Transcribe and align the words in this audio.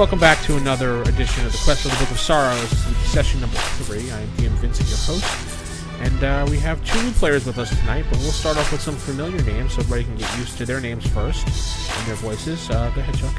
welcome 0.00 0.18
back 0.18 0.42
to 0.42 0.56
another 0.56 1.02
edition 1.02 1.44
of 1.44 1.52
the 1.52 1.58
Quest 1.62 1.82
for 1.82 1.88
the 1.88 1.96
Book 1.96 2.10
of 2.10 2.18
Sorrows. 2.18 2.70
Session 3.12 3.38
number 3.38 3.58
three. 3.84 4.10
I 4.10 4.20
am 4.20 4.28
DM 4.28 4.48
Vincent, 4.52 4.88
your 4.88 4.96
host, 4.96 6.00
and 6.00 6.24
uh, 6.24 6.46
we 6.48 6.56
have 6.56 6.82
two 6.86 7.02
new 7.02 7.10
players 7.10 7.44
with 7.44 7.58
us 7.58 7.68
tonight. 7.80 8.06
But 8.08 8.18
we'll 8.20 8.32
start 8.32 8.56
off 8.56 8.72
with 8.72 8.80
some 8.80 8.96
familiar 8.96 9.42
names 9.42 9.74
so 9.74 9.82
everybody 9.82 10.04
can 10.04 10.16
get 10.16 10.38
used 10.38 10.56
to 10.56 10.64
their 10.64 10.80
names 10.80 11.06
first 11.08 11.46
and 11.46 12.06
their 12.08 12.14
voices. 12.14 12.70
Uh, 12.70 12.90
go 12.94 13.02
ahead, 13.02 13.14
Chuck. 13.14 13.34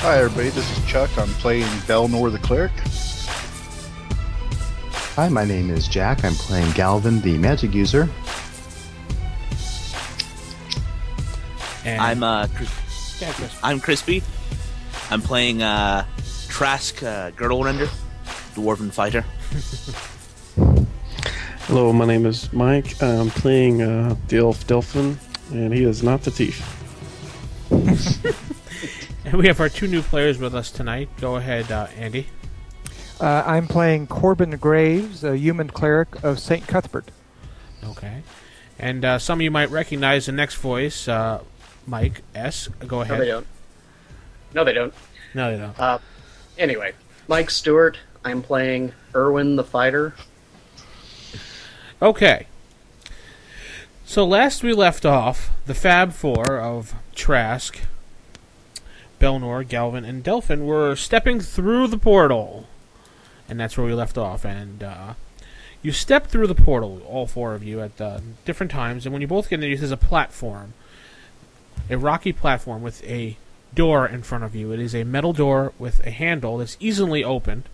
Hi, 0.00 0.20
everybody. 0.20 0.48
This 0.48 0.78
is 0.78 0.86
Chuck. 0.86 1.10
I'm 1.18 1.28
playing 1.34 1.66
Belnor 1.84 2.32
the 2.32 2.38
Cleric. 2.38 2.72
Hi, 5.16 5.28
my 5.28 5.44
name 5.44 5.68
is 5.68 5.86
Jack. 5.86 6.24
I'm 6.24 6.32
playing 6.32 6.72
Galvin, 6.72 7.20
the 7.20 7.36
magic 7.36 7.74
user. 7.74 8.08
And 11.84 12.00
I'm 12.00 12.22
uh, 12.22 12.46
Chris- 12.54 13.20
yeah, 13.20 13.32
Chris. 13.34 13.54
I'm 13.62 13.78
Crispy. 13.78 14.22
I'm 15.12 15.20
playing 15.20 15.62
uh, 15.62 16.06
Trask 16.48 17.02
uh, 17.02 17.32
Girdlerender, 17.32 17.86
Dwarven 18.54 18.90
Fighter. 18.90 19.20
Hello, 21.66 21.92
my 21.92 22.06
name 22.06 22.24
is 22.24 22.50
Mike. 22.50 23.02
I'm 23.02 23.28
playing 23.28 23.82
uh, 23.82 24.16
the 24.28 24.38
elf 24.38 24.66
Delphin, 24.66 25.18
and 25.50 25.74
he 25.74 25.84
is 25.84 26.02
not 26.02 26.22
the 26.22 26.30
thief. 26.30 26.66
And 29.24 29.40
we 29.40 29.46
have 29.46 29.60
our 29.60 29.68
two 29.68 29.86
new 29.86 30.02
players 30.02 30.38
with 30.38 30.54
us 30.54 30.70
tonight. 30.70 31.08
Go 31.20 31.36
ahead, 31.36 31.70
uh, 31.70 31.86
Andy. 31.96 32.26
Uh, 33.20 33.42
I'm 33.46 33.66
playing 33.68 34.06
Corbin 34.06 34.50
Graves, 34.56 35.24
a 35.24 35.36
human 35.36 35.68
cleric 35.70 36.22
of 36.24 36.38
St. 36.38 36.66
Cuthbert. 36.66 37.10
Okay. 37.84 38.22
And 38.78 39.04
uh, 39.04 39.18
some 39.18 39.38
of 39.38 39.42
you 39.42 39.50
might 39.50 39.70
recognize 39.70 40.26
the 40.26 40.32
next 40.32 40.56
voice, 40.56 41.06
uh, 41.06 41.42
Mike 41.86 42.22
S. 42.34 42.68
Go 42.86 42.96
No, 42.96 43.00
ahead. 43.02 43.44
No, 44.54 44.64
they 44.64 44.72
don't. 44.72 44.92
No, 45.34 45.50
they 45.50 45.58
don't. 45.58 45.78
Uh, 45.78 45.98
anyway, 46.58 46.92
Mike 47.28 47.50
Stewart. 47.50 47.98
I'm 48.24 48.42
playing 48.42 48.92
Erwin 49.14 49.56
the 49.56 49.64
Fighter. 49.64 50.14
Okay. 52.00 52.46
So 54.04 54.24
last 54.24 54.62
we 54.62 54.72
left 54.72 55.06
off, 55.06 55.50
the 55.66 55.74
Fab 55.74 56.12
Four 56.12 56.58
of 56.58 56.94
Trask, 57.14 57.80
Belnor, 59.18 59.66
Galvin, 59.66 60.04
and 60.04 60.22
Delphin 60.22 60.66
were 60.66 60.94
stepping 60.94 61.40
through 61.40 61.86
the 61.88 61.98
portal. 61.98 62.66
And 63.48 63.58
that's 63.58 63.76
where 63.76 63.86
we 63.86 63.94
left 63.94 64.18
off. 64.18 64.44
And 64.44 64.82
uh, 64.82 65.14
you 65.80 65.92
step 65.92 66.26
through 66.26 66.46
the 66.46 66.54
portal, 66.54 67.02
all 67.08 67.26
four 67.26 67.54
of 67.54 67.64
you, 67.64 67.80
at 67.80 68.00
uh, 68.00 68.20
different 68.44 68.70
times. 68.70 69.06
And 69.06 69.12
when 69.12 69.22
you 69.22 69.28
both 69.28 69.48
get 69.48 69.62
in, 69.62 69.78
there's 69.78 69.90
a 69.90 69.96
platform, 69.96 70.74
a 71.90 71.96
rocky 71.96 72.32
platform 72.32 72.82
with 72.82 73.02
a 73.04 73.36
door 73.74 74.06
in 74.06 74.22
front 74.22 74.44
of 74.44 74.54
you. 74.54 74.72
It 74.72 74.80
is 74.80 74.94
a 74.94 75.04
metal 75.04 75.32
door 75.32 75.72
with 75.78 76.04
a 76.06 76.10
handle 76.10 76.58
that's 76.58 76.76
easily 76.80 77.24
opened. 77.24 77.64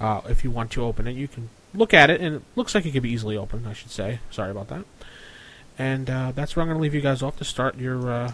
Uh, 0.00 0.20
if 0.28 0.44
you 0.44 0.50
want 0.50 0.70
to 0.72 0.84
open 0.84 1.06
it, 1.06 1.12
you 1.12 1.28
can 1.28 1.48
look 1.72 1.94
at 1.94 2.10
it, 2.10 2.20
and 2.20 2.36
it 2.36 2.42
looks 2.56 2.74
like 2.74 2.84
it 2.86 2.92
could 2.92 3.02
be 3.02 3.10
easily 3.10 3.36
opened, 3.36 3.66
I 3.66 3.72
should 3.72 3.90
say. 3.90 4.20
Sorry 4.30 4.50
about 4.50 4.68
that. 4.68 4.84
And 5.78 6.08
uh, 6.08 6.32
that's 6.34 6.54
where 6.54 6.62
I'm 6.62 6.68
going 6.68 6.78
to 6.78 6.82
leave 6.82 6.94
you 6.94 7.00
guys 7.00 7.22
off 7.22 7.36
to 7.38 7.44
start 7.44 7.76
your 7.76 8.10
uh, 8.10 8.32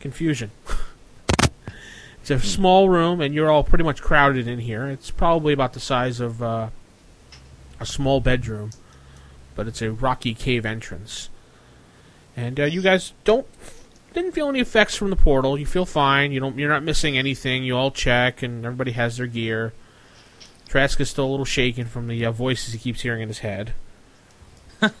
confusion. 0.00 0.50
it's 2.20 2.30
a 2.30 2.38
small 2.40 2.88
room, 2.88 3.20
and 3.20 3.34
you're 3.34 3.50
all 3.50 3.64
pretty 3.64 3.84
much 3.84 4.02
crowded 4.02 4.46
in 4.46 4.60
here. 4.60 4.86
It's 4.86 5.10
probably 5.10 5.52
about 5.52 5.72
the 5.72 5.80
size 5.80 6.20
of 6.20 6.42
uh, 6.42 6.68
a 7.80 7.86
small 7.86 8.20
bedroom, 8.20 8.70
but 9.54 9.66
it's 9.66 9.82
a 9.82 9.90
rocky 9.90 10.34
cave 10.34 10.64
entrance. 10.64 11.28
And 12.36 12.60
uh, 12.60 12.64
you 12.64 12.82
guys 12.82 13.14
don't 13.24 13.46
didn't 14.14 14.32
feel 14.32 14.48
any 14.48 14.60
effects 14.60 14.94
from 14.96 15.10
the 15.10 15.16
portal. 15.16 15.58
You 15.58 15.66
feel 15.66 15.86
fine. 15.86 16.32
You 16.32 16.40
don't. 16.40 16.58
You're 16.58 16.70
not 16.70 16.82
missing 16.82 17.16
anything. 17.18 17.64
You 17.64 17.76
all 17.76 17.90
check, 17.90 18.42
and 18.42 18.64
everybody 18.64 18.92
has 18.92 19.16
their 19.16 19.26
gear. 19.26 19.72
Trask 20.68 21.00
is 21.00 21.08
still 21.08 21.24
a 21.24 21.30
little 21.30 21.46
shaken 21.46 21.86
from 21.86 22.08
the 22.08 22.24
uh, 22.24 22.32
voices 22.32 22.74
he 22.74 22.78
keeps 22.78 23.00
hearing 23.00 23.22
in 23.22 23.28
his 23.28 23.38
head. 23.38 23.72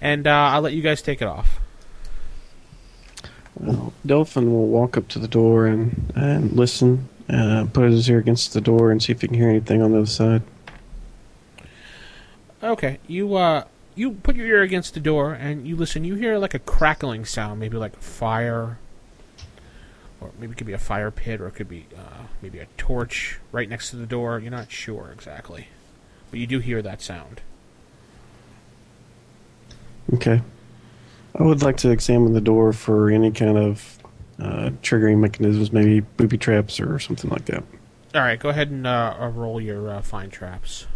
and 0.00 0.26
uh, 0.26 0.30
I'll 0.30 0.60
let 0.60 0.72
you 0.72 0.82
guys 0.82 1.02
take 1.02 1.22
it 1.22 1.28
off. 1.28 1.60
Well, 3.58 3.92
Delphin 4.04 4.52
will 4.52 4.66
walk 4.66 4.96
up 4.96 5.08
to 5.08 5.18
the 5.18 5.28
door 5.28 5.66
and, 5.66 6.12
and 6.14 6.52
listen, 6.52 7.08
uh, 7.28 7.66
put 7.72 7.90
his 7.90 8.08
ear 8.10 8.18
against 8.18 8.52
the 8.52 8.60
door, 8.60 8.90
and 8.90 9.02
see 9.02 9.12
if 9.12 9.20
he 9.22 9.28
can 9.28 9.36
hear 9.36 9.48
anything 9.48 9.80
on 9.80 9.92
the 9.92 9.98
other 9.98 10.06
side. 10.06 10.42
Okay, 12.62 12.98
you 13.06 13.34
uh, 13.36 13.64
you 13.96 14.12
put 14.12 14.36
your 14.36 14.46
ear 14.46 14.62
against 14.62 14.94
the 14.94 15.00
door 15.00 15.32
and 15.32 15.66
you 15.66 15.74
listen. 15.74 16.04
You 16.04 16.14
hear 16.14 16.38
like 16.38 16.54
a 16.54 16.58
crackling 16.60 17.24
sound, 17.24 17.58
maybe 17.58 17.76
like 17.76 17.96
fire, 17.96 18.78
or 20.20 20.30
maybe 20.38 20.52
it 20.52 20.58
could 20.58 20.66
be 20.66 20.74
a 20.74 20.78
fire 20.78 21.10
pit, 21.10 21.40
or 21.40 21.48
it 21.48 21.54
could 21.54 21.68
be 21.68 21.86
uh, 21.96 22.24
maybe 22.42 22.58
a 22.58 22.66
torch 22.76 23.40
right 23.50 23.68
next 23.68 23.90
to 23.90 23.96
the 23.96 24.06
door. 24.06 24.38
You're 24.38 24.50
not 24.50 24.70
sure 24.70 25.10
exactly, 25.12 25.68
but 26.30 26.38
you 26.38 26.46
do 26.46 26.60
hear 26.60 26.82
that 26.82 27.00
sound. 27.00 27.40
Okay. 30.14 30.42
I 31.38 31.42
would 31.42 31.62
like 31.62 31.78
to 31.78 31.90
examine 31.90 32.32
the 32.32 32.40
door 32.40 32.72
for 32.72 33.10
any 33.10 33.30
kind 33.30 33.58
of 33.58 33.98
uh, 34.38 34.70
triggering 34.82 35.18
mechanisms, 35.18 35.72
maybe 35.72 36.00
booby 36.00 36.38
traps 36.38 36.80
or 36.80 36.98
something 36.98 37.30
like 37.30 37.46
that. 37.46 37.64
All 38.14 38.22
right, 38.22 38.38
go 38.38 38.48
ahead 38.50 38.70
and 38.70 38.86
uh, 38.86 39.16
uh, 39.18 39.28
roll 39.28 39.60
your 39.60 39.90
uh, 39.90 40.02
find 40.02 40.32
traps. 40.32 40.86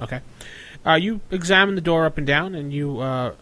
Okay. 0.00 0.20
Uh, 0.86 0.94
you 0.94 1.20
examine 1.30 1.74
the 1.74 1.80
door 1.80 2.04
up 2.04 2.18
and 2.18 2.26
down, 2.26 2.54
and 2.54 2.72
you, 2.72 2.98
uh, 3.00 3.34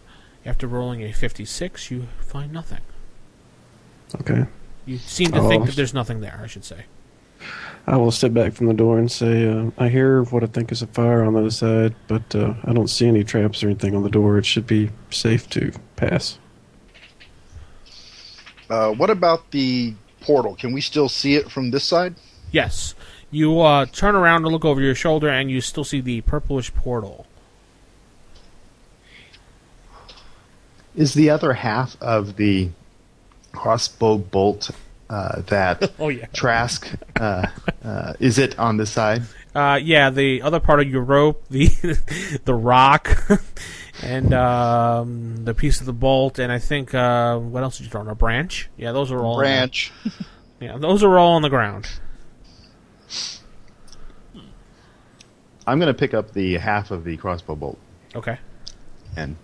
after 0.45 0.67
rolling 0.67 1.01
a 1.03 1.11
56, 1.11 1.91
you 1.91 2.07
find 2.21 2.51
nothing. 2.53 2.81
Okay. 4.21 4.45
You 4.85 4.97
seem 4.97 5.31
to 5.31 5.39
Oh. 5.39 5.49
think 5.49 5.65
that 5.65 5.75
there's 5.75 5.93
nothing 5.93 6.21
there, 6.21 6.39
I 6.43 6.47
should 6.47 6.63
say. 6.65 6.85
I 7.85 7.97
will 7.97 8.11
step 8.11 8.31
back 8.33 8.53
from 8.53 8.67
the 8.67 8.73
door 8.73 8.97
and 8.97 9.11
say, 9.11 9.45
uh, 9.45 9.71
I 9.77 9.89
hear 9.89 10.23
what 10.23 10.43
I 10.43 10.45
think 10.45 10.71
is 10.71 10.81
a 10.81 10.87
fire 10.87 11.21
on 11.23 11.33
the 11.33 11.39
other 11.39 11.51
side, 11.51 11.95
but 12.07 12.33
uh, 12.33 12.53
I 12.63 12.71
don't 12.71 12.87
see 12.89 13.07
any 13.07 13.25
traps 13.25 13.61
or 13.63 13.67
anything 13.67 13.93
on 13.95 14.03
the 14.03 14.09
door. 14.09 14.37
It 14.37 14.45
should 14.45 14.65
be 14.67 14.89
safe 15.09 15.49
to 15.49 15.71
pass. 15.97 16.37
Uh, 18.69 18.91
what 18.91 19.09
about 19.09 19.51
the 19.51 19.93
portal? 20.21 20.55
Can 20.55 20.71
we 20.71 20.79
still 20.79 21.09
see 21.09 21.35
it 21.35 21.51
from 21.51 21.71
this 21.71 21.83
side? 21.83 22.15
Yes. 22.53 22.93
You 23.31 23.59
uh, 23.61 23.87
turn 23.87 24.15
around 24.15 24.43
and 24.45 24.53
look 24.53 24.63
over 24.63 24.79
your 24.79 24.93
shoulder, 24.95 25.27
and 25.27 25.49
you 25.51 25.59
still 25.59 25.83
see 25.83 25.99
the 25.99 26.21
purplish 26.21 26.73
portal. 26.73 27.25
Is 30.95 31.15
the 31.15 31.31
other 31.31 31.53
half 31.53 31.97
of 31.99 32.35
the 32.37 32.69
crossbow 33.51 34.19
bolt 34.19 34.69
uh, 35.09 35.41
that 35.47 35.91
Oh, 35.99 36.09
yeah. 36.09 36.27
Trask, 36.27 36.87
uh, 37.19 37.47
uh, 37.83 38.13
is 38.19 38.37
it 38.37 38.57
on 38.59 38.77
the 38.77 38.85
side? 38.85 39.23
Uh, 39.55 39.79
yeah, 39.81 40.09
the 40.11 40.41
other 40.43 40.59
part 40.59 40.79
of 40.79 40.87
your 40.89 41.01
rope, 41.01 41.43
the 41.49 41.67
the 42.45 42.53
rock, 42.53 43.09
and 44.03 44.31
um, 44.33 45.43
the 45.45 45.53
piece 45.55 45.79
of 45.79 45.87
the 45.87 45.93
bolt, 45.93 46.37
and 46.37 46.51
I 46.51 46.59
think 46.59 46.93
uh, 46.93 47.37
what 47.39 47.63
else 47.63 47.77
did 47.79 47.85
you 47.85 47.89
throw? 47.89 48.01
on 48.01 48.07
A 48.09 48.15
branch? 48.15 48.69
Yeah, 48.77 48.91
those 48.91 49.11
are 49.11 49.19
all 49.19 49.33
on 49.33 49.37
the- 49.39 49.43
Branch. 49.45 49.91
yeah, 50.59 50.77
those 50.77 51.03
are 51.03 51.17
all 51.17 51.33
on 51.33 51.41
the 51.41 51.49
ground. 51.49 51.87
I'm 55.65 55.79
going 55.79 55.93
to 55.93 55.97
pick 55.97 56.13
up 56.13 56.33
the 56.33 56.55
half 56.57 56.91
of 56.91 57.03
the 57.05 57.15
crossbow 57.17 57.55
bolt 57.55 57.77
Okay, 58.15 58.37
and 59.15 59.35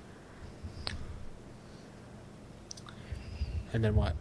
and 3.74 3.84
then 3.84 3.96
what? 3.96 4.16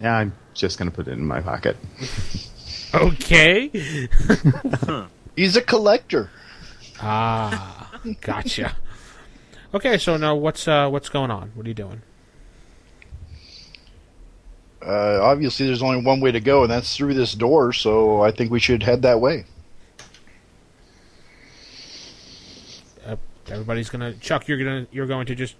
yeah, 0.00 0.16
I'm 0.16 0.32
just 0.54 0.78
going 0.78 0.90
to 0.90 0.94
put 0.94 1.08
it 1.08 1.12
in 1.12 1.24
my 1.26 1.40
pocket. 1.40 1.76
Okay. 2.94 3.70
He's 5.36 5.56
a 5.56 5.60
collector. 5.62 6.30
Ah, 7.00 7.90
gotcha. 8.20 8.76
Okay, 9.74 9.98
so 9.98 10.16
now 10.16 10.36
what's 10.36 10.68
uh, 10.68 10.88
what's 10.88 11.08
going 11.08 11.32
on? 11.32 11.50
What 11.56 11.66
are 11.66 11.68
you 11.68 11.74
doing? 11.74 12.02
Uh, 14.86 15.18
obviously, 15.22 15.66
there's 15.66 15.82
only 15.82 16.02
one 16.02 16.20
way 16.20 16.30
to 16.30 16.40
go, 16.40 16.62
and 16.62 16.70
that's 16.70 16.96
through 16.96 17.14
this 17.14 17.32
door. 17.32 17.72
So 17.72 18.22
I 18.22 18.30
think 18.30 18.50
we 18.50 18.60
should 18.60 18.82
head 18.82 19.02
that 19.02 19.20
way. 19.20 19.44
Uh, 23.06 23.16
everybody's 23.48 23.88
gonna 23.88 24.14
Chuck. 24.14 24.46
You're 24.46 24.58
gonna 24.58 24.86
you're 24.92 25.06
going 25.06 25.26
to 25.26 25.34
just. 25.34 25.56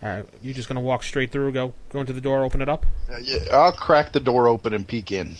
Uh, 0.00 0.22
you're 0.40 0.54
just 0.54 0.68
gonna 0.68 0.80
walk 0.80 1.02
straight 1.02 1.32
through, 1.32 1.50
go 1.50 1.74
go 1.90 2.00
into 2.00 2.12
the 2.12 2.20
door, 2.20 2.44
open 2.44 2.62
it 2.62 2.68
up. 2.68 2.86
Uh, 3.10 3.18
yeah, 3.20 3.38
I'll 3.52 3.72
crack 3.72 4.12
the 4.12 4.20
door 4.20 4.46
open 4.46 4.72
and 4.72 4.86
peek 4.86 5.10
in. 5.10 5.34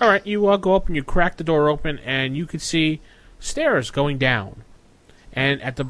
All 0.00 0.08
right, 0.08 0.26
you 0.26 0.46
uh, 0.48 0.56
go 0.58 0.74
up 0.74 0.86
and 0.86 0.96
you 0.96 1.02
crack 1.02 1.38
the 1.38 1.44
door 1.44 1.68
open, 1.68 1.98
and 2.00 2.36
you 2.36 2.46
can 2.46 2.60
see 2.60 3.00
stairs 3.38 3.90
going 3.90 4.18
down. 4.18 4.64
And 5.32 5.62
at 5.62 5.76
the 5.76 5.86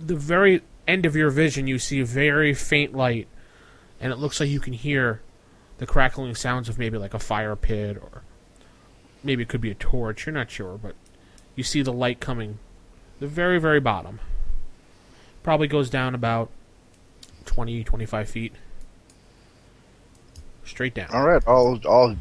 the 0.00 0.16
very 0.16 0.62
end 0.88 1.06
of 1.06 1.14
your 1.14 1.30
vision, 1.30 1.66
you 1.66 1.78
see 1.78 2.00
a 2.00 2.04
very 2.04 2.54
faint 2.54 2.94
light, 2.94 3.28
and 4.02 4.12
it 4.12 4.16
looks 4.16 4.38
like 4.38 4.50
you 4.50 4.60
can 4.60 4.74
hear 4.74 5.22
the 5.78 5.86
crackling 5.86 6.34
sounds 6.34 6.68
of 6.68 6.78
maybe 6.78 6.98
like 6.98 7.14
a 7.14 7.18
fire 7.18 7.56
pit, 7.56 7.96
or 7.96 8.22
maybe 9.24 9.42
it 9.42 9.48
could 9.48 9.62
be 9.62 9.70
a 9.70 9.74
torch. 9.74 10.26
You're 10.26 10.34
not 10.34 10.50
sure, 10.50 10.76
but 10.76 10.94
you 11.56 11.64
see 11.64 11.80
the 11.80 11.92
light 11.92 12.20
coming, 12.20 12.58
the 13.20 13.26
very 13.26 13.58
very 13.58 13.80
bottom. 13.80 14.20
Probably 15.42 15.66
goes 15.66 15.88
down 15.88 16.14
about 16.14 16.50
20, 17.46 17.82
25 17.82 18.28
feet. 18.28 18.52
Straight 20.64 20.94
down. 20.94 21.08
All 21.12 21.26
right, 21.26 21.42
I'll, 21.46 21.80
I'll. 21.84 22.16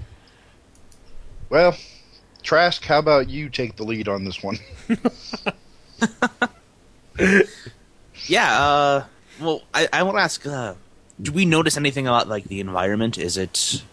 Well, 1.50 1.76
Trask, 2.42 2.84
how 2.86 3.00
about 3.00 3.30
you 3.30 3.50
take 3.50 3.76
the 3.76 3.84
lead 3.84 4.08
on 4.08 4.24
this 4.24 4.42
one? 4.42 4.58
Yeah. 8.28 8.62
Uh, 8.62 9.06
well, 9.40 9.62
I, 9.74 9.88
I 9.92 10.04
want 10.04 10.18
to 10.18 10.22
ask. 10.22 10.46
Uh, 10.46 10.76
do 11.22 11.32
we 11.32 11.46
notice 11.46 11.78
anything 11.78 12.08
about 12.08 12.28
like 12.28 12.46
the 12.46 12.60
environment? 12.60 13.18
Is 13.18 13.38
it 13.38 13.84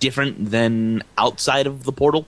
different 0.00 0.50
than 0.50 1.02
outside 1.16 1.66
of 1.66 1.84
the 1.84 1.92
portal? 1.92 2.26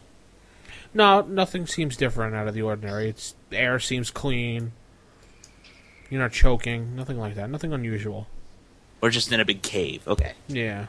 No, 0.92 1.22
nothing 1.22 1.66
seems 1.66 1.96
different 1.96 2.34
out 2.36 2.46
of 2.46 2.54
the 2.54 2.62
ordinary. 2.62 3.08
It's 3.08 3.34
the 3.50 3.58
air 3.58 3.80
seems 3.80 4.10
clean. 4.10 4.72
You're 6.08 6.20
not 6.20 6.32
choking. 6.32 6.94
Nothing 6.94 7.18
like 7.18 7.34
that. 7.34 7.50
Nothing 7.50 7.72
unusual. 7.72 8.28
Or 9.02 9.10
just 9.10 9.32
in 9.32 9.40
a 9.40 9.44
big 9.44 9.62
cave? 9.62 10.06
Okay. 10.06 10.34
Yeah. 10.46 10.86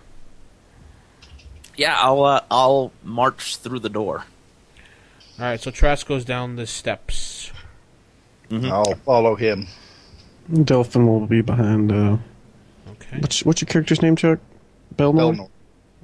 Yeah, 1.76 1.98
I'll 2.00 2.24
uh, 2.24 2.42
I'll 2.52 2.92
march 3.04 3.58
through 3.58 3.80
the 3.80 3.90
door. 3.90 4.26
All 5.40 5.46
right. 5.46 5.60
So 5.60 5.72
Trask 5.72 6.08
goes 6.08 6.24
down 6.24 6.56
the 6.56 6.68
steps. 6.68 7.52
I'll 8.52 8.94
follow 9.06 9.36
him. 9.36 9.68
Delphin 10.64 11.08
will 11.08 11.26
be 11.26 11.42
behind. 11.42 11.92
Uh, 11.92 12.18
Okay. 13.08 13.20
what's 13.20 13.44
what's 13.46 13.62
your 13.62 13.68
character's 13.68 14.02
name, 14.02 14.16
Chuck? 14.16 14.40
Belmore? 14.96 15.34
Belnor. 15.34 15.50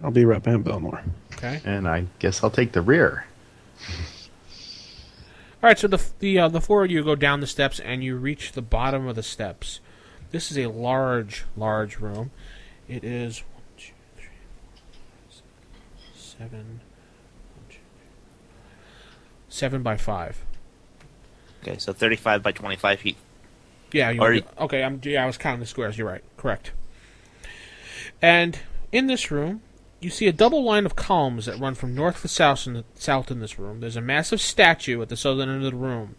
I'll 0.03 0.11
be 0.11 0.25
right 0.25 0.41
behind 0.41 0.65
Belnor. 0.65 1.03
Okay. 1.33 1.61
And 1.65 1.87
I 1.87 2.05
guess 2.19 2.43
I'll 2.43 2.49
take 2.51 2.71
the 2.71 2.81
rear. 2.81 3.25
All 5.63 5.67
right, 5.69 5.77
so 5.77 5.87
the 5.87 6.03
the 6.19 6.39
uh, 6.39 6.47
the 6.47 6.61
four 6.61 6.83
of 6.83 6.91
you 6.91 7.03
go 7.03 7.15
down 7.15 7.39
the 7.39 7.47
steps 7.47 7.79
and 7.79 8.03
you 8.03 8.15
reach 8.17 8.53
the 8.53 8.61
bottom 8.63 9.07
of 9.07 9.15
the 9.15 9.23
steps. 9.23 9.79
This 10.31 10.49
is 10.51 10.57
a 10.57 10.67
large, 10.67 11.45
large 11.55 11.97
room. 11.97 12.31
It 12.87 13.03
is 13.03 13.39
one, 13.53 13.63
two, 13.77 13.91
three, 14.15 14.25
four, 14.81 14.91
five, 15.27 15.33
six, 15.33 16.23
seven, 16.39 16.57
one, 16.57 17.65
two, 17.69 17.75
three, 17.75 18.05
seven 19.49 19.83
by 19.83 19.97
five. 19.97 20.43
Okay, 21.61 21.77
so 21.77 21.93
thirty-five 21.93 22.41
by 22.41 22.51
twenty-five 22.51 22.99
feet. 22.99 23.17
Yeah, 23.91 24.09
you 24.09 24.27
you- 24.31 24.43
okay. 24.61 24.83
I'm 24.83 24.99
yeah, 25.03 25.23
I 25.23 25.27
was 25.27 25.37
counting 25.37 25.59
the 25.59 25.67
squares. 25.67 25.95
You're 25.95 26.07
right. 26.07 26.23
Correct. 26.37 26.71
And 28.21 28.59
in 28.91 29.07
this 29.07 29.31
room, 29.31 29.61
you 29.99 30.09
see 30.09 30.27
a 30.27 30.33
double 30.33 30.63
line 30.63 30.85
of 30.85 30.95
columns 30.95 31.45
that 31.45 31.59
run 31.59 31.75
from 31.75 31.95
north 31.95 32.21
to 32.21 32.27
south 32.27 32.67
in, 32.67 32.73
the, 32.73 32.83
south 32.95 33.31
in 33.31 33.39
this 33.39 33.59
room. 33.59 33.79
There's 33.79 33.95
a 33.95 34.01
massive 34.01 34.41
statue 34.41 35.01
at 35.01 35.09
the 35.09 35.17
southern 35.17 35.49
end 35.49 35.63
of 35.63 35.71
the 35.71 35.77
room. 35.77 36.15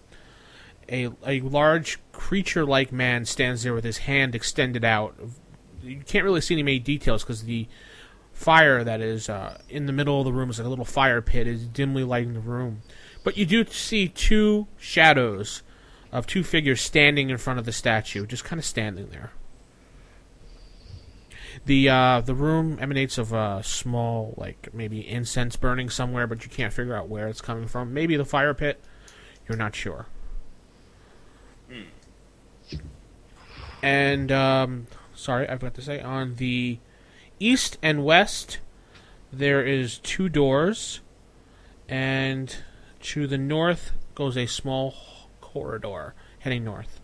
A, 0.88 1.10
a 1.26 1.40
large 1.40 1.98
creature-like 2.12 2.92
man 2.92 3.24
stands 3.24 3.62
there 3.62 3.74
with 3.74 3.84
his 3.84 3.98
hand 3.98 4.34
extended 4.34 4.84
out. 4.84 5.16
You 5.82 6.02
can't 6.06 6.24
really 6.24 6.40
see 6.40 6.58
any 6.58 6.78
details 6.78 7.22
because 7.22 7.44
the 7.44 7.66
fire 8.32 8.82
that 8.82 9.00
is 9.00 9.28
uh, 9.28 9.58
in 9.68 9.86
the 9.86 9.92
middle 9.92 10.18
of 10.18 10.24
the 10.24 10.32
room 10.32 10.50
is 10.50 10.58
like 10.58 10.66
a 10.66 10.70
little 10.70 10.84
fire 10.84 11.20
pit 11.20 11.46
is 11.46 11.66
dimly 11.66 12.04
lighting 12.04 12.34
the 12.34 12.40
room. 12.40 12.82
But 13.24 13.36
you 13.36 13.46
do 13.46 13.64
see 13.66 14.08
two 14.08 14.66
shadows 14.76 15.62
of 16.10 16.26
two 16.26 16.44
figures 16.44 16.80
standing 16.80 17.30
in 17.30 17.38
front 17.38 17.58
of 17.58 17.64
the 17.64 17.72
statue, 17.72 18.26
just 18.26 18.44
kind 18.44 18.58
of 18.58 18.64
standing 18.64 19.08
there. 19.10 19.32
The 21.64 21.88
uh, 21.88 22.20
the 22.22 22.34
room 22.34 22.78
emanates 22.80 23.18
of 23.18 23.32
a 23.32 23.62
small, 23.62 24.34
like 24.36 24.74
maybe 24.74 25.08
incense 25.08 25.56
burning 25.56 25.90
somewhere, 25.90 26.26
but 26.26 26.44
you 26.44 26.50
can't 26.50 26.72
figure 26.72 26.94
out 26.94 27.08
where 27.08 27.28
it's 27.28 27.40
coming 27.40 27.68
from. 27.68 27.94
Maybe 27.94 28.16
the 28.16 28.24
fire 28.24 28.52
pit. 28.52 28.82
You're 29.48 29.58
not 29.58 29.74
sure. 29.74 30.06
And 33.82 34.30
um, 34.30 34.86
sorry, 35.14 35.48
I 35.48 35.56
forgot 35.56 35.74
to 35.74 35.82
say 35.82 36.00
on 36.00 36.36
the 36.36 36.78
east 37.40 37.78
and 37.82 38.04
west 38.04 38.58
there 39.32 39.64
is 39.64 39.98
two 39.98 40.28
doors, 40.28 41.00
and 41.88 42.56
to 43.00 43.26
the 43.26 43.38
north 43.38 43.92
goes 44.14 44.36
a 44.36 44.46
small 44.46 44.94
corridor 45.40 46.14
heading 46.40 46.64
north. 46.64 47.01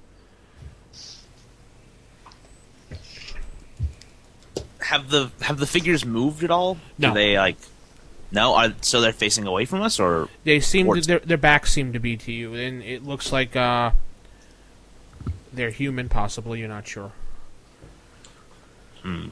Have 4.89 5.11
the 5.11 5.31
have 5.43 5.59
the 5.59 5.67
figures 5.67 6.07
moved 6.07 6.43
at 6.43 6.51
all? 6.51 6.79
No. 6.97 7.09
Do 7.09 7.15
they 7.15 7.37
like? 7.37 7.59
No. 8.33 8.55
Are 8.55 8.73
so 8.81 9.03
they're 9.03 9.13
facing 9.13 9.47
away 9.47 9.67
from 9.67 9.83
us, 9.83 10.01
or 10.01 10.31
They 10.45 10.61
seem 10.61 10.91
to, 10.95 11.01
their 11.03 11.19
their 11.19 11.37
backs 11.37 11.73
seem 11.73 11.93
to 11.93 11.99
be 11.99 12.17
to 12.17 12.33
you, 12.33 12.55
and 12.55 12.83
it 12.83 13.05
looks 13.05 13.31
like 13.31 13.55
uh, 13.55 13.91
they're 15.53 15.69
human. 15.69 16.09
Possibly, 16.09 16.61
you're 16.61 16.69
not 16.69 16.89
sure. 16.89 17.13
Hmm. 19.03 19.29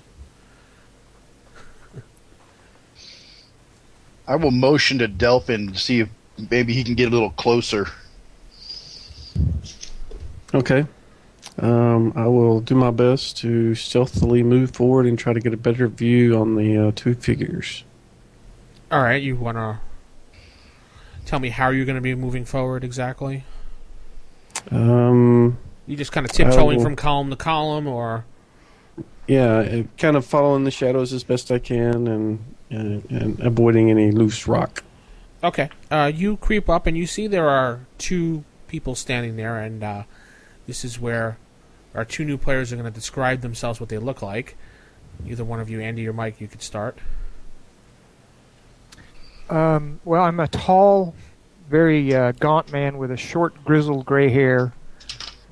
I 4.29 4.37
will 4.37 4.51
motion 4.51 4.99
to 4.99 5.09
Delphin 5.09 5.73
to 5.73 5.79
see 5.79 6.01
if 6.01 6.11
maybe 6.51 6.75
he 6.75 6.85
can 6.85 6.97
get 6.97 7.09
a 7.09 7.11
little 7.11 7.31
closer. 7.31 7.89
Okay. 10.53 10.85
Um, 11.59 12.13
I 12.15 12.27
will 12.27 12.61
do 12.61 12.75
my 12.75 12.91
best 12.91 13.39
to 13.39 13.75
stealthily 13.75 14.43
move 14.43 14.73
forward 14.73 15.07
and 15.07 15.19
try 15.19 15.33
to 15.33 15.41
get 15.41 15.55
a 15.55 15.57
better 15.57 15.89
view 15.89 16.37
on 16.39 16.55
the 16.57 16.89
uh, 16.89 16.93
two 16.95 17.15
figures. 17.15 17.83
All 18.93 19.03
right, 19.03 19.23
you 19.23 19.37
want 19.37 19.57
to 19.57 19.79
tell 21.25 21.39
me 21.41 21.49
how 21.49 21.71
you're 21.71 21.87
going 21.87 21.97
to 21.97 22.03
be 22.03 22.15
moving 22.15 22.45
forward 22.45 22.85
exactly? 22.85 23.45
Um, 24.71 25.59
You 25.87 25.97
just 25.97 26.13
kind 26.13 26.27
of 26.27 26.33
tiptoeing 26.33 26.77
will- 26.79 26.85
from 26.85 26.97
column 26.97 27.31
to 27.31 27.37
column, 27.37 27.87
or 27.87 28.25
yeah, 29.27 29.83
kind 29.99 30.17
of 30.17 30.25
following 30.25 30.65
the 30.65 30.71
shadows 30.71 31.13
as 31.13 31.25
best 31.25 31.51
I 31.51 31.59
can 31.59 32.07
and 32.07 32.45
and, 32.69 33.09
and 33.11 33.39
avoiding 33.41 33.91
any 33.91 34.11
loose 34.11 34.49
rock. 34.49 34.83
okay. 35.45 35.69
Uh, 35.91 36.11
you 36.13 36.37
creep 36.37 36.69
up 36.69 36.87
and 36.89 36.99
you 36.99 37.07
see 37.07 37.29
there 37.29 37.49
are 37.49 37.87
two 37.97 38.43
people 38.67 38.95
standing 38.97 39.37
there, 39.37 39.59
and 39.59 39.83
uh, 39.85 40.03
this 40.67 40.85
is 40.85 40.99
where 41.01 41.39
our 41.97 42.05
two 42.05 42.25
new 42.25 42.37
players 42.37 42.73
are 42.73 42.77
going 42.77 42.91
to 42.91 42.95
describe 42.95 43.41
themselves, 43.41 43.81
what 43.81 43.89
they 43.89 43.99
look 43.99 44.23
like. 44.23 44.57
Either 45.27 45.45
one 45.45 45.61
of 45.61 45.71
you, 45.71 45.81
Andy 45.81 46.07
or 46.07 46.13
Mike, 46.13 46.41
you 46.41 46.47
could 46.47 46.63
start. 46.63 46.99
Um, 49.49 50.01
well, 50.05 50.23
I'm 50.23 50.39
a 50.41 50.49
tall, 50.49 51.15
very 51.71 52.15
uh, 52.15 52.33
gaunt 52.33 52.71
man 52.71 52.99
with 52.99 53.11
a 53.11 53.17
short, 53.17 53.65
grizzled 53.65 54.05
gray 54.05 54.29
hair. 54.29 54.73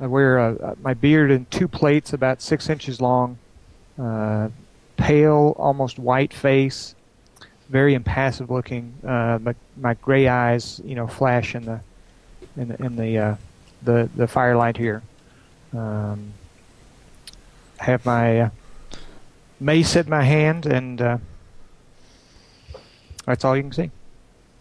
I 0.00 0.06
wear 0.06 0.38
uh, 0.38 0.74
my 0.82 0.94
beard 0.94 1.30
in 1.30 1.46
two 1.46 1.68
plaits, 1.68 2.12
about 2.12 2.42
six 2.42 2.68
inches 2.68 3.00
long. 3.00 3.38
Uh, 3.98 4.48
pale, 4.96 5.54
almost 5.56 5.98
white 5.98 6.34
face, 6.34 6.94
very 7.68 7.94
impassive 7.94 8.50
looking. 8.50 8.92
Uh, 9.02 9.38
my, 9.40 9.54
my 9.76 9.94
gray 9.94 10.28
eyes, 10.28 10.80
you 10.84 10.94
know, 10.94 11.06
flash 11.06 11.54
in 11.54 11.64
the 11.64 11.80
in 12.56 12.68
the 12.68 12.84
in 12.84 12.96
the 12.96 13.18
uh, 13.18 13.36
the, 13.82 14.08
the 14.16 14.26
firelight 14.26 14.76
here. 14.76 15.02
Um, 15.74 16.32
have 17.78 18.06
my 18.06 18.40
uh, 18.40 18.50
mace 19.58 19.96
at 19.96 20.08
my 20.08 20.22
hand, 20.22 20.66
and 20.66 21.00
uh, 21.00 21.18
that's 23.26 23.44
all 23.44 23.56
you 23.56 23.62
can 23.62 23.72
see. 23.72 23.90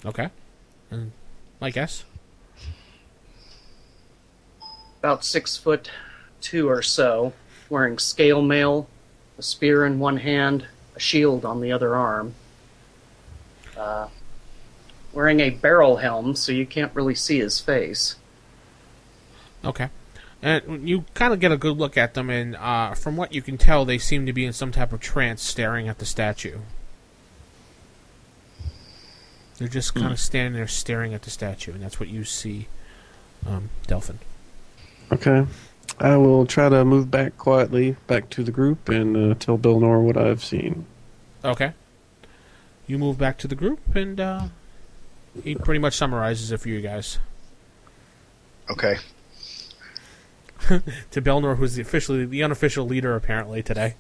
Okay. 0.05 0.29
And 0.89 1.12
my 1.60 1.70
guess? 1.70 2.03
About 5.00 5.24
six 5.24 5.58
foot 5.58 5.91
two 6.41 6.70
or 6.70 6.82
so, 6.82 7.34
wearing 7.70 7.98
scale 7.98 8.41
mail, 8.41 8.88
a 9.38 9.43
spear 9.43 9.86
in 9.86 10.00
one 10.00 10.17
hand, 10.17 10.65
a 10.96 11.00
shield 11.00 11.46
on 11.46 11.62
the 11.62 11.72
other 11.72 11.96
arm. 11.96 12.36
Uh, 13.77 14.08
wearing 15.13 15.39
a 15.39 15.50
barrel 15.50 15.98
helm, 15.98 16.36
so 16.36 16.51
you 16.51 16.65
can't 16.65 16.93
really 16.96 17.15
see 17.15 17.39
his 17.39 17.60
face. 17.60 18.15
Okay. 19.63 19.89
And 20.44 20.90
you 20.90 21.06
kind 21.14 21.34
of 21.34 21.40
get 21.40 21.54
a 21.54 21.58
good 21.58 21.78
look 21.78 21.96
at 21.96 22.16
them, 22.16 22.30
and 22.30 22.58
uh, 22.58 22.96
from 22.96 23.16
what 23.16 23.34
you 23.34 23.42
can 23.42 23.58
tell, 23.58 23.86
they 23.86 23.98
seem 23.98 24.26
to 24.26 24.34
be 24.34 24.46
in 24.46 24.52
some 24.52 24.74
type 24.74 24.92
of 24.92 25.00
trance 25.00 25.42
staring 25.42 25.88
at 25.88 26.00
the 26.00 26.06
statue. 26.06 26.60
They're 29.58 29.70
just 29.70 29.96
kind 29.96 30.12
of 30.12 30.20
standing 30.20 30.54
there 30.54 30.68
staring 30.68 31.14
at 31.14 31.22
the 31.22 31.30
statue, 31.30 31.72
and 31.72 31.82
that's 31.82 31.98
what 31.98 32.10
you 32.10 32.26
see, 32.26 32.68
um, 33.48 33.70
Delphin. 33.88 34.20
Okay. 35.14 35.46
I 35.98 36.18
will 36.18 36.46
try 36.46 36.68
to 36.68 36.84
move 36.84 37.10
back 37.10 37.38
quietly 37.38 37.96
back 38.08 38.30
to 38.32 38.44
the 38.44 38.52
group 38.52 38.90
and 38.90 39.16
uh, 39.16 39.36
tell 39.36 39.58
Belnor 39.58 40.02
what 40.02 40.18
I've 40.18 40.44
seen. 40.44 40.86
Okay. 41.46 41.72
You 42.86 42.98
move 42.98 43.18
back 43.18 43.38
to 43.38 43.48
the 43.48 43.56
group, 43.56 43.80
and 43.96 44.20
uh, 44.20 44.48
he 45.42 45.56
pretty 45.56 45.80
much 45.80 45.96
summarizes 45.96 46.52
it 46.52 46.60
for 46.60 46.68
you 46.68 46.82
guys. 46.82 47.20
Okay. 48.70 48.98
To 51.12 51.22
Belnor, 51.22 51.58
who's 51.58 51.75
the 51.75 51.82
officially 51.82 52.25
the 52.25 52.43
unofficial 52.43 52.86
leader 52.86 53.15
apparently 53.15 53.62
today. 53.63 53.96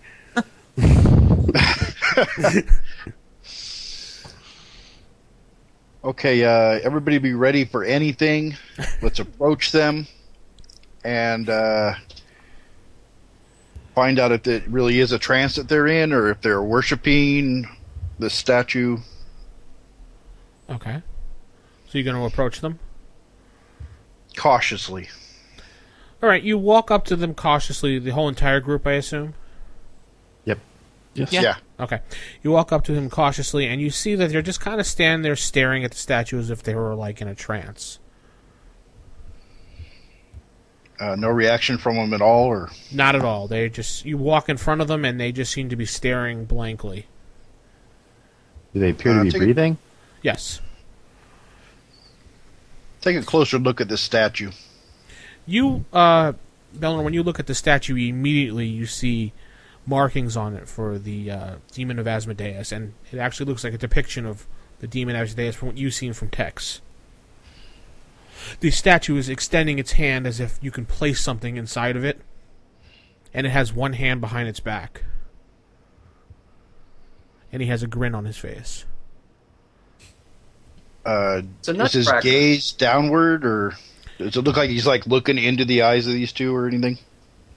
Okay, 6.03 6.43
uh, 6.43 6.81
everybody 6.83 7.17
be 7.17 7.33
ready 7.33 7.63
for 7.63 7.85
anything. 7.85 8.57
Let's 9.01 9.19
approach 9.19 9.71
them. 9.71 10.05
And 11.05 11.49
uh, 11.49 11.93
find 13.95 14.19
out 14.19 14.33
if 14.33 14.45
it 14.45 14.67
really 14.67 14.99
is 14.99 15.13
a 15.13 15.19
trance 15.19 15.55
that 15.55 15.69
they're 15.69 15.87
in, 15.87 16.11
or 16.11 16.29
if 16.29 16.41
they're 16.41 16.61
worshiping 16.61 17.69
the 18.19 18.29
statue. 18.29 18.97
Okay. 20.69 21.01
So 21.87 21.97
you're 21.97 22.03
going 22.03 22.17
to 22.17 22.25
approach 22.25 22.59
them? 22.59 22.79
Cautiously. 24.35 25.07
All 26.23 26.29
right, 26.29 26.41
you 26.41 26.57
walk 26.57 26.89
up 26.89 27.03
to 27.05 27.17
them 27.17 27.33
cautiously, 27.35 27.99
the 27.99 28.11
whole 28.11 28.29
entire 28.29 28.61
group, 28.61 28.87
I 28.87 28.93
assume? 28.93 29.33
Yep. 30.45 30.57
Yes. 31.15 31.33
Yeah. 31.33 31.55
Okay. 31.81 31.99
You 32.41 32.51
walk 32.51 32.71
up 32.71 32.85
to 32.85 32.93
them 32.93 33.09
cautiously, 33.09 33.67
and 33.67 33.81
you 33.81 33.89
see 33.89 34.15
that 34.15 34.31
they're 34.31 34.41
just 34.41 34.61
kind 34.61 34.79
of 34.79 34.87
standing 34.87 35.21
there 35.21 35.35
staring 35.35 35.83
at 35.83 35.91
the 35.91 35.97
statue 35.97 36.39
as 36.39 36.49
if 36.49 36.63
they 36.63 36.75
were, 36.75 36.95
like, 36.95 37.21
in 37.21 37.27
a 37.27 37.35
trance. 37.35 37.99
Uh, 40.97 41.17
no 41.17 41.27
reaction 41.27 41.77
from 41.77 41.97
them 41.97 42.13
at 42.13 42.21
all, 42.21 42.45
or 42.45 42.69
Not 42.93 43.15
at 43.17 43.25
all. 43.25 43.49
They 43.49 43.67
just, 43.67 44.05
you 44.05 44.17
walk 44.17 44.47
in 44.47 44.55
front 44.55 44.79
of 44.79 44.87
them, 44.87 45.03
and 45.03 45.19
they 45.19 45.33
just 45.33 45.51
seem 45.51 45.67
to 45.67 45.75
be 45.75 45.85
staring 45.85 46.45
blankly. 46.45 47.07
Do 48.73 48.79
they 48.79 48.91
appear 48.91 49.11
Uh, 49.11 49.17
to 49.17 49.23
be 49.25 49.31
take 49.31 49.41
a- 49.41 49.43
breathing? 49.43 49.77
Yes. 50.21 50.61
take 53.01 53.17
a 53.17 53.23
closer 53.23 53.59
look 53.59 53.81
at 53.81 53.89
this 53.89 53.99
statue. 53.99 54.51
You, 55.45 55.85
uh, 55.91 56.33
Belnor, 56.75 57.03
when 57.03 57.13
you 57.13 57.23
look 57.23 57.39
at 57.39 57.47
the 57.47 57.55
statue, 57.55 57.95
immediately 57.95 58.65
you 58.65 58.85
see 58.85 59.33
markings 59.85 60.37
on 60.37 60.55
it 60.55 60.67
for 60.67 60.97
the 60.97 61.29
uh, 61.31 61.55
demon 61.71 61.99
of 61.99 62.07
Asmodeus, 62.07 62.71
and 62.71 62.93
it 63.11 63.17
actually 63.17 63.45
looks 63.47 63.63
like 63.63 63.73
a 63.73 63.77
depiction 63.77 64.25
of 64.25 64.47
the 64.79 64.87
demon 64.87 65.15
Asmodeus 65.15 65.55
from 65.55 65.69
what 65.69 65.77
you've 65.77 65.93
seen 65.93 66.13
from 66.13 66.29
Tex. 66.29 66.81
The 68.59 68.71
statue 68.71 69.17
is 69.17 69.29
extending 69.29 69.79
its 69.79 69.93
hand 69.93 70.25
as 70.27 70.39
if 70.39 70.59
you 70.61 70.71
can 70.71 70.85
place 70.85 71.21
something 71.21 71.57
inside 71.57 71.95
of 71.95 72.03
it, 72.03 72.19
and 73.33 73.45
it 73.45 73.51
has 73.51 73.73
one 73.73 73.93
hand 73.93 74.21
behind 74.21 74.47
its 74.47 74.59
back. 74.59 75.03
And 77.51 77.61
he 77.61 77.67
has 77.67 77.83
a 77.83 77.87
grin 77.87 78.15
on 78.15 78.25
his 78.25 78.37
face. 78.37 78.85
Uh, 81.05 81.41
It's 81.59 81.69
is 81.69 81.93
his 81.93 82.05
nutcracker. 82.07 82.21
gaze 82.23 82.71
downward, 82.71 83.45
or 83.45 83.75
does 84.23 84.37
it 84.37 84.41
look 84.41 84.57
like 84.57 84.69
he's 84.69 84.87
like 84.87 85.05
looking 85.07 85.37
into 85.37 85.65
the 85.65 85.83
eyes 85.83 86.07
of 86.07 86.13
these 86.13 86.31
two, 86.31 86.55
or 86.55 86.67
anything? 86.67 86.97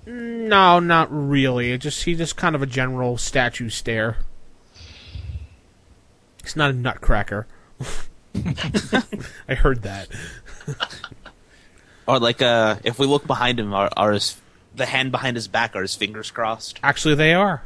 No, 0.06 0.78
not 0.78 1.08
really. 1.10 1.72
It 1.72 1.78
just 1.78 2.04
he 2.04 2.14
just 2.14 2.36
kind 2.36 2.54
of 2.54 2.62
a 2.62 2.66
general 2.66 3.18
statue 3.18 3.68
stare. 3.68 4.18
He's 6.42 6.56
not 6.56 6.70
a 6.70 6.74
nutcracker. 6.74 7.46
I 9.48 9.54
heard 9.54 9.82
that. 9.82 10.08
Or 12.06 12.20
like, 12.20 12.40
uh, 12.40 12.76
if 12.84 12.98
we 12.98 13.06
look 13.06 13.26
behind 13.26 13.58
him, 13.58 13.74
are, 13.74 13.90
are 13.96 14.12
his 14.12 14.40
the 14.74 14.86
hand 14.86 15.10
behind 15.10 15.36
his 15.36 15.48
back 15.48 15.74
are 15.74 15.82
his 15.82 15.94
fingers 15.94 16.30
crossed? 16.30 16.78
Actually, 16.82 17.16
they 17.16 17.34
are. 17.34 17.62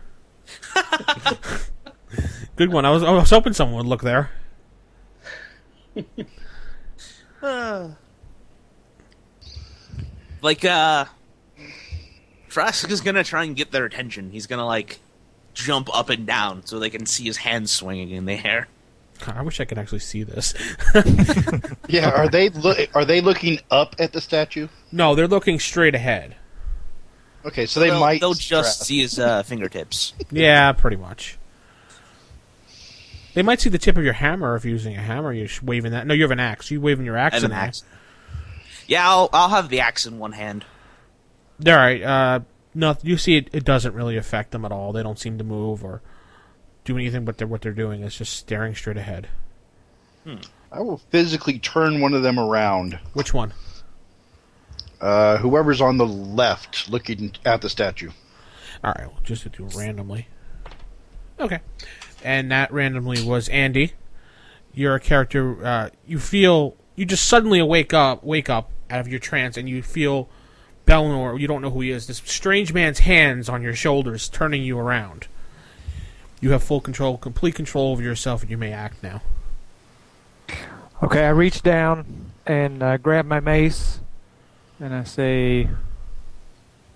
Good 2.57 2.73
one. 2.73 2.85
I 2.85 2.91
was 2.91 3.03
I 3.03 3.11
was 3.11 3.31
hoping 3.31 3.53
someone 3.53 3.85
would 3.85 3.87
look 3.87 4.03
there. 4.03 4.31
Like, 10.43 10.65
uh, 10.65 11.05
Trask 12.49 12.91
is 12.91 13.01
gonna 13.01 13.25
try 13.25 13.45
and 13.45 13.55
get 13.55 13.71
their 13.73 13.85
attention. 13.85 14.31
He's 14.31 14.47
gonna 14.47 14.67
like 14.67 14.99
jump 15.55 15.89
up 15.95 16.09
and 16.11 16.27
down 16.27 16.65
so 16.67 16.79
they 16.79 16.91
can 16.91 17.07
see 17.07 17.25
his 17.25 17.39
hands 17.39 17.71
swinging 17.71 18.11
in 18.11 18.25
the 18.25 18.45
air. 18.47 18.69
I 19.27 19.43
wish 19.43 19.61
I 19.61 19.65
could 19.67 19.79
actually 19.79 19.99
see 20.01 20.23
this. 20.23 20.55
Yeah. 21.89 22.11
Are 22.11 22.29
they 22.29 22.49
lo- 22.51 22.75
are 22.95 23.05
they 23.05 23.21
looking 23.21 23.59
up 23.71 23.97
at 23.99 24.13
the 24.13 24.21
statue? 24.21 24.69
No, 24.93 25.15
they're 25.17 25.27
looking 25.27 25.59
straight 25.59 25.95
ahead. 25.95 26.37
Okay, 27.45 27.67
so 27.67 27.81
they 27.81 27.91
they'll, 27.91 27.99
might. 28.01 28.21
they'll 28.21 28.35
just 28.35 28.75
strap- 28.77 28.87
see 28.87 29.01
his 29.01 29.19
uh, 29.19 29.43
fingertips. 29.43 30.15
Yeah, 30.31 30.71
pretty 30.73 30.97
much. 30.97 31.37
They 33.35 33.43
might 33.43 33.61
see 33.61 33.71
the 33.71 33.79
tip 33.79 33.97
of 33.97 34.05
your 34.05 34.13
hammer 34.13 34.55
if 34.57 34.65
you're 34.65 34.73
using 34.73 34.97
a 34.97 35.01
hammer. 35.01 35.33
You're 35.33 35.47
just 35.49 35.63
waving 35.63 35.91
that. 35.93 36.07
No, 36.07 36.15
you 36.15 36.23
have 36.23 36.31
an 36.31 36.41
axe. 36.41 36.71
You 36.71 36.81
waving 36.81 37.05
your 37.07 37.19
I 37.19 37.23
axe 37.23 37.35
have 37.35 37.45
in 37.45 37.51
an 37.51 37.57
there. 37.57 37.67
Axe. 38.91 39.01
Yeah, 39.01 39.09
I'll 39.09 39.31
I'll 39.33 39.49
have 39.49 39.69
the 39.69 39.81
axe 39.81 40.07
in 40.07 40.19
one 40.19 40.33
hand. 40.33 40.65
All 41.67 41.75
right. 41.75 42.03
Uh, 42.03 42.41
no, 42.75 42.97
you 43.03 43.17
see, 43.17 43.37
it, 43.37 43.49
it 43.53 43.65
doesn't 43.65 43.95
really 43.95 44.17
affect 44.17 44.53
them 44.53 44.65
at 44.65 44.73
all. 44.73 44.93
They 44.93 45.03
don't 45.03 45.19
seem 45.19 45.39
to 45.39 45.45
move 45.45 45.85
or 45.85 46.03
do 46.85 46.97
anything. 46.97 47.25
But 47.25 47.39
they're, 47.39 47.47
what 47.47 47.63
they're 47.63 47.73
doing 47.73 48.03
is 48.03 48.17
just 48.17 48.33
staring 48.35 48.75
straight 48.75 48.97
ahead. 48.97 49.29
I 50.71 50.81
will 50.81 50.99
physically 51.11 51.59
turn 51.59 52.01
one 52.01 52.15
of 52.15 52.23
them 52.23 52.39
around. 52.39 52.99
Which 53.15 53.35
one? 53.35 53.53
Uh, 55.01 55.39
whoever's 55.39 55.81
on 55.81 55.97
the 55.97 56.07
left, 56.07 56.91
looking 56.91 57.33
at 57.45 57.63
the 57.63 57.71
statue. 57.71 58.11
All 58.85 58.93
right, 58.97 59.07
we'll 59.07 59.23
just 59.25 59.51
do 59.51 59.67
it 59.67 59.75
randomly. 59.75 60.29
Okay, 61.39 61.61
and 62.23 62.51
that 62.51 62.71
randomly 62.71 63.23
was 63.23 63.49
Andy. 63.49 63.93
You're 64.75 64.95
a 64.95 65.01
character. 65.01 65.65
Uh, 65.65 65.91
you 66.07 66.19
feel 66.19 66.77
you 66.97 67.07
just 67.07 67.25
suddenly 67.27 67.63
wake 67.63 67.95
up, 67.95 68.23
wake 68.23 68.51
up 68.51 68.71
out 68.91 69.01
of 69.01 69.09
your 69.09 69.21
trance, 69.21 69.57
and 69.57 69.69
you 69.69 69.83
feel 69.83 70.29
Belnor. 70.87 71.39
You 71.39 71.47
don't 71.47 71.63
know 71.63 71.71
who 71.71 71.81
he 71.81 71.91
is. 71.91 72.07
This 72.07 72.23
strange 72.25 72.73
man's 72.73 73.01
hands 73.01 73.49
on 73.49 73.63
your 73.63 73.75
shoulders, 73.75 74.29
turning 74.29 74.63
you 74.63 74.79
around. 74.79 75.29
You 76.41 76.53
have 76.53 76.63
full 76.63 76.81
control, 76.81 77.19
complete 77.19 77.55
control 77.55 77.93
over 77.93 78.03
yourself, 78.03 78.43
and 78.43 78.51
you 78.51 78.57
may 78.57 78.73
act 78.73 79.03
now. 79.03 79.23
Okay, 81.03 81.25
I 81.25 81.31
reach 81.31 81.63
down 81.63 82.33
and 82.47 82.83
uh, 82.83 82.97
grab 82.97 83.27
my 83.27 83.41
mace, 83.41 84.01
and 84.79 84.95
I 84.95 85.05
say, 85.05 85.69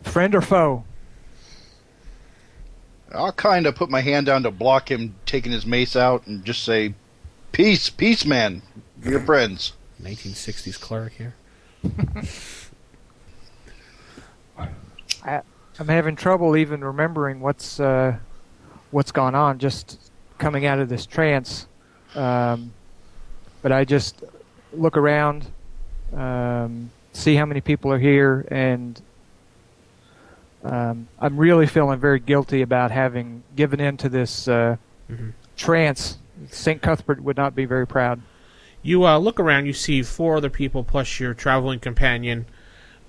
"Friend 0.02 0.34
or 0.34 0.40
foe?" 0.40 0.84
I'll 3.12 3.32
kind 3.32 3.66
of 3.66 3.76
put 3.76 3.90
my 3.90 4.00
hand 4.00 4.26
down 4.26 4.42
to 4.42 4.50
block 4.50 4.90
him 4.90 5.14
taking 5.24 5.52
his 5.52 5.64
mace 5.64 5.94
out 5.94 6.26
and 6.26 6.44
just 6.44 6.64
say, 6.64 6.94
"Peace, 7.52 7.90
peace, 7.90 8.24
man. 8.24 8.62
Your 9.02 9.20
friends." 9.20 9.74
1960s 10.02 10.78
cleric 10.78 11.14
here. 11.14 11.34
I'm 15.26 15.88
having 15.88 16.16
trouble 16.16 16.56
even 16.56 16.84
remembering 16.84 17.40
what's 17.40 17.80
uh, 17.80 18.16
what's 18.90 19.10
gone 19.12 19.34
on. 19.34 19.58
Just 19.58 20.10
coming 20.38 20.66
out 20.66 20.78
of 20.78 20.88
this 20.88 21.06
trance, 21.06 21.66
um, 22.14 22.72
but 23.62 23.72
I 23.72 23.84
just 23.84 24.22
look 24.72 24.96
around, 24.96 25.46
um, 26.14 26.90
see 27.12 27.34
how 27.34 27.44
many 27.46 27.60
people 27.60 27.92
are 27.92 27.98
here, 27.98 28.46
and 28.50 29.00
um, 30.64 31.08
I'm 31.18 31.36
really 31.36 31.66
feeling 31.66 31.98
very 31.98 32.20
guilty 32.20 32.62
about 32.62 32.90
having 32.90 33.42
given 33.56 33.80
in 33.80 33.96
to 33.98 34.08
this 34.08 34.46
uh, 34.48 34.76
Mhm. 35.10 35.32
trance. 35.56 36.18
St. 36.50 36.80
Cuthbert 36.82 37.20
would 37.22 37.36
not 37.36 37.54
be 37.54 37.64
very 37.64 37.86
proud. 37.86 38.20
You 38.84 39.06
uh, 39.06 39.16
look 39.16 39.40
around, 39.40 39.64
you 39.64 39.72
see 39.72 40.02
four 40.02 40.36
other 40.36 40.50
people 40.50 40.84
plus 40.84 41.18
your 41.18 41.32
traveling 41.32 41.80
companion, 41.80 42.44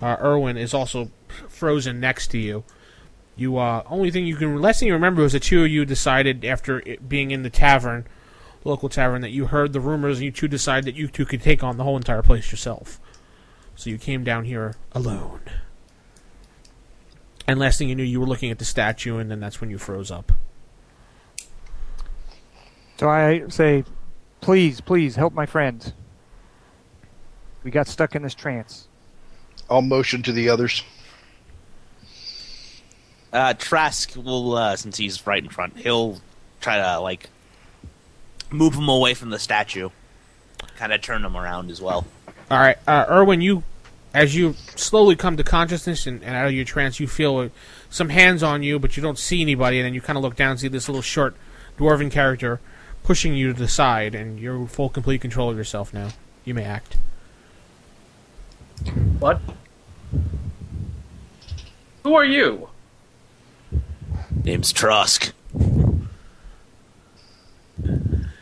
uh, 0.02 0.16
Erwin, 0.22 0.56
is 0.56 0.74
also 0.74 1.12
frozen 1.50 2.00
next 2.00 2.30
to 2.30 2.38
you. 2.38 2.64
You 3.36 3.58
uh, 3.58 3.84
only 3.88 4.10
thing 4.10 4.26
you 4.26 4.38
can 4.38 4.62
last 4.62 4.80
thing 4.80 4.88
you 4.88 4.94
remember 4.94 5.22
was 5.22 5.34
the 5.34 5.40
two 5.42 5.66
of 5.66 5.70
you 5.70 5.84
decided 5.84 6.46
after 6.46 6.82
being 7.06 7.32
in 7.32 7.44
the 7.44 7.50
tavern, 7.50 8.08
local 8.64 8.88
tavern, 8.88 9.22
that 9.22 9.32
you 9.32 9.48
heard 9.48 9.74
the 9.74 9.82
rumors 9.82 10.20
and 10.20 10.26
you 10.26 10.32
two 10.32 10.48
decided 10.48 10.86
that 10.86 10.96
you 10.96 11.10
two 11.10 11.26
could 11.26 11.42
take 11.42 11.62
on 11.62 11.76
the 11.76 11.84
whole 11.84 11.98
entire 11.98 12.24
place 12.24 12.52
yourself. 12.52 13.02
So 13.76 13.90
you 13.90 13.98
came 13.98 14.24
down 14.24 14.46
here 14.46 14.76
alone. 14.94 15.42
And 17.46 17.60
last 17.60 17.78
thing 17.78 17.90
you 17.90 17.96
knew, 17.96 18.04
you 18.04 18.22
were 18.22 18.26
looking 18.26 18.50
at 18.50 18.60
the 18.60 18.66
statue, 18.66 19.18
and 19.18 19.30
then 19.30 19.42
that's 19.42 19.60
when 19.60 19.70
you 19.70 19.78
froze 19.78 20.10
up. 20.10 20.32
So 22.98 23.10
I 23.10 23.44
say, 23.50 23.84
please, 24.46 24.80
please 24.80 25.16
help 25.16 25.34
my 25.34 25.48
friends. 25.48 25.92
We 27.64 27.72
got 27.72 27.88
stuck 27.88 28.14
in 28.14 28.22
this 28.22 28.36
trance. 28.36 28.88
I'll 29.72 29.82
motion 29.82 30.22
to 30.22 30.32
the 30.32 30.50
others. 30.50 30.84
Uh, 33.34 33.56
Trask 33.56 34.16
will, 34.16 34.56
uh, 34.56 34.76
since 34.76 34.98
he's 34.98 35.26
right 35.26 35.44
in 35.44 35.50
front, 35.50 35.78
he'll 35.78 36.22
try 36.62 36.78
to 36.78 37.00
like 37.00 37.32
move 38.52 38.76
him 38.76 38.88
away 38.88 39.16
from 39.16 39.32
the 39.32 39.40
statue, 39.40 39.90
kind 40.78 40.94
of 40.94 41.02
turn 41.02 41.26
him 41.26 41.36
around 41.36 41.72
as 41.72 41.82
well. 41.82 42.06
All 42.52 42.60
right, 42.60 42.78
uh, 42.86 43.08
Erwin, 43.10 43.42
you, 43.42 43.64
as 44.14 44.36
you 44.36 44.54
slowly 44.76 45.16
come 45.16 45.38
to 45.38 45.44
consciousness 45.44 46.06
and, 46.06 46.24
and 46.24 46.36
out 46.36 46.46
of 46.46 46.54
your 46.54 46.66
trance, 46.66 47.00
you 47.00 47.08
feel 47.08 47.38
uh, 47.38 47.50
some 47.90 48.10
hands 48.10 48.44
on 48.44 48.62
you, 48.62 48.78
but 48.78 48.96
you 48.96 49.02
don't 49.02 49.18
see 49.18 49.42
anybody, 49.42 49.80
and 49.80 49.88
then 49.88 49.96
you 49.96 50.02
kind 50.02 50.18
of 50.18 50.24
look 50.24 50.36
down 50.36 50.52
and 50.52 50.60
see 50.60 50.68
this 50.68 50.88
little 50.88 51.02
short 51.02 51.36
dwarven 51.80 52.12
character 52.12 52.60
pushing 53.06 53.36
you 53.36 53.54
to 53.54 53.60
the 53.60 53.68
side, 53.68 54.16
and 54.16 54.40
you're 54.40 54.66
full, 54.66 54.90
complete 54.90 55.22
control 55.22 55.52
of 55.52 55.56
yourself 55.56 55.94
now. 55.94 56.10
You 56.44 56.56
may 56.56 56.64
act. 56.64 56.98
What? 59.20 59.40
Who 62.04 62.16
are 62.16 62.26
you? 62.26 62.70
Name's 64.44 64.74
Trask. 64.74 65.32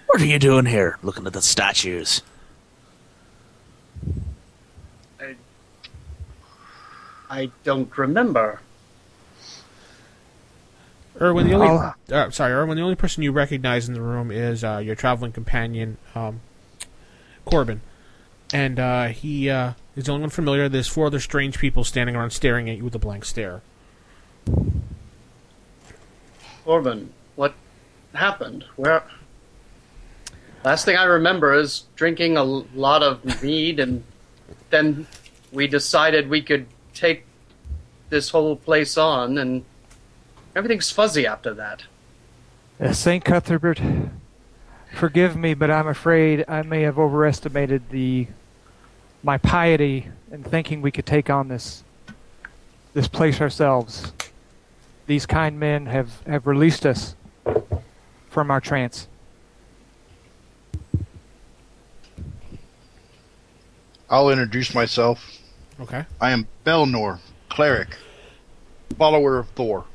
What 0.05 0.21
are 0.21 0.25
you 0.25 0.39
doing 0.39 0.65
here, 0.65 0.97
looking 1.03 1.27
at 1.27 1.33
the 1.33 1.41
statues? 1.41 2.21
I, 5.19 5.35
I 7.29 7.51
don't 7.65 7.97
remember. 7.97 8.61
Erwin, 11.21 11.47
the 11.47 11.53
only 11.53 11.67
I'll- 11.67 11.95
uh, 12.11 12.29
sorry, 12.31 12.53
Erwin, 12.53 12.75
the 12.75 12.83
only 12.83 12.95
person 12.95 13.23
you 13.23 13.31
recognize 13.31 13.87
in 13.87 13.93
the 13.93 14.01
room 14.01 14.31
is 14.31 14.63
uh, 14.63 14.77
your 14.77 14.95
traveling 14.95 15.31
companion, 15.31 15.97
um, 16.15 16.41
Corbin, 17.45 17.81
and 18.51 18.79
uh, 18.79 19.07
he 19.07 19.49
uh, 19.49 19.73
is 19.95 20.05
the 20.05 20.11
only 20.11 20.21
one 20.21 20.29
familiar. 20.29 20.67
There's 20.67 20.87
four 20.87 21.07
other 21.07 21.19
strange 21.19 21.59
people 21.59 21.83
standing 21.83 22.15
around, 22.15 22.31
staring 22.31 22.69
at 22.69 22.77
you 22.77 22.83
with 22.83 22.95
a 22.95 22.99
blank 22.99 23.25
stare. 23.25 23.61
Corbin, 26.65 27.11
what 27.35 27.53
happened? 28.13 28.65
Where? 28.75 29.03
Last 30.63 30.85
thing 30.85 30.95
I 30.95 31.03
remember 31.03 31.53
is 31.53 31.83
drinking 31.95 32.37
a 32.37 32.43
lot 32.43 33.03
of 33.03 33.43
mead, 33.43 33.79
and 33.79 34.03
then 34.69 35.05
we 35.51 35.67
decided 35.67 36.29
we 36.29 36.41
could 36.41 36.65
take 36.93 37.25
this 38.09 38.29
whole 38.29 38.55
place 38.55 38.97
on, 38.97 39.37
and 39.37 39.65
everything's 40.55 40.91
fuzzy 40.91 41.25
after 41.25 41.53
that. 41.53 41.83
Uh, 42.79 42.91
Saint 42.91 43.23
Cuthbert, 43.23 43.81
forgive 44.93 45.35
me, 45.35 45.53
but 45.53 45.69
I'm 45.71 45.87
afraid 45.87 46.45
I 46.47 46.61
may 46.63 46.81
have 46.81 46.97
overestimated 46.97 47.89
the 47.89 48.27
my 49.21 49.37
piety 49.37 50.09
in 50.31 50.43
thinking 50.43 50.81
we 50.81 50.91
could 50.91 51.05
take 51.05 51.29
on 51.29 51.47
this 51.47 51.83
this 52.93 53.07
place 53.07 53.41
ourselves. 53.41 54.11
These 55.05 55.25
kind 55.25 55.59
men 55.59 55.87
have, 55.87 56.25
have 56.25 56.47
released 56.47 56.85
us 56.85 57.15
from 58.29 58.49
our 58.49 58.61
trance. 58.61 59.07
I'll 64.09 64.29
introduce 64.29 64.73
myself. 64.75 65.25
Okay. 65.79 66.05
I 66.21 66.31
am 66.31 66.47
Belnor, 66.65 67.19
cleric, 67.49 67.97
follower 68.97 69.39
of 69.39 69.49
Thor. 69.49 69.85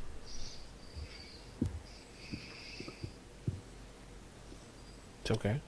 It's 5.29 5.37
okay. 5.37 5.61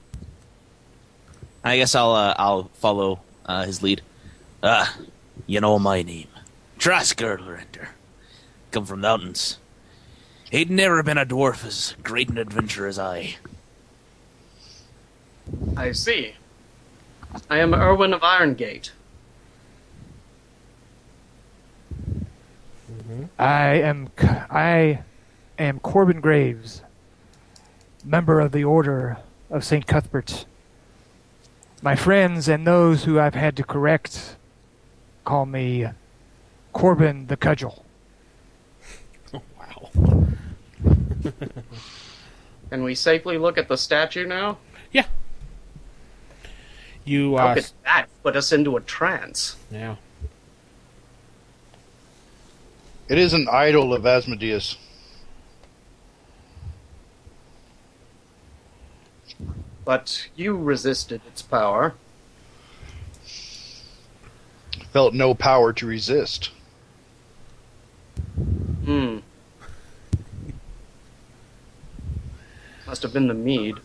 I 1.63 1.77
guess 1.77 1.93
I'll 1.93 2.15
uh, 2.15 2.33
I'll 2.35 2.63
follow 2.73 3.19
uh, 3.45 3.63
his 3.63 3.83
lead. 3.83 4.01
Ah, 4.63 4.97
you 5.45 5.61
know 5.61 5.77
my 5.77 6.01
name, 6.01 6.29
Trask 6.79 7.15
Girdlerender. 7.15 7.89
Come 8.71 8.87
from 8.87 9.01
the 9.01 9.07
mountains. 9.07 9.59
He'd 10.49 10.71
never 10.71 11.03
been 11.03 11.19
a 11.19 11.27
dwarf 11.27 11.63
as 11.63 11.95
great 12.01 12.27
an 12.29 12.39
adventurer 12.39 12.87
as 12.87 12.97
I. 12.97 13.35
I 15.77 15.91
see. 15.91 16.33
I 17.47 17.59
am 17.59 17.75
Erwin 17.75 18.15
of 18.15 18.21
Irongate. 18.21 18.89
I 23.37 23.75
am 23.75 24.09
C- 24.19 24.27
I 24.27 25.03
am 25.59 25.79
Corbin 25.79 26.19
Graves, 26.19 26.81
member 28.03 28.39
of 28.39 28.53
the 28.53 28.63
Order 28.63 29.17
of 29.51 29.63
Saint 29.63 29.85
Cuthbert. 29.85 30.45
My 31.83 31.95
friends 31.95 32.47
and 32.47 32.65
those 32.65 33.03
who 33.03 33.19
I've 33.19 33.35
had 33.35 33.55
to 33.57 33.63
correct 33.63 34.35
call 35.25 35.45
me 35.45 35.85
Corbin 36.73 37.27
the 37.27 37.37
Cudgel. 37.37 37.83
Oh, 39.33 39.41
Wow. 39.59 39.89
Can 42.69 42.83
we 42.83 42.95
safely 42.95 43.37
look 43.37 43.57
at 43.57 43.67
the 43.67 43.77
statue 43.77 44.25
now? 44.25 44.57
Yeah. 44.91 45.05
You 47.03 47.37
How 47.37 47.47
uh, 47.49 47.53
could 47.55 47.69
that 47.83 48.05
put 48.23 48.35
us 48.35 48.51
into 48.51 48.77
a 48.77 48.81
trance? 48.81 49.57
yeah. 49.69 49.95
It 53.09 53.17
is 53.17 53.33
an 53.33 53.47
idol 53.51 53.93
of 53.93 54.05
Asmodeus. 54.05 54.77
But 59.83 60.29
you 60.35 60.55
resisted 60.55 61.21
its 61.27 61.41
power. 61.41 61.95
Felt 64.91 65.13
no 65.13 65.33
power 65.33 65.73
to 65.73 65.85
resist. 65.85 66.51
Hmm. 68.85 69.19
Must 72.85 73.03
have 73.03 73.13
been 73.13 73.27
the 73.27 73.33
mead. 73.33 73.75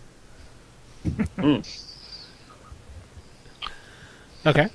Hmm. 1.37 1.61
Okay. 4.45 4.69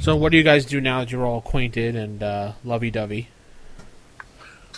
So 0.00 0.14
what 0.14 0.30
do 0.30 0.38
you 0.38 0.44
guys 0.44 0.64
do 0.64 0.80
now 0.80 1.00
that 1.00 1.10
you're 1.10 1.26
all 1.26 1.38
acquainted 1.38 1.96
and 1.96 2.22
uh, 2.22 2.52
lovey-dovey? 2.64 3.28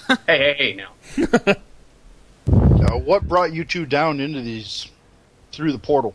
Hey, 0.08 0.16
hey, 0.26 0.54
hey, 0.58 0.74
now. 0.74 1.54
Uh, 2.80 2.98
what 2.98 3.28
brought 3.28 3.52
you 3.52 3.62
two 3.62 3.86
down 3.86 4.18
into 4.18 4.40
these 4.40 4.88
through 5.52 5.72
the 5.72 5.78
portal? 5.78 6.14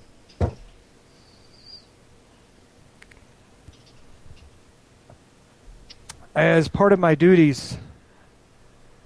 As 6.33 6.67
part 6.67 6.91
of 6.91 6.99
my 6.99 7.15
duties 7.15 7.77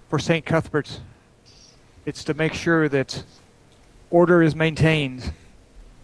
for 0.09 0.17
St. 0.17 0.45
Cuthbert, 0.45 0.99
it's 2.05 2.23
to 2.23 2.33
make 2.33 2.53
sure 2.53 2.89
that 2.89 3.23
order 4.09 4.41
is 4.41 4.55
maintained, 4.55 5.33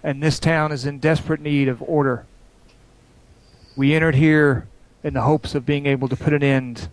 and 0.04 0.22
this 0.22 0.40
town 0.40 0.72
is 0.72 0.86
in 0.86 1.00
desperate 1.00 1.42
need 1.42 1.68
of 1.68 1.82
order. 1.82 2.28
We 3.76 3.96
entered 3.96 4.16
here 4.16 4.68
in 5.04 5.16
the 5.16 5.22
hopes 5.22 5.56
of 5.56 5.66
being 5.66 5.88
able 5.88 6.08
to 6.08 6.16
put 6.16 6.34
an 6.34 6.44
end 6.44 6.90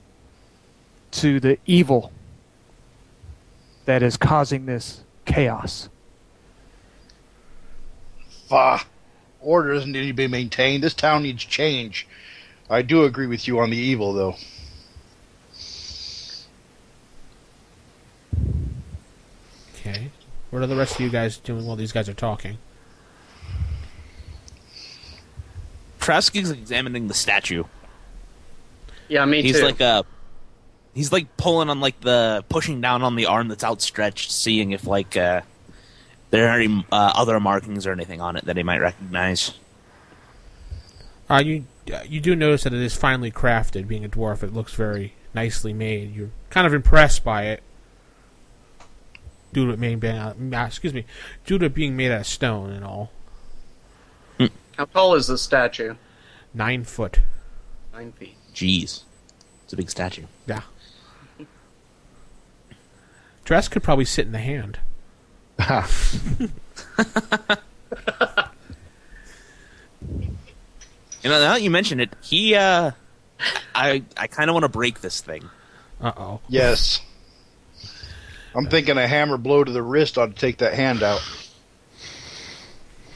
to 1.13 1.39
the 1.39 1.59
evil 1.67 2.11
that 3.85 4.03
is 4.03 4.17
causing 4.17 4.65
this 4.65 5.05
chaos. 5.27 5.89
Bah. 8.53 8.85
Order 9.41 9.73
doesn't 9.73 9.93
need 9.93 10.09
to 10.09 10.13
be 10.13 10.29
maintained. 10.29 10.85
This 10.85 10.93
town 10.93 11.23
needs 11.23 11.43
change. 11.43 12.07
I 12.69 12.83
do 12.83 13.05
agree 13.05 13.27
with 13.27 13.49
you 13.49 13.59
on 13.61 13.71
the 13.71 13.79
evil, 13.79 14.13
though. 14.13 14.37
Okay. 19.75 20.11
What 20.51 20.61
are 20.61 20.67
the 20.67 20.77
rest 20.77 20.97
of 20.97 21.01
you 21.01 21.09
guys 21.09 21.39
doing 21.39 21.67
while 21.67 21.77
these 21.77 21.93
guys 21.93 22.11
are 22.11 22.15
talking? 22.15 22.59
Trask 25.99 26.37
is 26.37 26.51
examining 26.51 27.09
the 27.09 27.15
statue. 27.15 27.65
Yeah, 29.09 29.25
me 29.25 29.41
he's 29.41 29.53
too. 29.53 29.59
He's 29.59 29.65
like 29.65 29.81
uh 29.81 30.03
he's 30.95 31.11
like 31.11 31.39
pulling 31.39 31.71
on 31.71 31.81
like 31.81 32.01
the 32.01 32.45
pushing 32.51 32.83
down 32.83 33.03
on 33.03 33.17
the 33.17 33.27
arm 33.27 33.49
that's 33.49 33.65
outstretched, 33.65 34.31
seeing 34.31 34.73
if 34.73 34.87
like 34.87 35.17
uh 35.17 35.41
there 36.33 36.49
are 36.49 36.59
any 36.59 36.85
uh, 36.91 37.13
other 37.15 37.39
markings 37.39 37.87
or 37.87 37.93
anything 37.93 38.21
on 38.21 38.37
it 38.37 38.47
that 38.47 38.57
he 38.57 38.63
might 38.63 38.81
recognize. 38.81 39.53
Uh, 41.31 41.43
you 41.45 41.65
uh, 41.93 42.01
you 42.09 42.21
do 42.21 42.35
notice 42.35 42.65
that 42.65 42.73
it 42.73 42.81
is 42.81 42.97
finely 42.97 43.31
crafted. 43.31 43.87
Being 43.87 44.05
a 44.05 44.09
dwarf, 44.09 44.43
it 44.43 44.53
looks 44.53 44.75
very 44.75 45.13
nicely 45.35 45.73
made. 45.73 46.15
You're 46.15 46.31
kind 46.51 46.67
of 46.67 46.75
impressed 46.75 47.23
by 47.23 47.45
it, 47.45 47.63
due 49.53 49.67
to 49.67 49.73
it 49.75 49.81
being 49.81 50.01
made 50.01 50.17
uh, 50.17 50.65
excuse 50.67 50.95
me, 50.95 51.05
due 51.45 51.59
to 51.59 51.67
it 51.67 51.75
being 51.75 51.97
made 51.97 52.11
out 52.11 52.23
of 52.23 52.27
stone 52.27 52.71
and 52.71 52.85
all. 52.85 53.13
How 54.77 54.87
tall 54.87 55.15
is 55.15 55.27
the 55.27 55.37
statue? 55.37 55.97
Nine 56.55 56.85
foot. 56.85 57.21
Nine 57.93 58.13
feet. 58.13 58.37
Jeez, 58.55 59.03
it's 59.65 59.73
a 59.73 59.77
big 59.77 59.91
statue. 59.91 60.25
Yeah. 60.47 60.63
Dress 63.45 63.69
could 63.69 63.83
probably 63.83 64.07
sit 64.07 64.25
in 64.25 64.33
the 64.33 64.39
hand. 64.39 64.79
You 71.23 71.31
know, 71.31 71.39
now 71.41 71.53
that 71.55 71.63
you 71.63 71.71
mention 71.71 72.01
it, 72.01 72.11
he 72.21 72.55
uh 72.55 72.91
I 73.75 74.03
I 74.17 74.27
kind 74.27 74.51
of 74.51 74.55
want 74.55 74.65
to 74.65 74.69
break 74.69 75.01
this 75.01 75.21
thing. 75.21 75.49
Uh 76.01 76.13
oh. 76.17 76.41
Yes. 76.49 77.01
I'm 78.55 78.67
thinking 78.67 78.99
a 78.99 79.07
hammer 79.07 79.39
blow 79.39 79.65
to 79.65 79.73
the 79.73 79.83
wrist 79.83 80.19
ought 80.19 80.27
to 80.27 80.35
take 80.35 80.59
that 80.59 80.75
hand 80.75 81.03
out. 81.03 81.23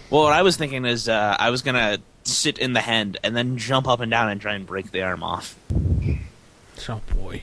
Well, 0.08 0.22
what 0.22 0.32
I 0.32 0.42
was 0.42 0.56
thinking 0.56 0.84
is 0.84 1.08
uh, 1.08 1.36
I 1.38 1.50
was 1.50 1.62
gonna 1.62 1.98
sit 2.22 2.58
in 2.58 2.72
the 2.72 2.80
hand 2.80 3.18
and 3.24 3.36
then 3.36 3.58
jump 3.58 3.88
up 3.88 4.00
and 4.00 4.10
down 4.10 4.28
and 4.28 4.40
try 4.40 4.54
and 4.54 4.64
break 4.64 4.92
the 4.92 5.02
arm 5.02 5.22
off. 5.22 5.56
Oh 6.88 7.00
boy. 7.12 7.42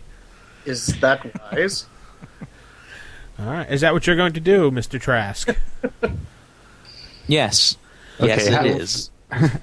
Is 0.66 0.88
that 1.02 1.26
wise? 1.52 1.86
All 3.40 3.46
right. 3.46 3.70
Is 3.72 3.82
that 3.82 3.94
what 3.94 4.06
you're 4.08 4.16
going 4.16 4.34
to 4.34 4.40
do, 4.40 4.70
Mister 4.72 5.00
Trask? 5.00 5.50
Yes, 7.28 7.78
yes, 8.20 8.48
Okay, 8.48 8.48
it 8.48 8.54
how- 8.54 8.66
is. 8.66 9.10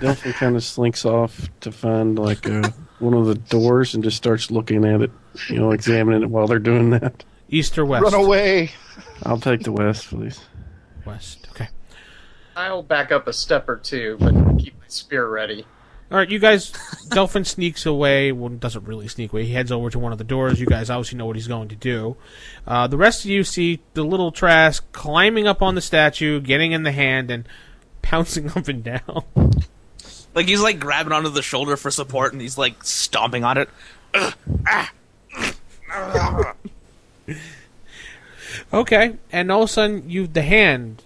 Delphin 0.01 0.33
kind 0.33 0.57
of 0.57 0.65
slinks 0.65 1.05
off 1.05 1.49
to 1.61 1.71
find 1.71 2.19
like 2.19 2.45
uh, 2.49 2.71
one 2.99 3.15
of 3.15 3.27
the 3.27 3.37
doors 3.37 3.95
and 3.95 4.03
just 4.03 4.17
starts 4.17 4.51
looking 4.51 4.85
at 4.85 5.01
it, 5.01 5.13
you 5.49 5.61
know, 5.61 5.71
examining 5.71 6.23
it 6.23 6.29
while 6.29 6.49
they're 6.49 6.59
doing 6.59 6.91
that. 6.91 7.23
East 7.49 7.79
or 7.79 7.85
west? 7.85 8.03
Run 8.03 8.15
away! 8.15 8.73
I'll 9.25 9.39
take 9.39 9.63
the 9.63 9.71
west, 9.71 10.09
please. 10.09 10.41
West. 11.05 11.47
Okay. 11.51 11.69
I'll 12.57 12.83
back 12.83 13.13
up 13.13 13.29
a 13.29 13.33
step 13.33 13.69
or 13.69 13.77
two, 13.77 14.17
but 14.19 14.33
keep 14.59 14.77
my 14.77 14.87
spear 14.89 15.29
ready. 15.29 15.65
All 16.11 16.19
right, 16.19 16.29
you 16.29 16.39
guys. 16.39 16.73
Delphin 17.09 17.45
sneaks 17.45 17.87
away. 17.87 18.33
Well, 18.33 18.49
doesn't 18.49 18.85
really 18.85 19.07
sneak 19.09 19.33
away. 19.33 19.45
He 19.45 19.53
heads 19.53 19.71
over 19.71 19.91
to 19.91 19.99
one 19.99 20.13
of 20.13 20.19
the 20.19 20.25
doors. 20.25 20.61
You 20.61 20.67
guys 20.67 20.91
obviously 20.91 21.19
know 21.19 21.27
what 21.27 21.37
he's 21.37 21.47
going 21.47 21.69
to 21.69 21.77
do. 21.77 22.17
Uh, 22.67 22.87
the 22.87 22.97
rest 22.97 23.25
of 23.25 23.31
you 23.31 23.45
see 23.45 23.81
the 23.95 24.03
little 24.03 24.33
Trask 24.33 24.85
climbing 24.93 25.47
up 25.47 25.63
on 25.63 25.75
the 25.75 25.81
statue, 25.81 26.41
getting 26.41 26.73
in 26.73 26.83
the 26.83 26.93
hand, 26.93 27.31
and 27.31 27.47
pouncing 28.03 28.51
up 28.51 28.67
and 28.69 28.83
down. 28.83 29.25
Like 30.35 30.47
he's 30.47 30.63
like 30.63 30.81
grabbing 30.81 31.13
onto 31.13 31.29
the 31.29 31.43
shoulder 31.43 31.77
for 31.77 31.91
support, 31.91 32.33
and 32.33 32.41
he's 32.41 32.59
like 32.59 32.85
stomping 32.85 33.45
on 33.45 33.59
it. 33.59 33.69
Okay, 38.73 39.17
and 39.33 39.51
all 39.51 39.65
of 39.65 39.69
a 39.69 39.73
sudden, 39.73 40.09
you 40.09 40.27
the 40.27 40.43
hand 40.43 41.03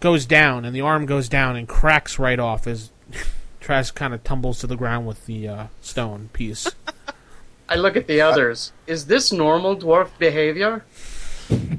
goes 0.00 0.26
down, 0.26 0.64
and 0.64 0.74
the 0.74 0.82
arm 0.82 1.06
goes 1.06 1.28
down 1.28 1.56
and 1.56 1.66
cracks 1.66 2.18
right 2.18 2.38
off 2.38 2.66
as 2.66 2.90
Trask 3.68 3.94
kind 3.94 4.14
of 4.14 4.24
tumbles 4.24 4.60
to 4.60 4.66
the 4.66 4.78
ground 4.78 5.06
with 5.06 5.26
the 5.26 5.46
uh, 5.46 5.66
stone 5.82 6.30
piece. 6.32 6.74
I 7.68 7.74
look 7.74 7.96
at 7.96 8.06
the 8.06 8.18
others. 8.18 8.72
Is 8.86 9.08
this 9.08 9.30
normal 9.30 9.76
dwarf 9.76 10.08
behavior? 10.18 10.86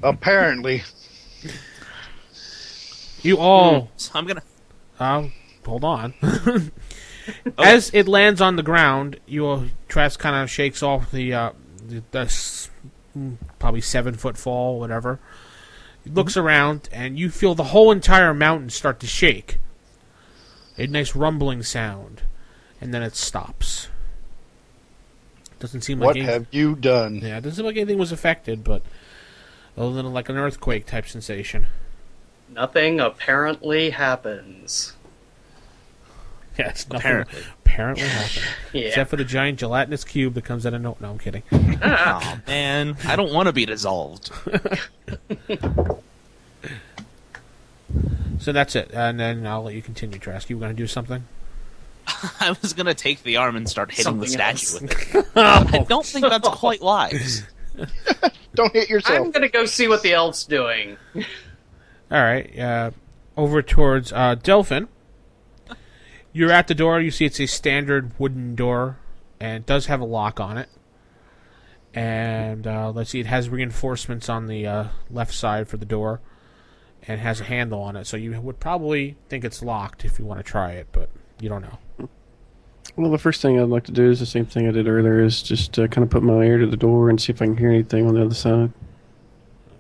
Apparently. 0.04 0.84
You 3.24 3.40
all 3.40 3.90
So 3.98 4.12
I'm 4.14 4.28
gonna. 4.28 4.44
Uh, 5.00 5.30
hold 5.66 5.84
on. 5.84 6.14
As 7.58 7.90
it 7.92 8.08
lands 8.08 8.40
on 8.40 8.56
the 8.56 8.62
ground, 8.62 9.20
you 9.26 9.72
Trask 9.88 10.20
kind 10.20 10.36
of 10.36 10.48
shakes 10.48 10.84
off 10.84 11.10
the 11.10 11.34
uh, 11.34 11.52
the, 11.88 12.04
the 12.12 12.70
probably 13.58 13.82
seven 13.82 14.14
foot 14.14 14.38
fall, 14.38 14.80
whatever. 14.80 15.20
He 16.04 16.12
looks 16.12 16.38
around, 16.38 16.88
and 16.92 17.18
you 17.18 17.32
feel 17.32 17.56
the 17.56 17.64
whole 17.64 17.92
entire 17.92 18.36
mountain 18.36 18.70
start 18.70 19.00
to 19.00 19.08
shake. 19.08 19.58
A 20.80 20.88
nice 20.88 21.16
rumbling 21.16 21.62
sound, 21.64 22.24
and 22.82 22.94
then 22.94 23.04
it 23.04 23.16
stops. 23.16 23.90
Doesn't 25.60 25.82
seem 25.82 26.00
like 26.00 26.12
anything. 26.16 26.26
What 26.28 26.34
any- 26.34 26.34
have 26.46 26.48
you 26.52 26.76
done? 26.76 27.16
yeah, 27.22 27.38
it 27.38 27.42
doesn't 27.42 27.58
seem 27.58 27.66
like 27.66 27.76
anything 27.76 27.98
was 27.98 28.12
affected, 28.14 28.64
but 28.64 28.82
other 29.78 29.92
than 29.94 30.14
like 30.14 30.30
an 30.30 30.38
earthquake 30.38 30.86
type 30.86 31.08
sensation. 31.08 31.68
Nothing 32.48 33.00
apparently 33.00 33.92
happens. 33.92 34.94
Yeah, 36.58 36.70
it's 36.72 36.90
nothing 36.90 37.00
Apparently. 37.12 37.42
apparently 37.64 38.04
happened. 38.08 38.46
Yeah. 38.74 38.82
Except 38.88 39.10
for 39.10 39.16
the 39.16 39.24
giant 39.24 39.60
gelatinous 39.60 40.04
cube 40.04 40.34
that 40.34 40.44
comes 40.44 40.66
out 40.66 40.74
of 40.74 40.82
no. 40.82 40.98
No, 41.00 41.12
I'm 41.12 41.18
kidding. 41.18 41.44
Oh 41.82 42.40
man, 42.48 42.98
I 43.06 43.16
don't 43.16 43.32
want 43.32 43.48
to 43.48 43.54
be 43.54 43.66
dissolved. 43.66 44.30
So 48.40 48.52
that's 48.52 48.76
it, 48.76 48.92
and 48.94 49.20
then 49.20 49.46
I'll 49.46 49.64
let 49.64 49.76
you 49.76 49.82
continue, 49.82 50.18
Trask. 50.18 50.50
You 50.50 50.58
were 50.58 50.62
going 50.62 50.76
to 50.76 50.82
do 50.82 50.88
something? 50.88 51.26
I 52.40 52.56
was 52.62 52.74
gonna 52.74 52.94
take 52.94 53.24
the 53.24 53.38
arm 53.38 53.56
and 53.56 53.70
start 53.70 53.92
hitting 53.92 54.20
the 54.20 54.28
statue 54.28 54.78
else. 54.78 54.82
with 54.82 55.16
it. 55.16 55.28
I 55.36 55.86
don't 55.88 56.06
think 56.06 56.28
that's 56.28 56.48
quite 56.48 56.82
wise. 56.82 57.44
Don't 58.56 58.74
hit 58.74 58.90
yourself. 58.90 59.20
I'm 59.20 59.32
gonna 59.32 59.48
go 59.48 59.66
see 59.66 59.88
what 59.88 60.02
the 60.02 60.14
elf's 60.14 60.44
doing. 60.44 60.98
All 61.16 61.24
right. 62.22 62.58
Uh, 62.58 62.92
over 63.38 63.62
towards 63.62 64.12
uh, 64.12 64.36
Delphin. 64.36 64.88
You're 66.34 66.52
at 66.52 66.68
the 66.68 66.76
door. 66.76 67.00
You 67.00 67.12
see 67.12 67.26
it's 67.26 67.40
a 67.40 67.46
standard 67.46 68.12
wooden 68.20 68.56
door, 68.56 68.98
and 69.40 69.58
it 69.58 69.66
does 69.66 69.86
have 69.86 70.02
a 70.02 70.06
lock 70.06 70.40
on 70.40 70.58
it. 70.58 70.68
And 71.94 72.68
uh, 72.68 72.92
let's 72.92 73.12
see, 73.12 73.20
it 73.20 73.26
has 73.28 73.50
reinforcements 73.50 74.30
on 74.30 74.48
the 74.48 74.68
uh, 74.68 74.88
left 75.10 75.34
side 75.34 75.68
for 75.68 75.78
the 75.78 75.86
door, 75.86 76.22
and 77.08 77.20
has 77.20 77.42
a 77.42 77.46
handle 77.46 77.82
on 77.82 77.96
it. 77.96 78.06
So 78.06 78.18
you 78.18 78.40
would 78.40 78.60
probably 78.60 79.16
think 79.30 79.44
it's 79.44 79.62
locked 79.62 80.06
if 80.06 80.20
you 80.20 80.26
want 80.26 80.40
to 80.40 80.44
try 80.44 80.72
it, 80.72 80.88
but 80.92 81.10
you 81.40 81.50
don't 81.50 81.62
know. 81.62 82.10
Well, 82.96 83.12
the 83.12 83.18
first 83.18 83.42
thing 83.42 83.60
I'd 83.60 83.70
like 83.70 83.86
to 83.86 83.92
do 83.92 84.10
is 84.10 84.20
the 84.20 84.26
same 84.26 84.46
thing 84.46 84.68
I 84.68 84.72
did 84.72 84.88
earlier: 84.88 85.24
is 85.24 85.42
just 85.42 85.78
uh, 85.80 85.88
kind 85.88 86.04
of 86.04 86.10
put 86.10 86.24
my 86.24 86.44
ear 86.44 86.58
to 86.58 86.68
the 86.68 86.78
door 86.78 87.10
and 87.10 87.22
see 87.22 87.32
if 87.32 87.42
I 87.42 87.46
can 87.46 87.58
hear 87.58 87.70
anything 87.70 88.08
on 88.08 88.16
the 88.16 88.26
other 88.26 88.36
side. 88.36 88.74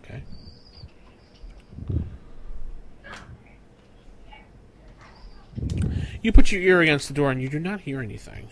Okay. 0.03 0.23
You 6.21 6.31
put 6.31 6.51
your 6.51 6.61
ear 6.61 6.81
against 6.81 7.07
the 7.07 7.13
door 7.13 7.31
and 7.31 7.41
you 7.41 7.49
do 7.49 7.59
not 7.59 7.81
hear 7.81 7.99
anything. 8.01 8.47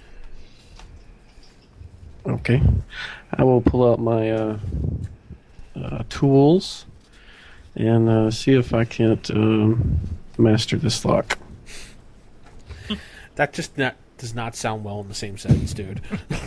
Okay, 2.25 2.61
I 3.33 3.43
will 3.45 3.61
pull 3.61 3.89
out 3.89 4.01
my 4.01 4.31
uh, 4.31 4.59
uh, 5.81 6.03
tools 6.09 6.85
and 7.77 8.09
uh, 8.09 8.31
see 8.31 8.53
if 8.53 8.73
I 8.73 8.85
can't 8.85 9.29
um, 9.31 9.99
master 10.37 10.77
this 10.77 11.03
lock. 11.05 11.37
That 13.35 13.53
just 13.53 13.77
not, 13.77 13.95
does 14.17 14.33
not 14.33 14.55
sound 14.55 14.83
well 14.83 14.99
in 15.01 15.07
the 15.07 15.13
same 15.13 15.37
sentence, 15.37 15.73
dude. 15.73 16.01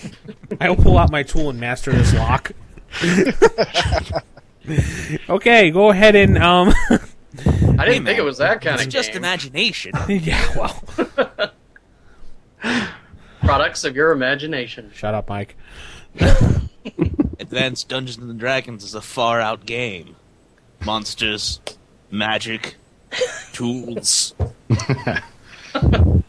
I 0.60 0.68
will 0.68 0.76
pull 0.76 0.98
out 0.98 1.10
my 1.10 1.22
tool 1.22 1.50
and 1.50 1.60
master 1.60 1.92
this 1.92 2.12
lock. 2.14 2.52
okay, 5.28 5.70
go 5.70 5.90
ahead 5.90 6.16
and 6.16 6.38
um. 6.38 6.74
I 7.78 7.84
didn't 7.84 8.04
think 8.04 8.06
man. 8.06 8.18
it 8.18 8.24
was 8.24 8.38
that 8.38 8.60
kind 8.60 8.74
It's 8.74 8.86
of 8.86 8.92
just 8.92 9.10
game. 9.10 9.18
imagination. 9.18 9.92
yeah, 10.08 10.44
well, 10.56 11.52
Products 13.40 13.84
of 13.84 13.94
your 13.94 14.10
imagination. 14.10 14.90
shut 14.92 15.14
up, 15.14 15.28
Mike. 15.28 15.56
Advanced 17.38 17.88
Dungeons 17.88 18.28
and 18.28 18.38
Dragons 18.38 18.82
is 18.82 18.96
a 18.96 19.00
far 19.00 19.40
out 19.40 19.64
game. 19.64 20.16
Monsters, 20.84 21.60
magic, 22.10 22.76
tools. 23.52 24.34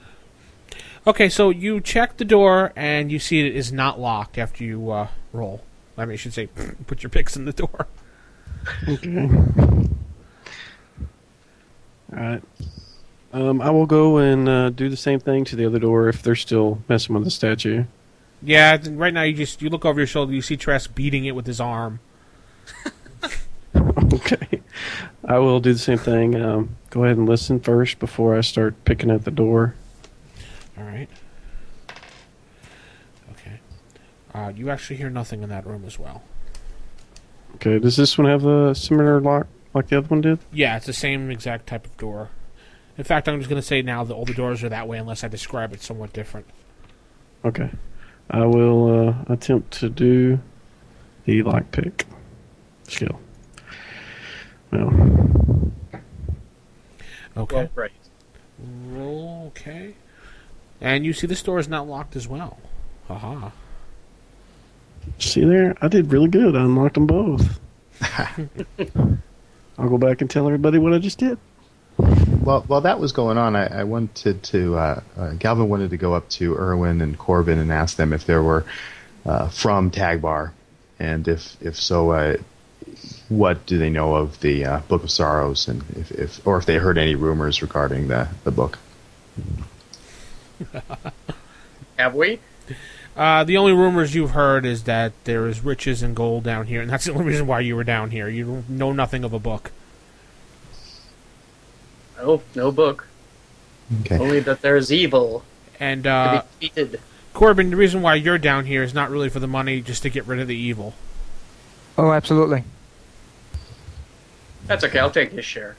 Okay, 1.07 1.29
so 1.29 1.49
you 1.49 1.81
check 1.81 2.17
the 2.17 2.25
door 2.25 2.73
and 2.75 3.11
you 3.11 3.17
see 3.17 3.39
it 3.39 3.55
is 3.55 3.73
not 3.73 3.99
locked 3.99 4.37
after 4.37 4.63
you 4.63 4.91
uh, 4.91 5.07
roll. 5.33 5.63
I 5.97 6.05
mean, 6.05 6.13
I 6.13 6.15
should 6.15 6.33
say, 6.33 6.47
put 6.87 7.01
your 7.01 7.09
picks 7.09 7.35
in 7.35 7.45
the 7.45 7.53
door. 7.53 7.87
Okay. 8.87 9.29
All 12.13 12.19
right. 12.19 12.43
Um, 13.33 13.61
I 13.61 13.71
will 13.71 13.87
go 13.87 14.17
and 14.17 14.47
uh, 14.47 14.69
do 14.69 14.89
the 14.89 14.97
same 14.97 15.19
thing 15.19 15.43
to 15.45 15.55
the 15.55 15.65
other 15.65 15.79
door 15.79 16.07
if 16.07 16.21
they're 16.21 16.35
still 16.35 16.83
messing 16.87 17.15
with 17.15 17.23
the 17.23 17.31
statue. 17.31 17.85
Yeah, 18.43 18.77
right 18.91 19.13
now 19.13 19.23
you 19.23 19.33
just 19.33 19.61
you 19.61 19.69
look 19.69 19.85
over 19.85 19.99
your 19.99 20.07
shoulder, 20.07 20.33
you 20.33 20.41
see 20.41 20.57
Trask 20.57 20.93
beating 20.93 21.25
it 21.25 21.31
with 21.31 21.47
his 21.47 21.59
arm. 21.59 21.99
okay. 24.13 24.61
I 25.25 25.39
will 25.39 25.59
do 25.59 25.73
the 25.73 25.79
same 25.79 25.97
thing. 25.97 26.35
Um, 26.35 26.75
go 26.89 27.05
ahead 27.05 27.17
and 27.17 27.27
listen 27.27 27.59
first 27.59 27.99
before 27.99 28.37
I 28.37 28.41
start 28.41 28.83
picking 28.83 29.09
at 29.09 29.23
the 29.23 29.31
door. 29.31 29.75
All 30.77 30.83
right. 30.83 31.07
Okay. 33.31 33.59
Uh, 34.33 34.51
you 34.55 34.69
actually 34.69 34.97
hear 34.97 35.09
nothing 35.09 35.43
in 35.43 35.49
that 35.49 35.65
room 35.65 35.83
as 35.85 35.97
well. 35.97 36.23
Okay. 37.55 37.79
Does 37.79 37.95
this 37.95 38.17
one 38.17 38.27
have 38.27 38.45
a 38.45 38.75
similar 38.75 39.21
lock 39.21 39.47
like 39.73 39.87
the 39.87 39.99
other 39.99 40.07
one 40.07 40.21
did? 40.21 40.39
Yeah, 40.51 40.77
it's 40.77 40.87
the 40.87 40.93
same 40.93 41.31
exact 41.31 41.67
type 41.67 41.85
of 41.85 41.95
door. 41.97 42.29
In 42.97 43.05
fact, 43.05 43.29
I'm 43.29 43.39
just 43.39 43.49
going 43.49 43.61
to 43.61 43.67
say 43.67 43.81
now 43.81 44.03
that 44.03 44.13
all 44.13 44.25
the 44.25 44.33
doors 44.33 44.63
are 44.63 44.69
that 44.69 44.87
way 44.87 44.97
unless 44.97 45.23
I 45.23 45.27
describe 45.29 45.71
it 45.73 45.81
somewhat 45.81 46.11
different. 46.11 46.47
Okay. 47.45 47.69
I 48.29 48.45
will 48.45 49.09
uh, 49.09 49.33
attempt 49.33 49.71
to 49.79 49.89
do 49.89 50.39
the 51.25 51.43
lockpick 51.43 52.03
skill. 52.87 53.19
Well, 54.71 55.21
Okay. 57.37 57.55
Well, 57.55 57.69
right. 57.75 57.91
Roll. 58.87 59.45
Okay. 59.47 59.95
And 60.79 61.05
you 61.05 61.13
see 61.13 61.27
this 61.27 61.41
door 61.43 61.59
is 61.59 61.67
not 61.67 61.87
locked 61.87 62.15
as 62.15 62.27
well. 62.27 62.57
Haha. 63.07 63.51
see 65.19 65.45
there? 65.45 65.75
I 65.81 65.87
did 65.87 66.11
really 66.11 66.27
good. 66.27 66.55
I 66.55 66.61
unlocked 66.61 66.95
them 66.95 67.07
both. 67.07 67.59
I'll 69.77 69.89
go 69.89 69.97
back 69.97 70.21
and 70.21 70.29
tell 70.29 70.45
everybody 70.45 70.77
what 70.77 70.93
I 70.93 70.99
just 70.99 71.17
did. 71.17 71.37
Well, 71.97 72.63
while 72.67 72.81
that 72.81 72.99
was 72.99 73.11
going 73.11 73.37
on, 73.37 73.55
I, 73.55 73.81
I 73.81 73.83
wanted 73.83 74.41
to. 74.43 74.75
Uh, 74.75 75.01
uh, 75.17 75.31
Galvin 75.33 75.69
wanted 75.69 75.91
to 75.91 75.97
go 75.97 76.13
up 76.13 76.27
to 76.29 76.55
Erwin 76.55 77.01
and 77.01 77.17
Corbin 77.17 77.59
and 77.59 77.71
ask 77.71 77.97
them 77.97 78.13
if 78.13 78.25
there 78.25 78.41
were 78.41 78.65
uh, 79.25 79.49
from 79.49 79.91
Tagbar, 79.91 80.51
and 80.99 81.27
if 81.27 81.55
if 81.61 81.75
so, 81.75 82.11
uh, 82.11 82.37
what 83.31 83.65
do 83.65 83.77
they 83.77 83.89
know 83.89 84.15
of 84.15 84.41
the 84.41 84.65
uh, 84.65 84.79
Book 84.81 85.03
of 85.03 85.09
Sorrows, 85.09 85.69
and 85.69 85.83
if, 85.95 86.11
if 86.11 86.45
or 86.45 86.57
if 86.57 86.65
they 86.65 86.75
heard 86.75 86.97
any 86.97 87.15
rumors 87.15 87.61
regarding 87.61 88.09
the 88.09 88.27
the 88.43 88.51
book. 88.51 88.77
Have 91.97 92.13
we? 92.13 92.39
Uh, 93.15 93.45
the 93.45 93.55
only 93.55 93.71
rumors 93.71 94.13
you've 94.13 94.31
heard 94.31 94.65
is 94.65 94.83
that 94.83 95.13
there 95.23 95.47
is 95.47 95.63
riches 95.63 96.03
and 96.03 96.13
gold 96.13 96.43
down 96.43 96.67
here, 96.67 96.81
and 96.81 96.89
that's 96.89 97.05
the 97.05 97.13
only 97.13 97.23
reason 97.23 97.47
why 97.47 97.61
you 97.61 97.73
were 97.77 97.85
down 97.85 98.11
here. 98.11 98.27
You 98.27 98.65
know 98.67 98.91
nothing 98.91 99.23
of 99.23 99.31
a 99.31 99.39
book. 99.39 99.71
No, 102.17 102.41
no 102.53 102.69
book. 102.69 103.07
Okay. 104.01 104.17
Only 104.17 104.41
that 104.41 104.61
there's 104.61 104.91
evil 104.91 105.43
And 105.79 106.03
to 106.03 106.09
uh, 106.09 106.43
be. 106.59 106.71
Corbin, 107.33 107.69
the 107.69 107.77
reason 107.77 108.01
why 108.01 108.15
you're 108.15 108.37
down 108.37 108.65
here 108.65 108.83
is 108.83 108.93
not 108.93 109.09
really 109.09 109.29
for 109.29 109.39
the 109.39 109.47
money, 109.47 109.79
just 109.79 110.03
to 110.03 110.09
get 110.09 110.27
rid 110.27 110.39
of 110.39 110.49
the 110.49 110.55
evil. 110.55 110.93
Oh, 111.97 112.11
absolutely. 112.11 112.65
That's 114.71 114.85
okay. 114.85 114.99
I'll 114.99 115.11
take 115.11 115.33
his 115.33 115.43
share. 115.43 115.75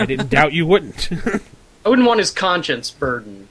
I 0.00 0.04
didn't 0.04 0.30
doubt 0.30 0.52
you 0.52 0.66
wouldn't. 0.66 1.08
I 1.84 1.88
wouldn't 1.88 2.08
want 2.08 2.18
his 2.18 2.32
conscience 2.32 2.90
burdened. 2.90 3.46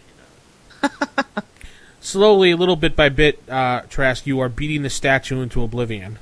Slowly, 2.02 2.54
little 2.56 2.76
bit 2.76 2.98
by 2.98 3.08
bit, 3.08 3.42
uh, 3.48 3.84
Trask, 3.84 4.28
you 4.28 4.42
are 4.42 4.50
beating 4.50 4.82
the 4.82 4.90
statue 4.90 5.40
into 5.40 5.64
oblivion. 5.64 6.20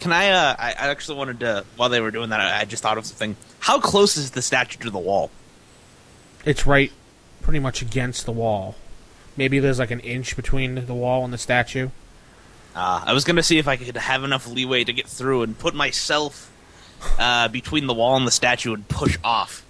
Can 0.00 0.12
I? 0.12 0.30
Uh, 0.30 0.56
I, 0.58 0.70
I 0.70 0.88
actually 0.88 1.18
wanted 1.18 1.38
to. 1.40 1.64
While 1.76 1.88
they 1.88 2.00
were 2.00 2.10
doing 2.10 2.30
that, 2.30 2.40
I, 2.40 2.62
I 2.62 2.64
just 2.64 2.82
thought 2.82 2.98
of 2.98 3.06
something. 3.06 3.36
How 3.60 3.78
close 3.78 4.16
is 4.16 4.32
the 4.32 4.42
statue 4.42 4.80
to 4.80 4.90
the 4.90 4.98
wall? 4.98 5.30
It's 6.44 6.66
right 6.66 6.90
pretty 7.42 7.60
much 7.60 7.80
against 7.80 8.26
the 8.26 8.32
wall. 8.32 8.74
Maybe 9.36 9.60
there's 9.60 9.78
like 9.78 9.92
an 9.92 10.00
inch 10.00 10.34
between 10.34 10.86
the 10.86 10.94
wall 10.94 11.22
and 11.22 11.32
the 11.32 11.38
statue. 11.38 11.90
Uh, 12.74 13.04
I 13.06 13.12
was 13.12 13.22
gonna 13.22 13.44
see 13.44 13.58
if 13.58 13.68
I 13.68 13.76
could 13.76 13.96
have 13.96 14.24
enough 14.24 14.48
leeway 14.48 14.82
to 14.82 14.92
get 14.92 15.06
through 15.06 15.42
and 15.42 15.56
put 15.56 15.72
myself 15.72 16.50
uh, 17.18 17.48
between 17.48 17.86
the 17.86 17.94
wall 17.94 18.16
and 18.16 18.26
the 18.26 18.30
statue 18.30 18.74
and 18.74 18.88
push 18.88 19.18
off, 19.22 19.64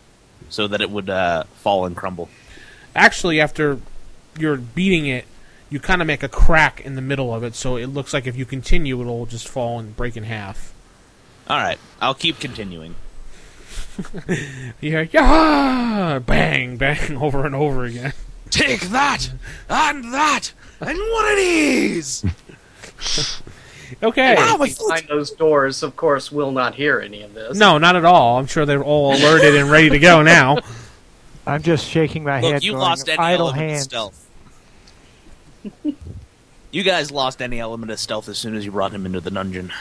so 0.49 0.66
that 0.68 0.81
it 0.81 0.90
would 0.90 1.11
uh, 1.11 1.44
fall 1.55 1.87
and 1.87 1.96
crumble. 1.96 2.29
Actually, 2.94 3.40
after 3.40 3.79
you're 4.38 4.57
beating 4.57 5.07
it, 5.07 5.25
you 5.70 5.81
kind 5.81 6.01
of 6.01 6.07
make 6.07 6.22
a 6.22 6.29
crack 6.29 6.81
in 6.81 6.94
the 6.94 7.03
middle 7.03 7.35
of 7.35 7.42
it, 7.42 7.55
so 7.55 7.77
it 7.77 7.87
looks 7.87 8.14
like 8.14 8.27
if 8.27 8.37
you 8.37 8.44
continue, 8.44 9.01
it'll 9.01 9.27
just 9.27 9.49
fall 9.49 9.79
and 9.79 9.96
break 9.96 10.16
in 10.16 10.25
half. 10.25 10.72
All 11.49 11.59
right, 11.59 11.79
I'll 12.01 12.14
keep 12.14 12.38
continuing. 12.38 12.94
Hear, 14.81 15.09
yeah, 15.12 16.20
bang, 16.25 16.77
bang, 16.77 17.16
over 17.22 17.46
and 17.46 17.55
over 17.55 17.85
again. 17.85 18.12
Take 18.51 18.83
that 18.88 19.31
and 19.68 20.12
that 20.12 20.53
and 20.81 20.99
one 20.99 21.29
of 21.31 21.37
these. 21.37 22.25
Okay. 24.02 24.35
Wow, 24.35 24.56
my 24.59 24.68
foot! 24.68 24.88
Behind 24.88 25.09
those 25.09 25.30
doors, 25.30 25.82
of 25.82 25.96
course, 25.96 26.30
will 26.30 26.52
not 26.52 26.74
hear 26.74 27.00
any 27.00 27.22
of 27.22 27.35
this. 27.35 27.56
No, 27.56 27.78
not 27.78 27.96
at 27.96 28.04
all. 28.04 28.38
I'm 28.38 28.46
sure 28.46 28.66
they're 28.66 28.85
all 28.85 29.14
alerted 29.14 29.54
and 29.56 29.70
ready 29.70 29.90
to 29.90 29.98
go 29.98 30.22
now. 30.22 30.59
I'm 31.46 31.62
just 31.62 31.87
shaking 31.87 32.24
my 32.24 32.40
Look, 32.40 32.52
head. 32.52 32.64
you 32.64 32.72
going, 32.72 32.82
lost 32.82 33.09
any 33.09 33.18
idle 33.18 33.48
element 33.48 33.72
of 33.72 33.78
stealth. 33.78 34.28
you 36.72 36.82
guys 36.82 37.11
lost 37.11 37.40
any 37.40 37.61
element 37.61 37.92
of 37.92 38.00
stealth 38.00 38.28
as 38.28 38.37
soon 38.37 38.56
as 38.56 38.64
you 38.64 38.72
brought 38.72 38.92
him 38.92 39.06
into 39.06 39.20
the 39.20 39.30
dungeon. 39.30 39.72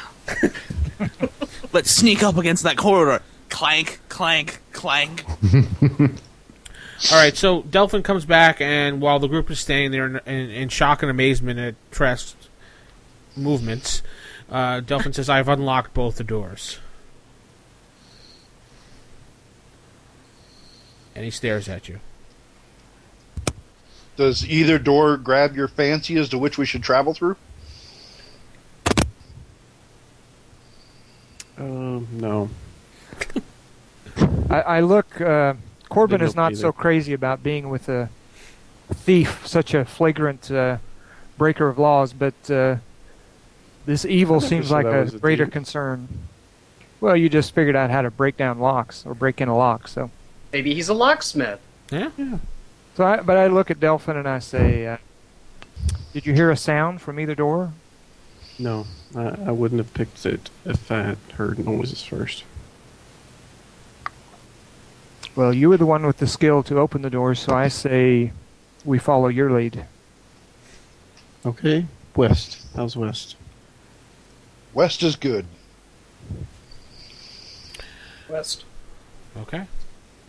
Let's 1.73 1.91
sneak 1.91 2.23
up 2.23 2.37
against 2.37 2.63
that 2.63 2.77
corridor. 2.77 3.23
Clank, 3.49 3.99
clank, 4.09 4.61
clank. 4.71 5.25
All 5.99 7.17
right, 7.17 7.35
so 7.35 7.63
Delphin 7.63 8.03
comes 8.03 8.25
back, 8.25 8.61
and 8.61 9.01
while 9.01 9.19
the 9.19 9.27
group 9.27 9.51
is 9.51 9.59
staying 9.59 9.91
there 9.91 10.05
in, 10.05 10.15
in, 10.25 10.49
in 10.49 10.69
shock 10.69 11.01
and 11.01 11.11
amazement 11.11 11.59
at 11.59 11.75
Trask's 11.91 12.44
movements, 13.35 14.01
uh, 14.49 14.79
Delphin 14.79 15.13
says, 15.13 15.29
I've 15.29 15.49
unlocked 15.49 15.93
both 15.93 16.17
the 16.17 16.23
doors. 16.23 16.79
And 21.15 21.23
he 21.23 21.31
stares 21.31 21.69
at 21.69 21.87
you. 21.87 21.99
Does 24.17 24.47
either 24.47 24.79
door 24.79 25.17
grab 25.17 25.55
your 25.55 25.67
fancy 25.67 26.17
as 26.17 26.29
to 26.29 26.37
which 26.37 26.57
we 26.57 26.65
should 26.65 26.83
travel 26.83 27.13
through? 27.13 27.35
Um, 31.57 32.07
no. 32.11 32.49
I, 34.49 34.61
I 34.61 34.79
look. 34.81 35.19
Uh, 35.19 35.55
Corbin 35.89 36.19
Didn't 36.19 36.29
is 36.29 36.35
not 36.35 36.51
look 36.51 36.61
so 36.61 36.71
crazy 36.71 37.13
about 37.13 37.43
being 37.43 37.69
with 37.69 37.87
a 37.87 38.09
thief, 38.93 39.45
such 39.47 39.73
a 39.73 39.85
flagrant 39.85 40.51
uh, 40.51 40.77
breaker 41.37 41.67
of 41.67 41.79
laws, 41.79 42.13
but 42.13 42.51
uh, 42.51 42.77
this 43.85 44.05
evil 44.05 44.39
seems 44.41 44.67
said 44.67 44.73
like 44.73 44.85
I 44.85 44.97
a 44.97 45.01
was 45.03 45.13
a 45.13 45.19
greater 45.19 45.45
thief. 45.45 45.53
concern. 45.53 46.07
Well, 47.01 47.15
you 47.15 47.29
just 47.29 47.53
figured 47.53 47.75
out 47.75 47.89
how 47.91 48.01
to 48.01 48.09
break 48.11 48.37
down 48.37 48.59
locks 48.59 49.05
or 49.05 49.13
break 49.13 49.41
in 49.41 49.47
a 49.47 49.55
lock, 49.55 49.87
so. 49.87 50.09
Maybe 50.53 50.73
he's 50.73 50.89
a 50.89 50.93
locksmith. 50.93 51.59
Yeah? 51.91 52.09
So, 52.95 53.05
I, 53.05 53.21
but 53.21 53.37
I 53.37 53.47
look 53.47 53.69
at 53.69 53.79
Delphin 53.79 54.17
and 54.17 54.27
I 54.27 54.39
say, 54.39 54.87
uh, 54.87 54.97
"Did 56.13 56.25
you 56.25 56.33
hear 56.33 56.49
a 56.49 56.57
sound 56.57 57.01
from 57.01 57.19
either 57.19 57.35
door?" 57.35 57.73
No, 58.57 58.85
I, 59.15 59.35
I 59.47 59.51
wouldn't 59.51 59.79
have 59.79 59.93
picked 59.93 60.25
it 60.25 60.49
if 60.63 60.89
I 60.89 61.01
had 61.03 61.17
heard 61.35 61.59
noises 61.59 62.01
first. 62.03 62.43
Well, 65.35 65.53
you 65.53 65.67
were 65.67 65.77
the 65.77 65.85
one 65.85 66.05
with 66.05 66.17
the 66.17 66.27
skill 66.27 66.63
to 66.63 66.79
open 66.79 67.01
the 67.01 67.09
doors, 67.09 67.39
so 67.39 67.53
I 67.53 67.67
say 67.67 68.31
we 68.85 68.97
follow 68.97 69.27
your 69.27 69.51
lead. 69.51 69.85
Okay. 71.45 71.85
West. 72.15 72.65
How's 72.75 72.95
west? 72.95 73.35
West 74.75 75.01
is 75.01 75.15
good. 75.15 75.45
West. 78.29 78.63
Okay. 79.37 79.65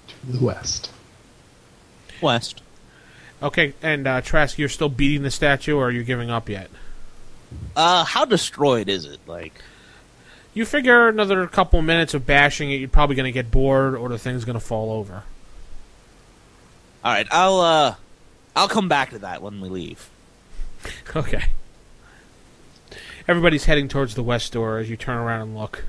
To 0.08 0.26
the 0.26 0.44
west. 0.44 0.90
West. 2.22 2.62
Okay, 3.42 3.74
and 3.82 4.06
uh, 4.06 4.20
Trask, 4.22 4.56
you're 4.58 4.68
still 4.70 4.88
beating 4.88 5.22
the 5.22 5.30
statue, 5.30 5.76
or 5.76 5.88
are 5.88 5.90
you 5.90 6.02
giving 6.04 6.30
up 6.30 6.48
yet? 6.48 6.70
Uh, 7.74 8.04
how 8.04 8.24
destroyed 8.24 8.88
is 8.88 9.04
it? 9.04 9.20
Like, 9.26 9.52
You 10.54 10.64
figure 10.64 11.08
another 11.08 11.46
couple 11.46 11.82
minutes 11.82 12.14
of 12.14 12.24
bashing 12.26 12.70
it, 12.70 12.76
you're 12.76 12.88
probably 12.88 13.14
going 13.16 13.26
to 13.26 13.32
get 13.32 13.50
bored, 13.50 13.94
or 13.94 14.08
the 14.08 14.18
thing's 14.18 14.44
going 14.46 14.58
to 14.58 14.64
fall 14.64 14.90
over. 14.92 15.24
all 17.04 17.12
right, 17.12 17.26
I'll 17.30 17.60
uh, 17.60 17.94
I'll 18.54 18.68
come 18.68 18.88
back 18.88 19.10
to 19.10 19.18
that 19.18 19.42
when 19.42 19.60
we 19.60 19.68
leave. 19.68 20.08
Okay. 21.16 21.46
Everybody's 23.28 23.64
heading 23.64 23.88
towards 23.88 24.14
the 24.14 24.22
west 24.22 24.52
door 24.52 24.78
as 24.78 24.88
you 24.88 24.96
turn 24.96 25.16
around 25.16 25.42
and 25.42 25.56
look. 25.56 25.84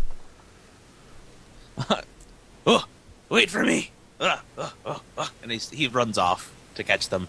Oh, 2.65 2.85
wait 3.29 3.49
for 3.51 3.63
me! 3.63 3.91
Uh, 4.19 4.39
uh, 4.57 5.27
and 5.43 5.51
he's, 5.51 5.69
he 5.69 5.87
runs 5.87 6.17
off 6.17 6.51
to 6.75 6.83
catch 6.83 7.09
them. 7.09 7.27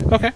Okay. 0.00 0.32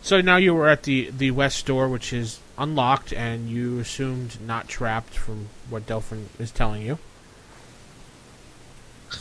So 0.00 0.20
now 0.20 0.36
you 0.36 0.54
were 0.54 0.68
at 0.68 0.84
the, 0.84 1.10
the 1.10 1.32
west 1.32 1.66
door, 1.66 1.88
which 1.88 2.12
is 2.12 2.38
unlocked, 2.56 3.12
and 3.12 3.48
you 3.48 3.80
assumed 3.80 4.40
not 4.40 4.68
trapped 4.68 5.14
from 5.14 5.48
what 5.68 5.86
Delphin 5.86 6.28
is 6.38 6.52
telling 6.52 6.82
you. 6.82 6.98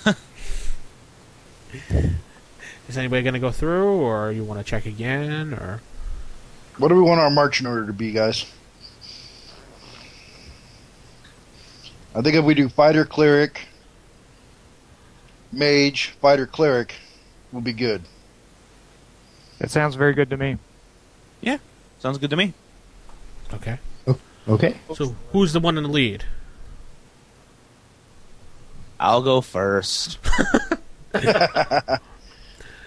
is 2.88 2.98
anybody 2.98 3.24
going 3.24 3.34
to 3.34 3.40
go 3.40 3.52
through, 3.52 4.00
or 4.00 4.32
you 4.32 4.44
want 4.44 4.60
to 4.60 4.64
check 4.64 4.86
again, 4.86 5.54
or 5.54 5.82
What 6.78 6.90
do 6.90 6.96
we 6.96 7.02
want 7.02 7.20
our 7.20 7.30
marching 7.30 7.66
order 7.66 7.88
to 7.88 7.94
be, 7.94 8.12
guys? 8.12 8.46
I 12.14 12.22
think 12.22 12.36
if 12.36 12.46
we 12.46 12.54
do 12.54 12.70
fighter, 12.70 13.04
cleric, 13.04 13.68
mage, 15.52 16.10
fighter, 16.22 16.46
cleric, 16.46 16.94
we'll 17.52 17.62
be 17.62 17.74
good. 17.74 18.04
That 19.60 19.72
sounds 19.72 19.96
very 19.96 20.14
good 20.14 20.30
to 20.30 20.38
me. 20.38 20.58
Yeah, 21.42 21.58
sounds 22.00 22.18
good 22.20 22.30
to 22.30 22.36
me. 22.36 22.54
okay? 23.54 23.80
Oh, 24.06 24.20
okay. 24.48 24.78
So 24.94 25.16
who's 25.32 25.54
the 25.54 25.60
one 25.60 25.78
in 25.78 25.84
the 25.84 25.90
lead? 25.90 26.26
I'll 29.00 29.22
go 29.22 29.42
first. 29.42 30.18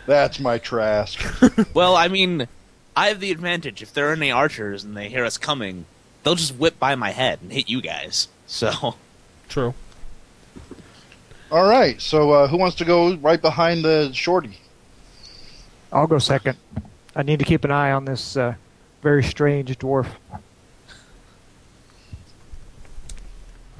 That's 0.06 0.40
my 0.40 0.58
Trask. 0.58 1.20
well, 1.74 1.94
I 1.94 2.08
mean, 2.08 2.48
I 2.96 3.08
have 3.08 3.20
the 3.20 3.30
advantage. 3.30 3.82
If 3.82 3.92
there 3.92 4.10
are 4.10 4.12
any 4.12 4.30
archers 4.30 4.84
and 4.84 4.96
they 4.96 5.08
hear 5.08 5.24
us 5.24 5.38
coming, 5.38 5.86
they'll 6.22 6.34
just 6.34 6.56
whip 6.56 6.78
by 6.78 6.94
my 6.94 7.10
head 7.10 7.38
and 7.42 7.52
hit 7.52 7.68
you 7.68 7.80
guys. 7.80 8.28
So, 8.46 8.96
True. 9.48 9.74
All 11.50 11.68
right, 11.68 12.00
so 12.00 12.30
uh, 12.30 12.46
who 12.48 12.56
wants 12.56 12.76
to 12.76 12.84
go 12.84 13.16
right 13.16 13.40
behind 13.40 13.84
the 13.84 14.12
shorty? 14.12 14.58
I'll 15.92 16.06
go 16.06 16.18
second. 16.18 16.56
I 17.16 17.22
need 17.22 17.40
to 17.40 17.44
keep 17.44 17.64
an 17.64 17.72
eye 17.72 17.90
on 17.90 18.04
this 18.04 18.36
uh, 18.36 18.54
very 19.02 19.24
strange 19.24 19.76
dwarf. 19.78 20.06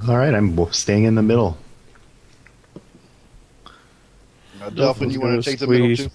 All 0.07 0.17
right, 0.17 0.33
I'm 0.33 0.71
staying 0.73 1.05
in 1.05 1.15
the 1.15 1.21
middle. 1.21 1.57
Uh, 4.61 4.69
Delphin, 4.69 5.09
Delphin's 5.09 5.13
you 5.13 5.21
want 5.21 5.31
gonna 5.31 5.41
to 5.41 5.49
take 5.49 5.59
the 5.59 5.67
middle 5.67 5.95
too? 5.95 6.09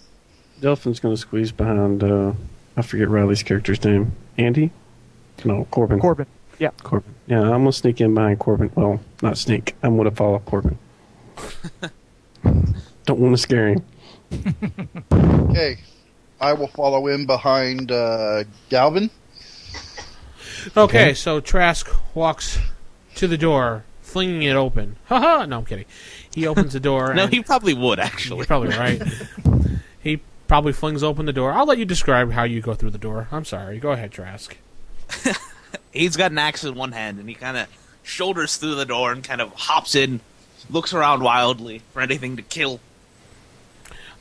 Delphin's 0.61 1.01
gonna 1.01 1.17
squeeze 1.17 1.53
behind. 1.53 2.03
Uh, 2.03 2.33
I 2.77 2.83
forget 2.83 3.09
Riley's 3.09 3.43
character's 3.43 3.83
name. 3.85 4.12
Andy? 4.39 4.71
No, 5.45 5.67
Corbin. 5.71 5.99
Corbin. 6.01 6.27
Yeah. 6.59 6.71
Corbin. 6.83 7.15
Yeah, 7.27 7.41
I'm 7.43 7.61
gonna 7.61 7.73
sneak 7.73 8.01
in 8.01 8.15
behind 8.15 8.39
Corbin. 8.39 8.71
Well, 8.75 9.01
not 9.23 9.39
sneak. 9.39 9.75
I'm 9.83 9.97
gonna 9.97 10.11
follow 10.11 10.39
Corbin. 10.41 10.79
Don't 13.05 13.21
want 13.21 13.35
to 13.35 13.39
scare 13.39 13.69
him. 13.69 13.85
Okay, 15.12 15.79
I 16.41 16.53
will 16.53 16.67
follow 16.69 17.07
in 17.07 17.27
behind 17.27 17.93
uh, 17.93 18.45
Galvin. 18.69 19.11
Okay, 20.77 21.15
so 21.15 21.41
Trask 21.41 21.89
walks 22.15 22.59
to 23.15 23.29
the 23.29 23.39
door, 23.39 23.85
flinging 24.01 24.43
it 24.43 24.57
open. 24.57 24.97
Haha! 25.07 25.47
No, 25.47 25.59
I'm 25.59 25.65
kidding. 25.65 25.85
He 26.35 26.47
opens 26.47 26.73
the 26.73 26.81
door. 26.81 27.15
no, 27.15 27.25
and 27.25 27.33
he 27.33 27.43
probably 27.43 27.75
would 27.75 27.99
You're 27.99 28.07
actually. 28.07 28.47
probably 28.47 28.77
right. 28.77 29.01
he 30.03 30.21
probably 30.49 30.73
flings 30.73 31.03
open 31.03 31.27
the 31.27 31.33
door. 31.33 31.53
I'll 31.53 31.67
let 31.67 31.79
you 31.79 31.85
describe 31.85 32.33
how 32.33 32.45
you 32.45 32.61
go 32.61 32.75
through 32.75 32.91
the 32.91 32.99
door. 32.99 33.29
I'm 33.33 33.45
sorry. 33.45 33.79
Go 33.79 33.93
ahead, 33.93 34.13
Trask. 34.13 34.57
He's 35.93 36.17
got 36.17 36.31
an 36.33 36.39
axe 36.39 36.65
in 36.65 36.75
one 36.75 36.93
hand 36.93 37.19
and 37.19 37.29
he 37.29 37.35
kind 37.35 37.57
of 37.57 37.69
shoulders 38.03 38.57
through 38.57 38.75
the 38.75 38.85
door 38.85 39.13
and 39.13 39.25
kind 39.25 39.41
of 39.41 39.53
hops 39.55 39.95
in, 39.95 40.21
looks 40.71 40.93
around 40.93 41.23
wildly 41.23 41.83
for 41.93 42.01
anything 42.03 42.37
to 42.37 42.43
kill. 42.43 42.81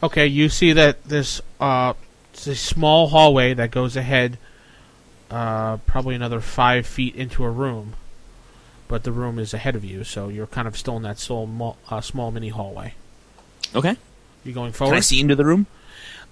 Okay, 0.04 0.28
you 0.28 0.50
see 0.50 0.74
that 0.74 1.04
this 1.06 1.42
uh, 1.60 1.94
it's 2.34 2.48
a 2.48 2.56
small 2.56 3.08
hallway 3.08 3.54
that 3.54 3.72
goes 3.72 3.96
ahead, 3.96 4.38
uh, 5.32 5.78
probably 5.78 6.16
another 6.16 6.40
five 6.42 6.86
feet 6.86 7.16
into 7.16 7.44
a 7.44 7.50
room, 7.50 7.94
but 8.88 9.04
the 9.04 9.12
room 9.12 9.40
is 9.40 9.54
ahead 9.54 9.76
of 9.76 9.84
you, 9.86 10.04
so 10.04 10.28
you're 10.28 10.48
kind 10.48 10.68
of 10.68 10.78
still 10.78 10.98
in 10.98 11.04
that 11.04 11.18
small, 11.18 11.78
uh, 11.90 12.02
small 12.02 12.32
mini 12.32 12.50
hallway. 12.50 12.94
Okay. 13.74 13.96
you're 14.44 14.54
going 14.54 14.72
Can 14.72 14.78
forward? 14.78 14.96
I 14.96 15.00
see 15.00 15.20
into 15.22 15.36
the 15.36 15.46
room? 15.46 15.66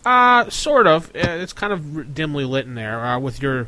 Uh, 0.06 0.50
sort 0.50 0.88
of. 0.88 1.08
Uh, 1.16 1.20
It's 1.42 1.54
kind 1.54 1.72
of 1.74 2.14
dimly 2.14 2.46
lit 2.46 2.66
in 2.66 2.76
there. 2.76 3.04
Uh, 3.06 3.20
with 3.20 3.42
your, 3.42 3.64
I 3.64 3.68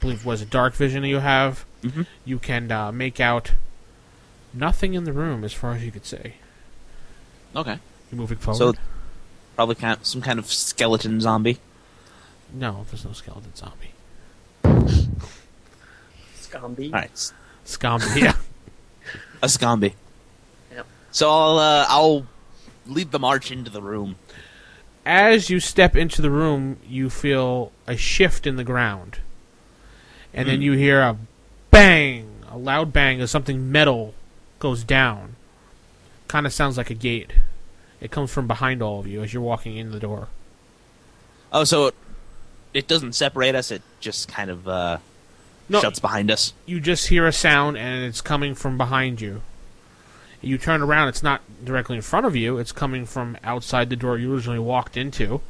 believe, 0.00 0.24
was 0.24 0.42
it 0.42 0.50
dark 0.50 0.74
vision 0.74 1.04
you 1.04 1.18
have? 1.18 1.64
Mhm. 1.82 2.06
You 2.24 2.38
can 2.38 2.70
uh, 2.70 2.92
make 2.92 3.20
out 3.20 3.52
nothing 4.54 4.94
in 4.94 5.04
the 5.04 5.12
room 5.12 5.44
as 5.44 5.52
far 5.52 5.72
as 5.72 5.84
you 5.84 5.90
could 5.90 6.06
see. 6.06 6.34
Okay. 7.54 7.78
You're 8.10 8.18
moving 8.20 8.38
forward. 8.38 8.58
So 8.58 8.74
probably 9.56 9.74
kind 9.74 9.98
some 10.02 10.20
kind 10.22 10.38
of 10.38 10.46
skeleton 10.52 11.20
zombie. 11.20 11.58
no, 12.52 12.84
there's 12.90 13.04
no 13.04 13.12
skeleton 13.12 13.54
zombie. 13.56 13.92
Scombi. 16.40 16.86
All 16.86 17.00
right. 17.00 17.10
s- 17.12 17.32
Scombi, 17.64 18.22
yeah. 18.22 18.34
A 19.42 19.46
scombi. 19.46 19.94
Yep. 20.72 20.86
So 21.10 21.30
I'll 21.30 21.58
uh, 21.58 21.86
I'll 21.88 22.26
lead 22.86 23.10
the 23.10 23.18
march 23.18 23.50
into 23.50 23.70
the 23.70 23.82
room. 23.82 24.16
As 25.06 25.50
you 25.50 25.60
step 25.60 25.94
into 25.94 26.20
the 26.20 26.30
room, 26.30 26.78
you 26.86 27.08
feel 27.10 27.70
a 27.86 27.96
shift 27.96 28.44
in 28.46 28.56
the 28.56 28.64
ground, 28.64 29.20
and 30.34 30.48
then 30.48 30.56
Hmm. 30.56 30.62
you 30.62 30.72
hear 30.72 31.00
a 31.00 31.16
bang, 31.70 32.28
a 32.50 32.58
loud 32.58 32.92
bang 32.92 33.20
as 33.20 33.30
something 33.30 33.70
metal 33.70 34.14
goes 34.58 34.82
down. 34.82 35.36
Kind 36.26 36.44
of 36.44 36.52
sounds 36.52 36.76
like 36.76 36.90
a 36.90 36.94
gate. 36.94 37.30
It 38.00 38.10
comes 38.10 38.32
from 38.32 38.48
behind 38.48 38.82
all 38.82 38.98
of 38.98 39.06
you 39.06 39.22
as 39.22 39.32
you're 39.32 39.42
walking 39.42 39.76
in 39.76 39.92
the 39.92 40.00
door. 40.00 40.26
Oh, 41.52 41.62
so 41.62 41.86
it, 41.86 41.94
it 42.74 42.88
doesn't 42.88 43.14
separate 43.14 43.54
us. 43.54 43.70
It 43.70 43.82
just 44.00 44.26
kind 44.26 44.50
of 44.50 44.66
uh, 44.66 44.98
No, 45.68 45.80
shuts 45.80 46.00
behind 46.00 46.32
us. 46.32 46.52
you 46.66 46.80
just 46.80 47.06
hear 47.08 47.26
a 47.28 47.32
sound 47.32 47.78
and 47.78 48.04
it's 48.04 48.20
coming 48.20 48.56
from 48.56 48.76
behind 48.76 49.20
you. 49.20 49.42
You 50.40 50.58
turn 50.58 50.82
around, 50.82 51.08
it's 51.08 51.22
not 51.22 51.42
directly 51.64 51.96
in 51.96 52.02
front 52.02 52.26
of 52.26 52.36
you, 52.36 52.58
it's 52.58 52.72
coming 52.72 53.06
from 53.06 53.36
outside 53.42 53.90
the 53.90 53.96
door 53.96 54.18
you 54.18 54.34
originally 54.34 54.58
walked 54.58 54.96
into. 54.96 55.40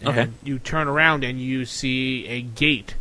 And 0.00 0.08
Okay. 0.08 0.28
You 0.44 0.58
turn 0.58 0.88
around 0.88 1.24
and 1.24 1.40
you 1.40 1.64
see 1.64 2.26
a 2.26 2.42
gate, 2.42 2.94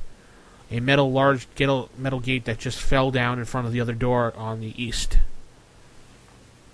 a 0.72 0.80
metal 0.80 1.12
large 1.12 1.48
metal, 1.60 1.90
metal 1.98 2.20
gate 2.20 2.46
that 2.46 2.58
just 2.58 2.80
fell 2.80 3.12
down 3.12 3.40
in 3.40 3.46
front 3.46 3.68
of 3.68 3.74
the 3.74 3.82
other 3.82 3.94
door 3.94 4.34
on 4.36 4.60
the 4.60 4.74
east. 4.82 5.20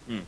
Hmm. 0.08 0.20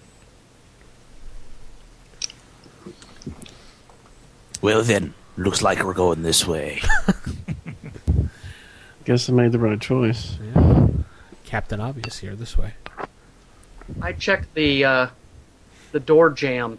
Well 4.62 4.84
then, 4.84 5.14
looks 5.38 5.62
like 5.62 5.84
we're 5.84 5.94
going 5.94 6.24
this 6.24 6.48
way. 6.48 6.82
Guess 9.06 9.30
I 9.30 9.34
made 9.34 9.52
the 9.52 9.60
right 9.60 9.80
choice. 9.80 10.38
Yeah. 10.56 10.88
Captain 11.46 11.80
Obvious 11.80 12.20
here, 12.20 12.36
this 12.36 12.58
way. 12.58 12.74
I 14.02 14.14
checked 14.14 14.54
the 14.54 14.84
uh, 14.84 15.08
the 15.92 16.00
door 16.00 16.30
jamb 16.30 16.78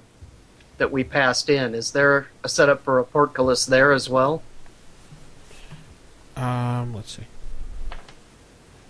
that 0.79 0.91
we 0.91 1.05
passed 1.05 1.49
in. 1.49 1.75
Is 1.75 1.93
there 1.93 2.29
a 2.45 2.49
setup 2.49 2.83
for 2.85 2.99
a 2.99 3.05
portcullis 3.05 3.67
there 3.67 3.93
as 3.93 4.09
well? 4.09 4.43
Um, 6.37 6.95
let's 6.95 7.17
see. 7.17 7.25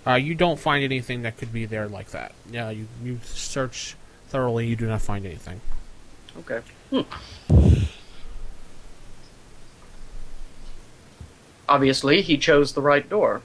Uh, 0.07 0.15
you 0.15 0.35
don't 0.35 0.59
find 0.59 0.83
anything 0.85 1.23
that 1.23 1.37
could 1.37 1.53
be 1.53 1.67
there 1.67 1.89
like 1.89 2.11
that. 2.11 2.33
Yeah, 2.51 2.71
you 2.71 2.89
you 3.03 3.21
search 3.25 3.97
thoroughly, 4.29 4.67
you 4.67 4.77
do 4.77 4.87
not 4.87 5.03
find 5.03 5.27
anything. 5.27 5.61
Okay. 6.39 6.61
Hmm. 6.91 7.01
Obviously, 11.69 12.23
he 12.23 12.39
chose 12.39 12.73
the 12.73 12.81
right 12.81 13.09
door. 13.09 13.43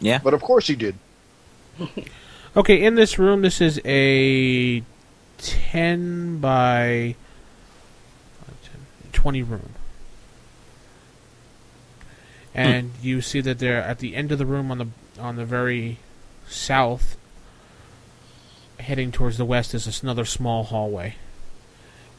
Yeah. 0.00 0.20
But 0.22 0.34
of 0.34 0.40
course 0.40 0.66
he 0.66 0.76
did. 0.76 0.94
Okay, 2.56 2.82
in 2.82 2.94
this 2.94 3.18
room, 3.18 3.42
this 3.42 3.60
is 3.60 3.80
a 3.84 4.82
10 5.38 6.38
by 6.38 7.14
20 9.12 9.42
room. 9.42 9.74
And 12.54 12.90
hmm. 12.90 13.06
you 13.06 13.20
see 13.20 13.40
that 13.40 13.58
there 13.58 13.82
at 13.82 13.98
the 13.98 14.16
end 14.16 14.32
of 14.32 14.38
the 14.38 14.46
room 14.46 14.70
on 14.70 14.78
the 14.78 14.86
on 15.20 15.36
the 15.36 15.44
very 15.44 15.98
south 16.48 17.16
heading 18.80 19.12
towards 19.12 19.36
the 19.36 19.44
west 19.44 19.74
is 19.74 20.02
another 20.02 20.24
small 20.24 20.64
hallway 20.64 21.16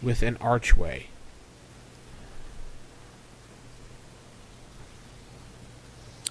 with 0.02 0.22
an 0.22 0.38
archway. 0.38 1.08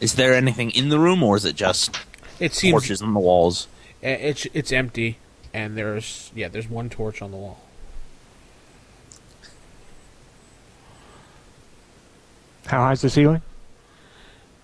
Is 0.01 0.15
there 0.15 0.35
anything 0.35 0.71
in 0.71 0.91
the 0.91 0.99
room, 0.99 1.23
or 1.23 1.37
is 1.37 1.45
it 1.45 1.57
just 1.57 1.99
It 2.39 2.55
seems 2.55 2.73
torches 2.73 3.03
on 3.03 3.15
the 3.15 3.21
walls? 3.21 3.67
Uh, 4.03 4.09
it's 4.09 4.47
it's 4.55 4.73
empty 4.73 5.19
and 5.53 5.77
there's 5.77 6.31
yeah, 6.35 6.49
there's 6.49 6.69
one 6.69 6.89
torch 6.91 7.21
on 7.23 7.31
the 7.31 7.37
wall. 7.37 7.61
How 12.67 12.79
high's 12.81 13.01
the 13.01 13.11
ceiling? 13.11 13.43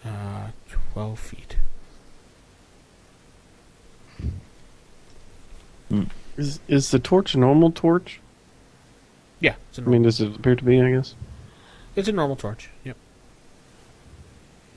Uh 0.04 0.48
12 0.92 1.18
feet. 1.18 1.56
Is 6.36 6.58
is 6.68 6.90
the 6.90 6.98
torch 6.98 7.34
a 7.34 7.38
normal 7.38 7.70
torch? 7.70 8.20
Yeah, 9.40 9.54
it's 9.68 9.78
a 9.78 9.82
I 9.82 9.84
normal, 9.84 9.92
mean, 9.92 10.02
does 10.02 10.20
it 10.20 10.36
appear 10.36 10.56
to 10.56 10.64
be? 10.64 10.80
I 10.80 10.90
guess. 10.90 11.14
it's 11.96 12.08
a 12.08 12.12
normal 12.12 12.36
torch. 12.36 12.70
Yep. 12.84 12.96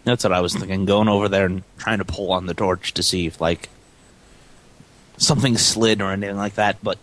That's 0.04 0.24
what 0.24 0.34
I 0.34 0.40
was 0.40 0.56
thinking. 0.56 0.86
Going 0.86 1.08
over 1.10 1.28
there 1.28 1.46
and 1.46 1.64
trying 1.78 1.98
to 1.98 2.06
pull 2.06 2.32
on 2.32 2.46
the 2.46 2.54
torch 2.54 2.94
to 2.94 3.04
see 3.04 3.26
if 3.26 3.42
like 3.42 3.70
something 5.18 5.58
slid 5.58 6.02
or 6.02 6.12
anything 6.12 6.38
like 6.38 6.56
that. 6.56 6.78
But 6.82 6.98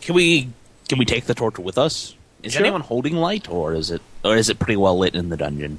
can 0.00 0.14
we 0.14 0.50
can 0.88 0.98
we 0.98 1.04
take 1.04 1.24
the 1.26 1.34
torch 1.34 1.58
with 1.58 1.78
us? 1.78 2.16
Is 2.42 2.54
Sure. 2.54 2.62
anyone 2.62 2.80
holding 2.80 3.14
light, 3.16 3.48
or 3.48 3.74
is 3.74 3.90
it 3.90 4.02
or 4.24 4.36
is 4.36 4.48
it 4.48 4.58
pretty 4.58 4.76
well 4.76 4.98
lit 4.98 5.14
in 5.14 5.28
the 5.28 5.36
dungeon? 5.36 5.78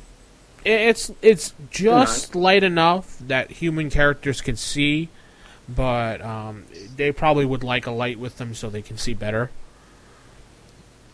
It's 0.64 1.12
it's 1.22 1.54
just 1.72 2.36
light 2.36 2.64
enough 2.64 3.18
that 3.20 3.50
human 3.52 3.90
characters 3.90 4.42
can 4.42 4.56
see, 4.56 5.10
but 5.68 6.22
um, 6.22 6.66
they 6.96 7.12
probably 7.12 7.46
would 7.46 7.64
like 7.64 7.88
a 7.88 7.92
light 7.92 8.20
with 8.20 8.38
them 8.38 8.54
so 8.54 8.70
they 8.70 8.84
can 8.84 8.98
see 8.98 9.16
better. 9.16 9.50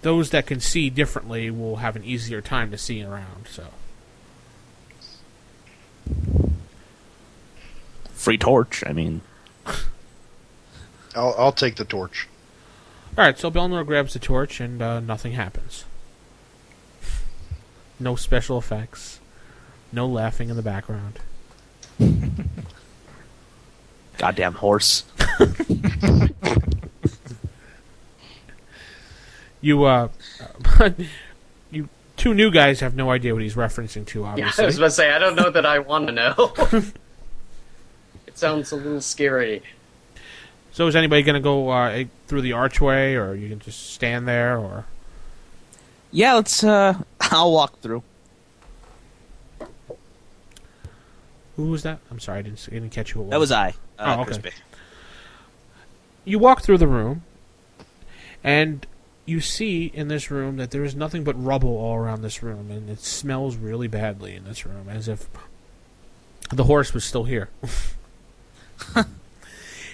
Those 0.02 0.30
that 0.32 0.46
can 0.46 0.60
see 0.60 0.90
differently 0.90 1.50
will 1.50 1.78
have 1.78 1.96
an 1.96 2.04
easier 2.04 2.42
time 2.42 2.72
to 2.72 2.78
see 2.78 3.02
around. 3.04 3.48
So 3.50 3.68
Free 8.14 8.38
torch. 8.38 8.84
I 8.86 8.94
mean, 8.94 9.22
I'll, 11.18 11.36
I'll 11.38 11.52
take 11.52 11.76
the 11.76 11.86
torch. 11.86 12.28
all 13.18 13.26
right, 13.26 13.38
so 13.38 13.50
Belnor 13.52 13.86
grabs 13.86 14.14
the 14.14 14.20
torch 14.20 14.60
and 14.60 14.82
uh, 14.82 15.00
nothing 15.00 15.34
happens. 15.34 15.86
No 18.00 18.16
special 18.16 18.58
effects, 18.58 19.20
no 19.92 20.08
laughing 20.08 20.50
in 20.50 20.56
the 20.56 20.62
background. 20.62 21.20
goddamn 24.18 24.54
horse. 24.54 25.04
You 29.60 29.86
uh, 29.86 30.10
you 31.72 31.90
two 32.16 32.34
new 32.34 32.52
guys 32.52 32.80
have 32.82 32.96
no 32.96 33.10
idea 33.10 33.34
what 33.34 33.42
he's 33.42 33.56
referencing 33.56 34.06
to. 34.08 34.22
Yeah, 34.22 34.28
Obviously, 34.28 34.64
I 34.64 34.68
was 34.68 34.78
about 34.78 34.86
to 34.86 34.92
say, 34.92 35.12
I 35.12 35.20
don't 35.20 35.36
know 35.36 35.50
that 35.50 35.66
I 35.66 35.80
want 35.80 36.08
to 36.08 36.14
know. 36.14 36.54
it 38.28 38.38
sounds 38.38 38.72
a 38.72 38.76
little 38.76 39.02
scary. 39.02 39.64
So 40.78 40.86
is 40.86 40.96
anybody 40.96 41.24
going 41.24 41.34
to 41.34 41.40
go 41.40 41.70
uh, 41.70 42.04
through 42.28 42.42
the 42.42 42.54
archway, 42.54 43.16
or 43.16 43.34
you 43.34 43.50
can 43.50 43.58
just 43.58 43.94
stand 43.94 44.28
there, 44.28 44.60
or 44.60 44.86
Yeah, 46.12 46.36
let's. 46.36 46.64
uh 46.64 47.02
I'll 47.20 47.52
walk 47.52 47.80
through. 47.80 48.04
who 51.56 51.72
was 51.72 51.82
that? 51.82 51.98
I'm 52.12 52.20
sorry, 52.20 52.38
I 52.38 52.42
didn't, 52.44 52.64
I 52.70 52.76
didn't 52.76 52.92
catch 52.92 53.14
who 53.14 53.22
it 53.22 53.24
was. 53.24 53.32
That 53.32 53.40
was 53.40 53.52
I. 53.52 53.70
Uh, 53.98 54.18
Oh, 54.18 54.22
okay. 54.22 54.26
Crispy. 54.26 54.52
You 56.26 56.38
walk 56.38 56.62
through 56.62 56.78
the 56.78 56.88
room, 56.88 57.24
and 58.44 58.86
you 59.26 59.42
see 59.42 59.86
in 59.88 60.10
this 60.10 60.30
room 60.30 60.58
that 60.58 60.70
there 60.70 60.84
is 60.84 60.94
nothing 60.94 61.24
but 61.24 61.44
rubble 61.44 61.76
all 61.76 61.96
around 61.96 62.22
this 62.22 62.44
room, 62.44 62.70
and 62.70 62.88
it 62.88 63.00
smells 63.00 63.56
really 63.56 63.88
badly 63.88 64.36
in 64.36 64.44
this 64.46 64.64
room, 64.64 64.90
as 64.90 65.08
if 65.08 65.28
the 66.52 66.66
horse 66.66 66.94
was 66.94 67.04
still 67.04 67.24
here. 67.24 67.50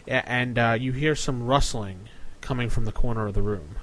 A- 0.08 0.30
and 0.30 0.58
uh, 0.58 0.78
you 0.80 0.91
hear 0.91 1.16
some 1.16 1.43
rustling 1.43 2.10
coming 2.41 2.70
from 2.70 2.86
the 2.86 2.91
corner 2.91 3.28
of 3.28 3.34
the 3.34 3.41
room. 3.41 3.76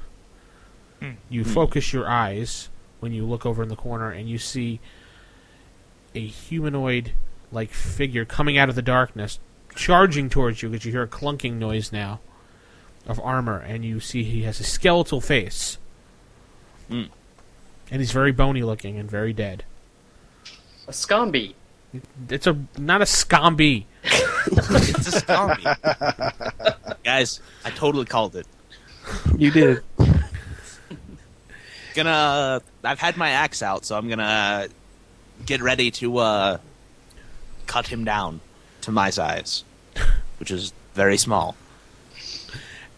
You 1.31 1.45
focus 1.45 1.95
your 1.95 2.07
eyes 2.07 2.68
when 3.01 3.12
you 3.12 3.25
look 3.25 3.47
over 3.47 3.62
in 3.62 3.71
the 3.71 3.77
corner, 3.77 4.11
and 4.11 4.29
you 4.29 4.37
see 4.37 4.81
a 6.14 6.21
humanoid 6.27 7.12
like 7.51 7.71
figure 7.71 8.27
coming 8.27 8.59
out 8.59 8.68
of 8.68 8.75
the 8.75 8.83
darkness, 8.83 9.39
charging 9.75 10.29
towards 10.29 10.62
you 10.62 10.68
because 10.68 10.85
you 10.85 10.93
hear 10.93 11.05
a 11.05 11.09
clunking 11.09 11.55
noise 11.55 11.91
now 11.91 12.21
of 13.07 13.18
armor, 13.21 13.59
and 13.59 13.83
you 13.83 13.99
see 13.99 14.25
he 14.25 14.43
has 14.43 14.61
a 14.61 14.64
skeletal 14.64 15.23
face. 15.23 15.79
Hmm. 16.89 17.05
And 17.91 18.01
he's 18.01 18.12
very 18.12 18.33
bony 18.33 18.62
looking 18.62 18.99
and 18.99 19.11
very 19.11 19.33
dead. 19.33 19.64
A 20.87 20.93
scombi. 20.93 21.55
It's 22.29 22.47
a 22.47 22.59
not 22.77 23.01
a 23.01 23.07
scombi. 23.07 23.87
It's 24.05 25.14
a 25.14 25.20
zombie. 25.20 25.64
Guys, 27.05 27.40
I 27.64 27.70
totally 27.70 28.05
called 28.05 28.36
it. 28.36 28.46
You 29.36 29.51
did. 29.51 29.82
Gonna. 31.94 32.62
I've 32.84 33.01
had 33.01 33.16
my 33.16 33.30
axe 33.30 33.62
out, 33.62 33.84
so 33.84 33.96
I'm 33.96 34.09
gonna 34.09 34.68
get 35.44 35.62
ready 35.62 35.90
to 35.92 36.18
uh, 36.18 36.59
cut 37.66 37.88
him 37.88 38.05
down 38.05 38.40
to 38.82 38.92
my 38.92 39.11
size, 39.11 39.64
which 40.38 40.51
is 40.51 40.72
very 40.94 41.16
small. 41.16 41.57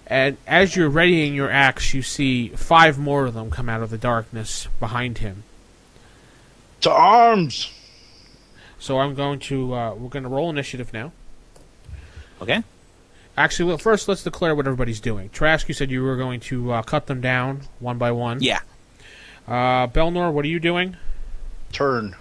And 0.06 0.36
as 0.46 0.76
you're 0.76 0.90
readying 0.90 1.34
your 1.34 1.50
axe, 1.50 1.94
you 1.94 2.02
see 2.02 2.48
five 2.48 2.98
more 2.98 3.24
of 3.24 3.34
them 3.34 3.50
come 3.50 3.68
out 3.68 3.82
of 3.82 3.90
the 3.90 3.98
darkness 3.98 4.68
behind 4.78 5.18
him. 5.18 5.44
To 6.82 6.90
arms! 6.90 7.72
So 8.82 8.98
I'm 8.98 9.14
going 9.14 9.38
to 9.38 9.74
uh, 9.74 9.94
we're 9.94 10.08
going 10.08 10.24
to 10.24 10.28
roll 10.28 10.50
initiative 10.50 10.92
now. 10.92 11.12
Okay. 12.40 12.64
Actually, 13.36 13.68
well, 13.68 13.78
first 13.78 14.08
let's 14.08 14.24
declare 14.24 14.56
what 14.56 14.66
everybody's 14.66 14.98
doing. 14.98 15.30
Trask, 15.30 15.68
you 15.68 15.74
said 15.74 15.92
you 15.92 16.02
were 16.02 16.16
going 16.16 16.40
to 16.40 16.72
uh, 16.72 16.82
cut 16.82 17.06
them 17.06 17.20
down 17.20 17.62
one 17.78 17.96
by 17.96 18.10
one. 18.10 18.42
Yeah. 18.42 18.58
Uh, 19.46 19.86
Belnor, 19.86 20.32
what 20.32 20.44
are 20.44 20.48
you 20.48 20.58
doing? 20.58 20.96
Turn. 21.70 22.16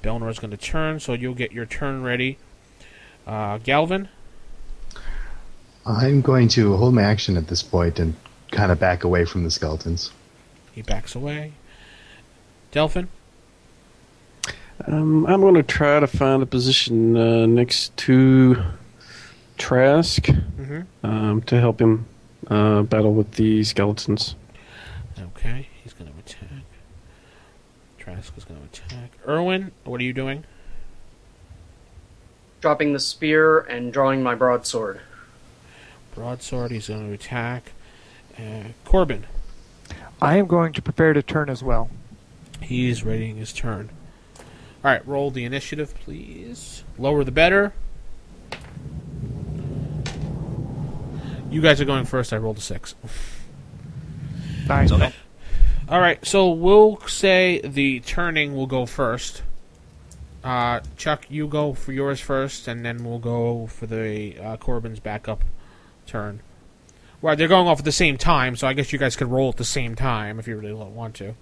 Belnor's 0.00 0.38
going 0.38 0.52
to 0.52 0.56
turn, 0.56 1.00
so 1.00 1.12
you'll 1.12 1.34
get 1.34 1.50
your 1.50 1.66
turn 1.66 2.04
ready. 2.04 2.38
Uh, 3.26 3.58
Galvin, 3.58 4.08
I'm 5.84 6.20
going 6.20 6.46
to 6.50 6.76
hold 6.76 6.94
my 6.94 7.02
action 7.02 7.36
at 7.36 7.48
this 7.48 7.64
point 7.64 7.98
and 7.98 8.14
kind 8.52 8.70
of 8.70 8.78
back 8.78 9.02
away 9.02 9.24
from 9.24 9.42
the 9.42 9.50
skeletons. 9.50 10.12
he 10.72 10.82
backs 10.82 11.16
away. 11.16 11.54
Delphin, 12.70 13.08
Um, 14.84 15.26
I'm 15.26 15.40
going 15.40 15.54
to 15.54 15.62
try 15.62 16.00
to 16.00 16.06
find 16.06 16.42
a 16.42 16.46
position 16.46 17.16
uh, 17.16 17.46
next 17.46 17.96
to 17.98 18.62
Trask 19.56 20.22
mm-hmm. 20.22 20.82
um, 21.02 21.42
to 21.42 21.58
help 21.58 21.80
him 21.80 22.06
uh, 22.48 22.82
battle 22.82 23.14
with 23.14 23.32
the 23.32 23.64
skeletons. 23.64 24.34
okay, 25.18 25.68
he's 25.82 25.92
going 25.94 26.12
to 26.12 26.18
attack. 26.18 26.64
Trask 27.98 28.36
is 28.36 28.44
going 28.44 28.60
to 28.60 28.66
attack. 28.66 29.12
Erwin, 29.26 29.72
what 29.84 30.00
are 30.00 30.04
you 30.04 30.12
doing? 30.12 30.44
Dropping 32.60 32.92
the 32.92 33.00
spear 33.00 33.60
and 33.60 33.92
drawing 33.92 34.22
my 34.22 34.34
broadsword. 34.34 35.00
Broadsword, 36.14 36.70
he's 36.70 36.88
going 36.88 37.08
to 37.08 37.14
attack. 37.14 37.72
Uh, 38.38 38.68
Corbin, 38.84 39.26
I 40.20 40.36
am 40.36 40.46
going 40.46 40.72
to 40.74 40.82
prepare 40.82 41.14
to 41.14 41.22
turn 41.22 41.48
as 41.48 41.62
well. 41.62 41.88
He 42.60 42.90
is 42.90 43.04
readying 43.04 43.36
his 43.36 43.52
turn. 43.52 43.90
All 44.86 44.92
right, 44.92 45.04
roll 45.04 45.32
the 45.32 45.44
initiative, 45.44 45.92
please. 46.04 46.84
Lower 46.96 47.24
the 47.24 47.32
better. 47.32 47.72
You 51.50 51.60
guys 51.60 51.80
are 51.80 51.84
going 51.84 52.04
first. 52.04 52.32
I 52.32 52.36
rolled 52.36 52.58
a 52.58 52.60
six. 52.60 52.94
Nice. 54.68 54.92
Okay. 54.92 55.12
All 55.88 56.00
right, 56.00 56.24
so 56.24 56.52
we'll 56.52 57.00
say 57.00 57.60
the 57.64 57.98
turning 57.98 58.54
will 58.54 58.68
go 58.68 58.86
first. 58.86 59.42
Uh, 60.44 60.78
Chuck, 60.96 61.24
you 61.28 61.48
go 61.48 61.74
for 61.74 61.92
yours 61.92 62.20
first, 62.20 62.68
and 62.68 62.84
then 62.84 63.02
we'll 63.02 63.18
go 63.18 63.66
for 63.66 63.86
the 63.86 64.38
uh, 64.38 64.56
Corbin's 64.56 65.00
backup 65.00 65.42
turn. 66.06 66.42
Well, 67.20 67.34
they're 67.34 67.48
going 67.48 67.66
off 67.66 67.80
at 67.80 67.84
the 67.84 67.90
same 67.90 68.18
time, 68.18 68.54
so 68.54 68.68
I 68.68 68.72
guess 68.72 68.92
you 68.92 69.00
guys 69.00 69.16
could 69.16 69.32
roll 69.32 69.48
at 69.48 69.56
the 69.56 69.64
same 69.64 69.96
time 69.96 70.38
if 70.38 70.46
you 70.46 70.56
really 70.56 70.72
want 70.72 71.16
to. 71.16 71.34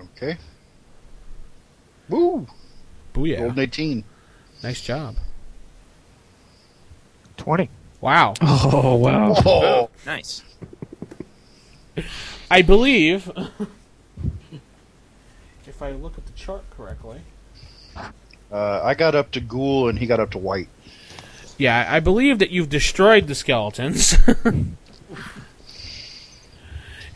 Okay. 0.00 0.36
Woo! 2.08 2.46
Booyah! 3.14 3.40
Rolled 3.42 3.58
18. 3.58 4.04
Nice 4.62 4.80
job. 4.80 5.16
20. 7.36 7.68
Wow. 8.00 8.34
Oh, 8.42 8.94
wow. 8.96 9.34
Oh! 9.44 9.90
Nice. 10.06 10.42
I 12.50 12.62
believe, 12.62 13.30
if 15.66 15.82
I 15.82 15.90
look 15.92 16.16
at 16.16 16.26
the 16.26 16.32
chart 16.32 16.64
correctly, 16.70 17.20
Uh, 18.50 18.80
I 18.82 18.94
got 18.94 19.14
up 19.14 19.30
to 19.32 19.40
ghoul 19.40 19.88
and 19.88 19.98
he 19.98 20.06
got 20.06 20.20
up 20.20 20.30
to 20.30 20.38
white. 20.38 20.68
yeah, 21.58 21.86
I 21.90 22.00
believe 22.00 22.38
that 22.38 22.50
you've 22.50 22.70
destroyed 22.70 23.26
the 23.26 23.34
skeletons. 23.34 24.16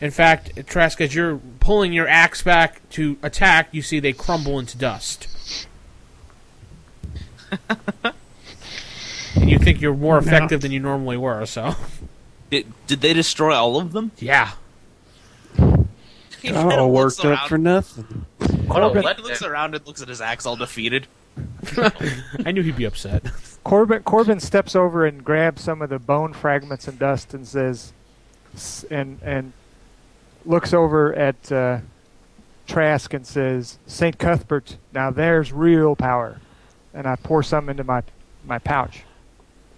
In 0.03 0.11
fact, 0.11 0.67
Trask, 0.67 0.99
as 0.99 1.15
you're 1.15 1.39
pulling 1.61 1.93
your 1.93 2.09
axe 2.09 2.43
back 2.43 2.81
to 2.89 3.17
attack, 3.23 3.69
you 3.71 3.81
see 3.81 4.01
they 4.01 4.11
crumble 4.11 4.59
into 4.59 4.77
dust. 4.77 5.29
and 7.69 9.49
you 9.49 9.57
think 9.59 9.79
you're 9.79 9.95
more 9.95 10.17
effective 10.17 10.59
than 10.59 10.73
you 10.73 10.81
normally 10.81 11.15
were, 11.15 11.45
so. 11.45 11.75
Did, 12.49 12.73
did 12.85 12.99
they 12.99 13.13
destroy 13.13 13.53
all 13.53 13.77
of 13.77 13.93
them? 13.93 14.11
Yeah. 14.17 14.51
He 15.55 15.61
Got 15.61 15.79
kinda 16.41 16.79
all 16.79 16.91
worked 16.91 17.19
up 17.19 17.25
around- 17.25 17.47
for 17.47 17.57
nothing. 17.57 18.25
What 18.67 18.83
a 18.83 18.87
looks 19.21 19.41
around 19.41 19.73
and 19.73 19.87
looks 19.87 20.01
at 20.01 20.09
his 20.09 20.19
axe 20.19 20.45
all 20.45 20.57
defeated. 20.57 21.07
I 22.45 22.51
knew 22.51 22.61
he'd 22.61 22.75
be 22.75 22.83
upset. 22.83 23.23
Corbin 23.63 24.03
Corbin 24.03 24.41
steps 24.41 24.75
over 24.75 25.05
and 25.05 25.23
grabs 25.23 25.61
some 25.61 25.81
of 25.81 25.89
the 25.89 25.97
bone 25.97 26.33
fragments 26.33 26.89
and 26.89 26.99
dust 26.99 27.33
and 27.33 27.47
says, 27.47 27.93
and 28.91 29.19
and 29.23 29.53
looks 30.45 30.73
over 30.73 31.13
at 31.13 31.51
uh, 31.51 31.79
Trask 32.67 33.13
and 33.13 33.25
says, 33.25 33.77
"Saint 33.87 34.17
Cuthbert, 34.17 34.77
now 34.93 35.09
there's 35.11 35.51
real 35.51 35.95
power." 35.95 36.39
And 36.93 37.07
I 37.07 37.15
pour 37.15 37.43
some 37.43 37.69
into 37.69 37.83
my 37.83 38.03
my 38.45 38.59
pouch. 38.59 39.03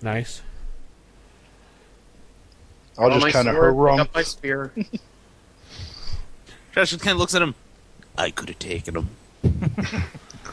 Nice. 0.01 0.41
I'll 2.97 3.09
Draw 3.09 3.20
just 3.20 3.34
kind 3.34 3.47
of 3.47 3.55
sword, 3.55 3.72
pick 3.72 3.76
hurrah. 3.78 3.97
up 4.01 4.16
my 4.16 4.24
spear. 4.24 4.72
Trask 6.72 6.91
just 6.91 7.01
kind 7.03 7.13
of 7.13 7.20
looks 7.20 7.36
at 7.36 7.41
him. 7.41 7.55
I 8.18 8.32
could 8.32 8.49
have 8.49 8.59
taken 8.59 8.95
him. 8.95 9.09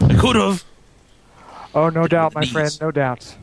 I 0.01 0.15
could 0.15 0.37
have. 0.37 0.65
Oh, 1.75 1.89
no 1.89 2.07
doubt, 2.07 2.35
my 2.35 2.41
Knees. 2.43 2.53
friend, 2.53 2.79
no 2.81 2.91
doubt. 2.91 3.37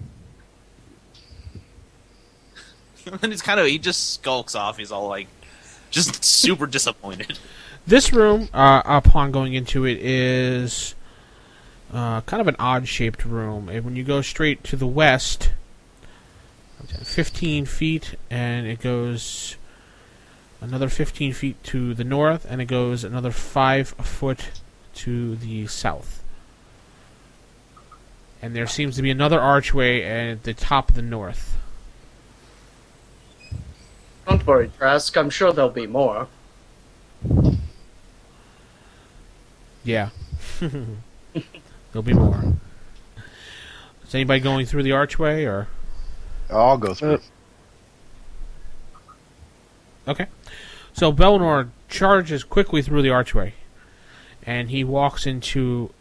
and 3.21 3.31
he's 3.31 3.41
kind 3.41 3.59
of 3.59 3.65
he 3.67 3.77
just 3.79 4.13
skulks 4.13 4.55
off. 4.55 4.77
He's 4.77 4.91
all 4.91 5.07
like, 5.07 5.27
just 5.89 6.23
super 6.23 6.67
disappointed. 6.67 7.39
This 7.87 8.13
room, 8.13 8.49
uh, 8.53 8.81
upon 8.85 9.31
going 9.31 9.53
into 9.53 9.85
it, 9.85 9.97
is 9.97 10.95
uh, 11.91 12.21
kind 12.21 12.41
of 12.41 12.47
an 12.47 12.55
odd 12.59 12.87
shaped 12.87 13.25
room. 13.25 13.69
And 13.69 13.83
when 13.83 13.95
you 13.95 14.03
go 14.03 14.21
straight 14.21 14.63
to 14.65 14.75
the 14.75 14.87
west, 14.87 15.51
15 17.03 17.65
feet, 17.65 18.15
and 18.29 18.67
it 18.67 18.79
goes 18.79 19.55
another 20.61 20.89
15 20.89 21.33
feet 21.33 21.63
to 21.63 21.93
the 21.93 22.03
north, 22.03 22.45
and 22.49 22.61
it 22.61 22.65
goes 22.65 23.03
another 23.03 23.31
5 23.31 23.89
foot 23.89 24.49
to 24.95 25.35
the 25.35 25.67
south. 25.67 26.23
And 28.41 28.55
there 28.55 28.67
seems 28.67 28.95
to 28.95 29.01
be 29.01 29.09
another 29.09 29.39
archway 29.39 30.03
at 30.03 30.43
the 30.43 30.53
top 30.53 30.89
of 30.89 30.95
the 30.95 31.01
north. 31.01 31.57
Don't 34.29 34.45
worry, 34.45 34.69
Trask. 34.77 35.17
I'm 35.17 35.31
sure 35.31 35.51
there'll 35.51 35.71
be 35.71 35.87
more. 35.87 36.27
Yeah. 39.83 40.09
There'll 40.61 42.03
be 42.03 42.13
more. 42.13 42.53
Is 44.07 44.13
anybody 44.13 44.39
going 44.39 44.67
through 44.67 44.83
the 44.83 44.91
archway, 44.91 45.45
or. 45.45 45.67
I'll 46.51 46.77
go 46.77 46.93
through. 46.93 47.15
Uh, 47.15 47.19
Okay. 50.07 50.27
So 50.93 51.13
Belnor 51.13 51.69
charges 51.87 52.43
quickly 52.43 52.81
through 52.81 53.03
the 53.03 53.11
archway, 53.11 53.53
and 54.43 54.71
he 54.71 54.83
walks 54.83 55.27
into 55.27 55.91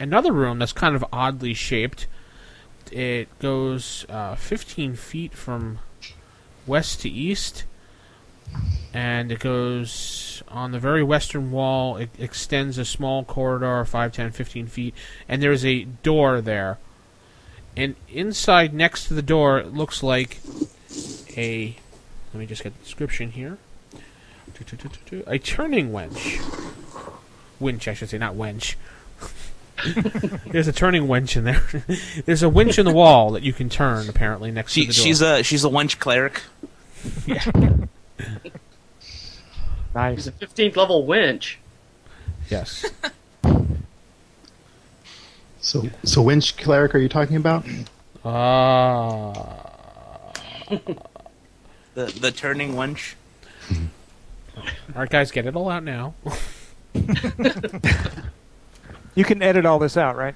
another 0.00 0.32
room 0.32 0.58
that's 0.58 0.72
kind 0.72 0.96
of 0.96 1.04
oddly 1.12 1.54
shaped. 1.54 2.06
It 2.90 3.28
goes 3.38 4.04
uh, 4.08 4.34
15 4.34 4.96
feet 4.96 5.34
from 5.34 5.78
west 6.66 7.00
to 7.02 7.08
east, 7.08 7.64
and 8.92 9.32
it 9.32 9.40
goes 9.40 10.42
on 10.48 10.72
the 10.72 10.78
very 10.78 11.02
western 11.02 11.50
wall. 11.50 11.96
It 11.96 12.10
extends 12.18 12.78
a 12.78 12.84
small 12.84 13.24
corridor, 13.24 13.84
5, 13.84 14.12
10, 14.12 14.30
15 14.32 14.66
feet, 14.66 14.94
and 15.28 15.42
there's 15.42 15.64
a 15.64 15.84
door 15.84 16.40
there. 16.40 16.78
And 17.76 17.96
inside, 18.10 18.74
next 18.74 19.08
to 19.08 19.14
the 19.14 19.22
door, 19.22 19.58
it 19.58 19.72
looks 19.72 20.02
like 20.02 20.40
a 21.36 21.76
let 22.32 22.40
me 22.40 22.46
just 22.46 22.62
get 22.62 22.76
the 22.76 22.84
description 22.84 23.30
here. 23.30 23.58
A 25.26 25.38
turning 25.38 25.90
wench. 25.92 26.40
Winch, 27.60 27.88
I 27.88 27.94
should 27.94 28.08
say, 28.10 28.18
not 28.18 28.34
wench. 28.34 28.74
There's 30.46 30.68
a 30.68 30.72
turning 30.72 31.04
wench 31.04 31.36
in 31.36 31.44
there. 31.44 31.62
There's 32.24 32.42
a 32.42 32.48
winch 32.48 32.78
in 32.78 32.86
the 32.86 32.92
wall 32.92 33.32
that 33.32 33.42
you 33.42 33.52
can 33.52 33.68
turn, 33.68 34.08
apparently, 34.08 34.50
next 34.50 34.72
She, 34.72 34.82
to 34.82 34.86
the 34.88 34.92
door. 34.94 35.04
she's 35.04 35.22
a 35.22 35.42
she's 35.42 35.64
a 35.64 35.68
wench 35.68 35.98
cleric. 35.98 36.42
Yeah. 37.26 37.44
Nice. 39.94 40.24
He's 40.24 40.26
a 40.28 40.32
15th 40.32 40.74
level 40.76 41.04
winch. 41.06 41.58
Yes. 42.48 42.86
So, 45.64 45.84
so 46.02 46.22
winch 46.22 46.56
cleric 46.56 46.92
are 46.94 46.98
you 46.98 47.08
talking 47.08 47.36
about? 47.36 47.64
Uh, 48.24 49.32
The 51.94 52.06
the 52.06 52.32
turning 52.32 52.74
winch. 52.74 53.16
all 53.70 53.76
right, 54.96 55.08
guys, 55.08 55.30
get 55.30 55.46
it 55.46 55.54
all 55.54 55.70
out 55.70 55.84
now. 55.84 56.14
You 59.14 59.24
can 59.24 59.40
edit 59.42 59.64
all 59.66 59.78
this 59.78 59.96
out, 59.96 60.16
right? 60.16 60.34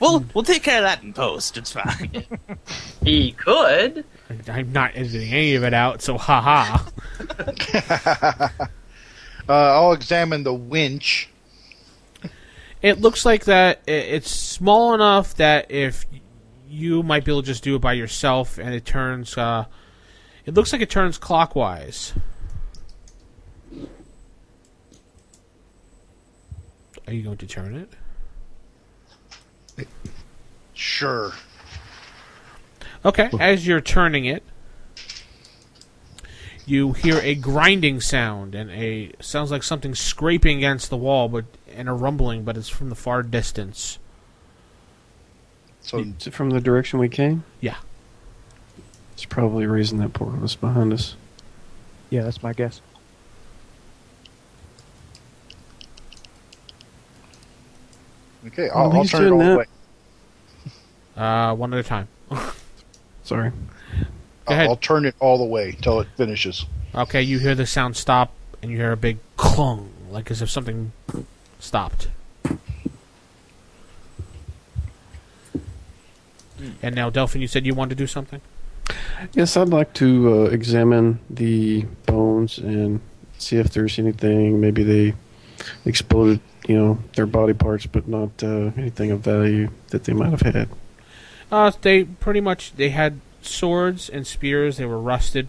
We'll 0.00 0.24
we'll 0.34 0.44
take 0.44 0.62
care 0.64 0.78
of 0.78 0.84
that 0.84 1.02
in 1.02 1.12
post. 1.14 1.56
It's 1.56 1.72
fine. 1.72 2.26
He 3.02 3.32
could. 3.32 4.04
I'm 4.48 4.72
not 4.72 4.92
editing 4.94 5.32
any 5.32 5.54
of 5.54 5.64
it 5.64 5.74
out, 5.74 6.02
so 6.02 6.18
haha. 6.18 6.78
Uh, 9.46 9.52
I'll 9.52 9.92
examine 9.92 10.42
the 10.42 10.54
winch. 10.54 11.28
It 12.80 13.02
looks 13.02 13.26
like 13.26 13.44
that 13.44 13.82
it's 13.86 14.30
small 14.30 14.94
enough 14.94 15.34
that 15.34 15.70
if 15.70 16.06
you 16.66 17.02
might 17.02 17.24
be 17.24 17.32
able 17.32 17.42
to 17.42 17.46
just 17.46 17.62
do 17.62 17.76
it 17.76 17.80
by 17.80 17.92
yourself, 17.92 18.58
and 18.58 18.74
it 18.74 18.84
turns. 18.84 19.36
Uh, 19.36 19.66
it 20.44 20.54
looks 20.54 20.72
like 20.72 20.82
it 20.82 20.90
turns 20.90 21.18
clockwise. 21.18 22.12
Are 27.06 27.12
you 27.12 27.22
going 27.22 27.36
to 27.38 27.46
turn 27.46 27.86
it? 29.76 29.86
Sure. 30.72 31.32
Okay, 33.04 33.28
as 33.38 33.66
you're 33.66 33.80
turning 33.82 34.24
it, 34.24 34.42
you 36.66 36.92
hear 36.92 37.18
a 37.18 37.34
grinding 37.34 38.00
sound 38.00 38.54
and 38.54 38.70
a 38.70 39.12
sounds 39.20 39.50
like 39.50 39.62
something 39.62 39.94
scraping 39.94 40.58
against 40.58 40.88
the 40.88 40.96
wall, 40.96 41.28
but 41.28 41.44
and 41.74 41.88
a 41.88 41.92
rumbling, 41.92 42.44
but 42.44 42.56
it's 42.56 42.68
from 42.68 42.88
the 42.88 42.94
far 42.94 43.22
distance. 43.22 43.98
So 45.82 45.98
Is 45.98 46.26
it 46.28 46.32
from 46.32 46.50
the 46.50 46.60
direction 46.60 46.98
we 46.98 47.10
came? 47.10 47.44
Yeah. 47.60 47.76
It's 49.12 49.26
probably 49.26 49.66
the 49.66 49.72
reason 49.72 49.98
that 49.98 50.14
portal 50.14 50.40
was 50.40 50.56
behind 50.56 50.92
us. 50.92 51.14
Yeah, 52.08 52.22
that's 52.22 52.42
my 52.42 52.54
guess. 52.54 52.80
okay, 58.46 58.68
I'll, 58.70 58.92
I'll 58.92 59.04
turn 59.04 59.24
it 59.24 59.28
doing 59.28 59.32
all 59.32 59.38
the 59.38 59.44
that. 59.44 59.58
way. 59.58 61.22
Uh, 61.22 61.54
one 61.54 61.74
at 61.74 61.80
a 61.80 61.82
time. 61.82 62.08
Sorry. 63.24 63.50
Go 64.46 64.54
ahead. 64.54 64.68
I'll 64.68 64.76
turn 64.76 65.06
it 65.06 65.14
all 65.18 65.38
the 65.38 65.44
way 65.44 65.72
till 65.72 66.00
it 66.00 66.08
finishes. 66.16 66.66
Okay, 66.94 67.22
you 67.22 67.38
hear 67.38 67.54
the 67.54 67.66
sound 67.66 67.96
stop, 67.96 68.32
and 68.62 68.70
you 68.70 68.76
hear 68.76 68.92
a 68.92 68.96
big 68.96 69.18
clung, 69.36 69.90
like 70.10 70.30
as 70.30 70.42
if 70.42 70.50
something 70.50 70.92
stopped. 71.58 72.08
And 76.82 76.94
now, 76.94 77.10
Delphin, 77.10 77.40
you 77.40 77.48
said 77.48 77.66
you 77.66 77.74
wanted 77.74 77.90
to 77.90 77.96
do 77.96 78.06
something. 78.06 78.40
Yes, 79.32 79.56
I'd 79.56 79.68
like 79.68 79.92
to 79.94 80.32
uh, 80.32 80.44
examine 80.44 81.18
the 81.30 81.86
bones 82.06 82.58
and 82.58 83.00
see 83.38 83.56
if 83.56 83.70
there's 83.70 83.98
anything. 83.98 84.60
Maybe 84.60 84.82
they 84.82 85.14
exploded, 85.84 86.40
you 86.68 86.76
know, 86.76 86.98
their 87.14 87.26
body 87.26 87.54
parts, 87.54 87.86
but 87.86 88.06
not 88.06 88.30
uh, 88.42 88.70
anything 88.76 89.10
of 89.10 89.20
value 89.20 89.70
that 89.88 90.04
they 90.04 90.12
might 90.12 90.30
have 90.30 90.42
had. 90.42 90.68
Uh, 91.54 91.70
they 91.82 92.02
pretty 92.02 92.40
much 92.40 92.74
they 92.74 92.88
had 92.88 93.20
swords 93.40 94.08
and 94.08 94.26
spears. 94.26 94.76
They 94.76 94.86
were 94.86 94.98
rusted. 94.98 95.46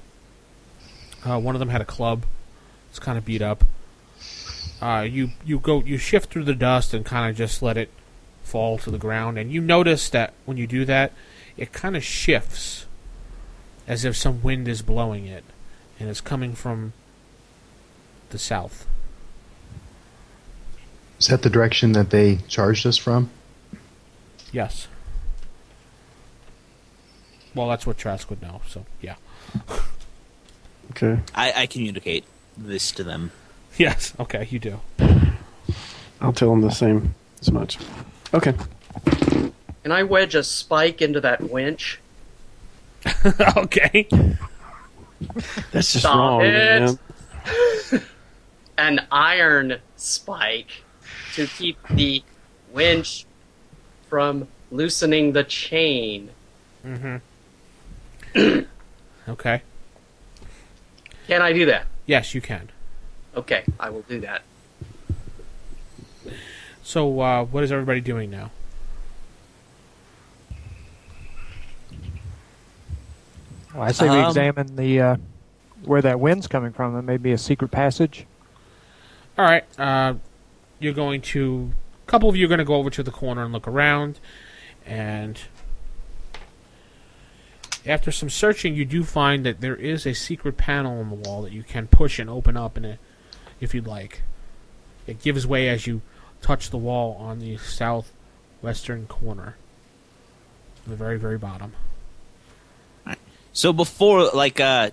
Uh, 1.26 1.40
one 1.40 1.56
of 1.56 1.60
them 1.60 1.70
had 1.70 1.82
a 1.82 1.86
club. 1.86 2.28
It's 2.92 3.00
kind 3.00 3.18
of 3.18 3.26
beat 3.26 3.42
up. 3.42 3.64
Uh, 4.80 5.08
you 5.10 5.32
you 5.44 5.58
go 5.58 5.82
you 5.82 5.98
shift 5.98 6.30
through 6.30 6.44
the 6.44 6.54
dust 6.54 6.94
and 6.94 7.04
kind 7.04 7.28
of 7.28 7.36
just 7.36 7.64
let 7.64 7.76
it 7.76 7.90
fall 8.44 8.78
to 8.78 8.92
the 8.92 9.00
ground, 9.00 9.40
and 9.40 9.52
you 9.52 9.62
notice 9.62 10.08
that 10.10 10.36
when 10.46 10.58
you 10.58 10.68
do 10.68 10.86
that, 10.86 11.12
it 11.58 11.74
kind 11.74 11.98
of 11.98 12.04
shifts, 12.04 12.86
as 13.88 14.06
if 14.06 14.16
some 14.16 14.44
wind 14.44 14.68
is 14.68 14.84
blowing 14.84 15.26
it, 15.26 15.44
and 16.00 16.08
it's 16.08 16.22
coming 16.22 16.54
from 16.54 16.94
the 18.30 18.38
south. 18.38 18.86
Is 21.20 21.30
that 21.30 21.42
the 21.42 21.50
direction 21.50 21.94
that 21.94 22.12
they 22.12 22.36
charged 22.48 22.86
us 22.86 22.96
from? 22.98 23.32
Yes. 24.52 24.88
Well, 27.56 27.68
that's 27.70 27.88
what 27.88 27.98
Trask 27.98 28.30
would 28.30 28.42
know. 28.42 28.62
So 28.68 28.86
yeah. 29.02 29.16
Okay. 30.92 31.20
I, 31.34 31.64
I 31.64 31.66
communicate 31.66 32.26
this 32.56 32.92
to 32.94 33.04
them. 33.04 33.32
Yes. 33.78 34.14
Okay. 34.18 34.48
You 34.50 34.60
do. 34.60 34.80
I'll 36.22 36.32
tell 36.32 36.50
them 36.52 36.62
the 36.62 36.70
same 36.72 37.14
as 37.42 37.52
much. 37.52 37.78
Okay. 38.34 38.54
Can 39.84 39.92
I 39.92 40.04
wedge 40.04 40.34
a 40.34 40.44
spike 40.44 41.02
into 41.02 41.20
that 41.20 41.42
winch? 41.42 42.00
okay. 43.58 44.08
That's 45.74 45.92
just 45.92 46.00
Stop 46.00 46.16
wrong, 46.16 46.42
it. 46.46 46.52
man. 47.92 48.02
An 48.78 49.06
iron 49.12 49.80
spike 49.98 50.70
to 51.34 51.46
keep 51.46 51.78
the 51.90 52.24
winch 52.72 53.26
from 54.08 54.48
loosening 54.72 55.34
the 55.34 55.44
chain. 55.44 56.30
Mm-hmm. 56.86 57.18
Okay. 59.28 59.64
Can 61.28 61.42
I 61.42 61.52
do 61.52 61.66
that? 61.66 61.88
Yes, 62.06 62.36
you 62.36 62.42
can. 62.42 62.70
Okay, 63.36 63.64
I 63.80 63.90
will 63.90 64.04
do 64.04 64.20
that. 64.20 64.44
So, 66.84 67.20
uh, 67.22 67.44
what 67.46 67.64
is 67.64 67.72
everybody 67.72 68.02
doing 68.02 68.30
now? 68.30 68.52
Well, 73.74 73.84
I 73.84 73.92
say 73.92 74.08
we 74.10 74.16
Um, 74.18 74.28
examine 74.28 74.76
the 74.76 75.02
uh, 75.02 75.16
where 75.84 76.02
that 76.02 76.20
wind's 76.20 76.48
coming 76.48 76.72
from. 76.72 76.94
There 76.94 77.02
may 77.02 77.18
be 77.18 77.32
a 77.32 77.38
secret 77.38 77.70
passage. 77.72 78.26
All 79.38 79.46
right. 79.46 79.64
Uh, 79.80 80.16
you're 80.80 80.94
going 80.94 81.22
to. 81.22 81.72
A 82.08 82.12
couple 82.12 82.30
of 82.30 82.36
you 82.36 82.46
are 82.46 82.48
going 82.48 82.60
to 82.60 82.64
go 82.66 82.76
over 82.76 82.92
to 82.92 83.02
the 83.02 83.12
corner 83.12 83.44
and 83.44 83.52
look 83.52 83.68
around, 83.68 84.20
and 84.86 85.40
after 87.86 88.12
some 88.12 88.30
searching, 88.30 88.76
you 88.76 88.86
do 88.86 89.04
find 89.04 89.46
that 89.46 89.62
there 89.62 89.76
is 89.76 90.06
a 90.06 90.14
secret 90.14 90.58
panel 90.58 91.00
on 91.00 91.10
the 91.10 91.16
wall 91.16 91.42
that 91.44 91.52
you 91.52 91.64
can 91.64 91.88
push 91.88 92.20
and 92.20 92.30
open 92.30 92.58
up, 92.58 92.78
and 92.78 92.98
if 93.60 93.74
you'd 93.74 93.88
like. 93.88 94.22
It 95.08 95.22
gives 95.22 95.46
way 95.46 95.70
as 95.70 95.86
you 95.86 96.02
touch 96.42 96.70
the 96.70 96.78
wall 96.78 97.16
on 97.20 97.40
the 97.40 97.58
southwestern 97.58 99.06
corner, 99.08 99.56
the 100.88 100.96
very, 100.96 101.18
very 101.18 101.38
bottom. 101.38 101.74
So 103.54 103.72
before, 103.72 104.32
like, 104.34 104.60
uh, 104.60 104.92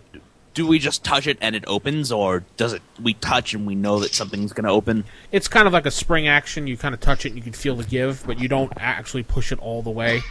do 0.55 0.67
we 0.67 0.79
just 0.79 1.03
touch 1.03 1.27
it 1.27 1.39
and 1.41 1.57
it 1.57 1.65
opens, 1.67 2.13
or 2.13 2.45
does 2.57 2.73
it? 2.75 2.83
We 3.01 3.15
touch 3.15 3.55
and 3.55 3.67
we 3.67 3.75
know 3.75 4.01
that 4.01 4.15
something's 4.15 4.53
gonna 4.53 4.71
open. 4.71 5.05
It's 5.33 5.49
kind 5.49 5.67
of 5.67 5.73
like 5.73 5.87
a 5.87 5.91
spring 5.91 6.29
action. 6.29 6.67
You 6.67 6.77
kind 6.77 6.95
of 6.95 7.01
touch 7.01 7.25
it, 7.25 7.31
and 7.31 7.39
you 7.39 7.43
can 7.43 7.55
feel 7.55 7.75
the 7.75 7.85
give, 7.85 8.25
but 8.27 8.39
you 8.39 8.49
don't 8.49 8.73
actually 8.77 9.23
push 9.23 9.51
it 9.51 9.59
all 9.59 9.83
the 9.83 9.91
way. 9.91 10.23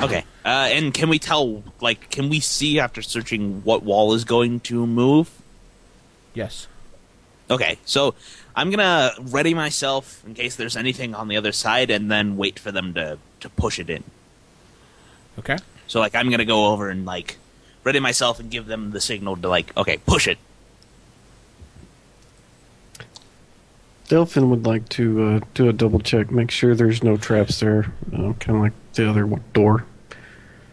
Okay. 0.00 0.24
Uh, 0.44 0.68
and 0.72 0.94
can 0.94 1.08
we 1.08 1.18
tell? 1.18 1.62
Like, 1.80 2.10
can 2.10 2.28
we 2.28 2.40
see 2.40 2.78
after 2.80 3.02
searching 3.02 3.62
what 3.64 3.82
wall 3.82 4.14
is 4.14 4.24
going 4.24 4.60
to 4.60 4.86
move? 4.86 5.30
Yes. 6.34 6.68
Okay. 7.50 7.78
So 7.84 8.14
I'm 8.54 8.70
gonna 8.70 9.12
ready 9.20 9.54
myself 9.54 10.22
in 10.26 10.34
case 10.34 10.56
there's 10.56 10.76
anything 10.76 11.14
on 11.14 11.28
the 11.28 11.36
other 11.36 11.52
side, 11.52 11.90
and 11.90 12.10
then 12.10 12.36
wait 12.36 12.58
for 12.58 12.72
them 12.72 12.94
to 12.94 13.18
to 13.40 13.48
push 13.50 13.78
it 13.78 13.90
in. 13.90 14.04
Okay. 15.38 15.56
So 15.86 16.00
like, 16.00 16.14
I'm 16.14 16.30
gonna 16.30 16.44
go 16.44 16.68
over 16.68 16.88
and 16.88 17.04
like 17.04 17.38
ready 17.84 18.00
myself 18.00 18.40
and 18.40 18.50
give 18.50 18.66
them 18.66 18.92
the 18.92 19.00
signal 19.00 19.36
to 19.36 19.48
like, 19.48 19.76
okay, 19.76 19.98
push 19.98 20.28
it. 20.28 20.38
Delphin 24.10 24.50
would 24.50 24.66
like 24.66 24.88
to 24.88 25.22
uh, 25.22 25.40
do 25.54 25.68
a 25.68 25.72
double 25.72 26.00
check, 26.00 26.32
make 26.32 26.50
sure 26.50 26.74
there's 26.74 27.04
no 27.04 27.16
traps 27.16 27.60
there, 27.60 27.92
uh, 28.12 28.32
kind 28.40 28.56
of 28.56 28.60
like 28.60 28.72
the 28.94 29.08
other 29.08 29.24
one- 29.24 29.44
door, 29.52 29.84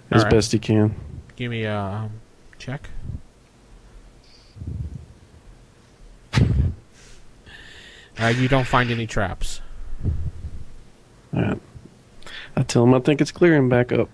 as 0.09 0.23
Alright. 0.23 0.33
best 0.33 0.53
he 0.53 0.57
can. 0.57 0.95
Give 1.35 1.51
me 1.51 1.61
a 1.63 1.77
um, 1.77 2.11
check. 2.57 2.89
Uh, 8.19 8.27
you 8.35 8.47
don't 8.47 8.65
find 8.65 8.89
any 8.89 9.05
traps. 9.05 9.61
Alright. 11.31 11.61
I 12.55 12.63
tell 12.63 12.83
him 12.85 12.95
I 12.95 12.99
think 12.99 13.21
it's 13.21 13.31
clear 13.31 13.55
and 13.55 13.69
back 13.69 13.91
up. 13.91 14.09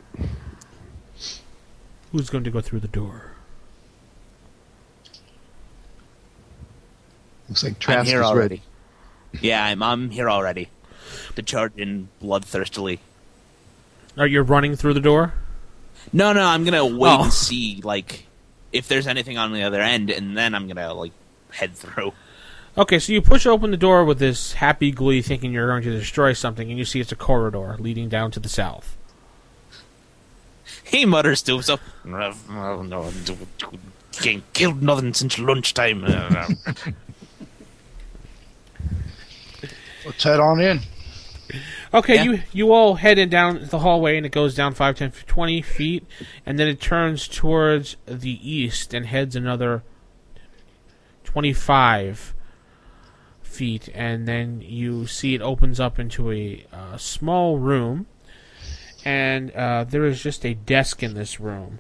Who's 2.12 2.30
going 2.30 2.44
to 2.44 2.52
go 2.52 2.60
through 2.60 2.82
the 2.82 2.90
door? 2.90 3.32
Looks 7.48 7.64
like 7.64 7.74
I'm 7.74 7.80
Trask 7.80 8.08
here 8.10 8.20
is 8.20 8.26
already. 8.28 8.56
ready. 8.56 8.62
Yeah, 9.42 9.64
I'm 9.66 9.82
I'm 9.84 10.10
here 10.12 10.30
already. 10.30 10.70
To 11.36 11.42
charge 11.42 11.74
in 11.78 12.10
bloodthirstily. 12.22 13.00
Are 14.18 14.28
you 14.28 14.42
running 14.42 14.76
through 14.76 14.94
the 14.94 15.00
door? 15.00 15.34
No, 16.12 16.34
no, 16.34 16.44
I'm 16.46 16.64
gonna 16.64 16.86
wait 16.86 17.10
Oh. 17.12 17.24
and 17.24 17.34
see 17.34 17.82
like 17.84 18.28
if 18.72 18.88
there's 18.88 19.08
anything 19.08 19.38
on 19.38 19.54
the 19.54 19.64
other 19.64 19.82
end, 19.82 20.10
and 20.10 20.38
then 20.38 20.54
I'm 20.56 20.68
gonna 20.68 20.94
like 20.94 21.12
head 21.52 21.76
through. 21.76 22.14
Okay, 22.78 22.98
so 22.98 23.14
you 23.14 23.22
push 23.22 23.46
open 23.46 23.70
the 23.72 23.78
door 23.78 24.04
with 24.04 24.18
this 24.18 24.54
happy 24.54 24.90
glee, 24.92 25.22
thinking 25.22 25.52
you're 25.54 25.68
going 25.68 25.84
to 25.84 25.92
destroy 25.92 26.34
something, 26.34 26.70
and 26.70 26.78
you 26.80 26.86
see 26.86 27.00
it's 27.00 27.12
a 27.12 27.16
corridor 27.16 27.76
leading 27.80 28.10
down 28.10 28.32
to 28.32 28.40
the 28.40 28.50
south. 28.50 28.98
He 30.84 31.06
mutters 31.06 31.42
to 31.44 31.54
himself, 31.54 31.82
"No, 32.04 32.34
no, 32.82 33.12
ain't 34.26 34.54
killed 34.54 34.82
nothing 34.82 35.14
since 35.14 35.38
lunchtime." 35.40 36.04
Let's 40.06 40.24
head 40.24 40.40
on 40.40 40.60
in. 40.62 40.82
Okay, 41.94 42.16
Yeah. 42.16 42.24
you 42.24 42.42
you 42.52 42.74
all 42.74 42.96
head 42.96 43.18
in 43.20 43.30
down 43.30 43.68
the 43.70 43.80
hallway, 43.80 44.18
and 44.18 44.26
it 44.26 44.32
goes 44.32 44.56
down 44.56 44.74
5, 44.74 44.96
10, 44.96 45.12
20 45.28 45.62
feet, 45.62 46.06
and 46.46 46.58
then 46.58 46.68
it 46.68 46.82
turns 46.82 47.28
towards 47.28 47.96
the 48.06 48.40
east 48.50 48.94
and 48.94 49.06
heads 49.06 49.36
another 49.36 49.84
25 51.24 52.34
feet, 53.42 53.90
and 53.94 54.28
then 54.28 54.62
you 54.62 55.06
see 55.06 55.36
it 55.36 55.42
opens 55.42 55.80
up 55.80 56.00
into 56.00 56.32
a 56.32 56.66
uh, 56.74 56.98
small 56.98 57.60
room, 57.60 58.08
and 59.06 59.52
uh, 59.52 59.84
there 59.84 60.06
is 60.06 60.22
just 60.24 60.44
a 60.46 60.54
desk 60.56 61.04
in 61.04 61.14
this 61.14 61.40
room, 61.40 61.80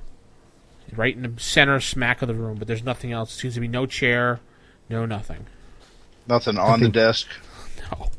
right 0.95 1.15
in 1.15 1.23
the 1.23 1.41
center 1.41 1.79
smack 1.79 2.21
of 2.21 2.27
the 2.27 2.35
room, 2.35 2.57
but 2.57 2.67
there's 2.67 2.83
nothing 2.83 3.11
else. 3.11 3.33
seems 3.33 3.55
to 3.55 3.59
be 3.59 3.67
no 3.67 3.85
chair, 3.87 4.39
no 4.89 5.05
nothing. 5.05 5.47
Nothing 6.27 6.57
on 6.57 6.79
the 6.79 6.89
desk. 6.89 7.27
No. 7.79 8.09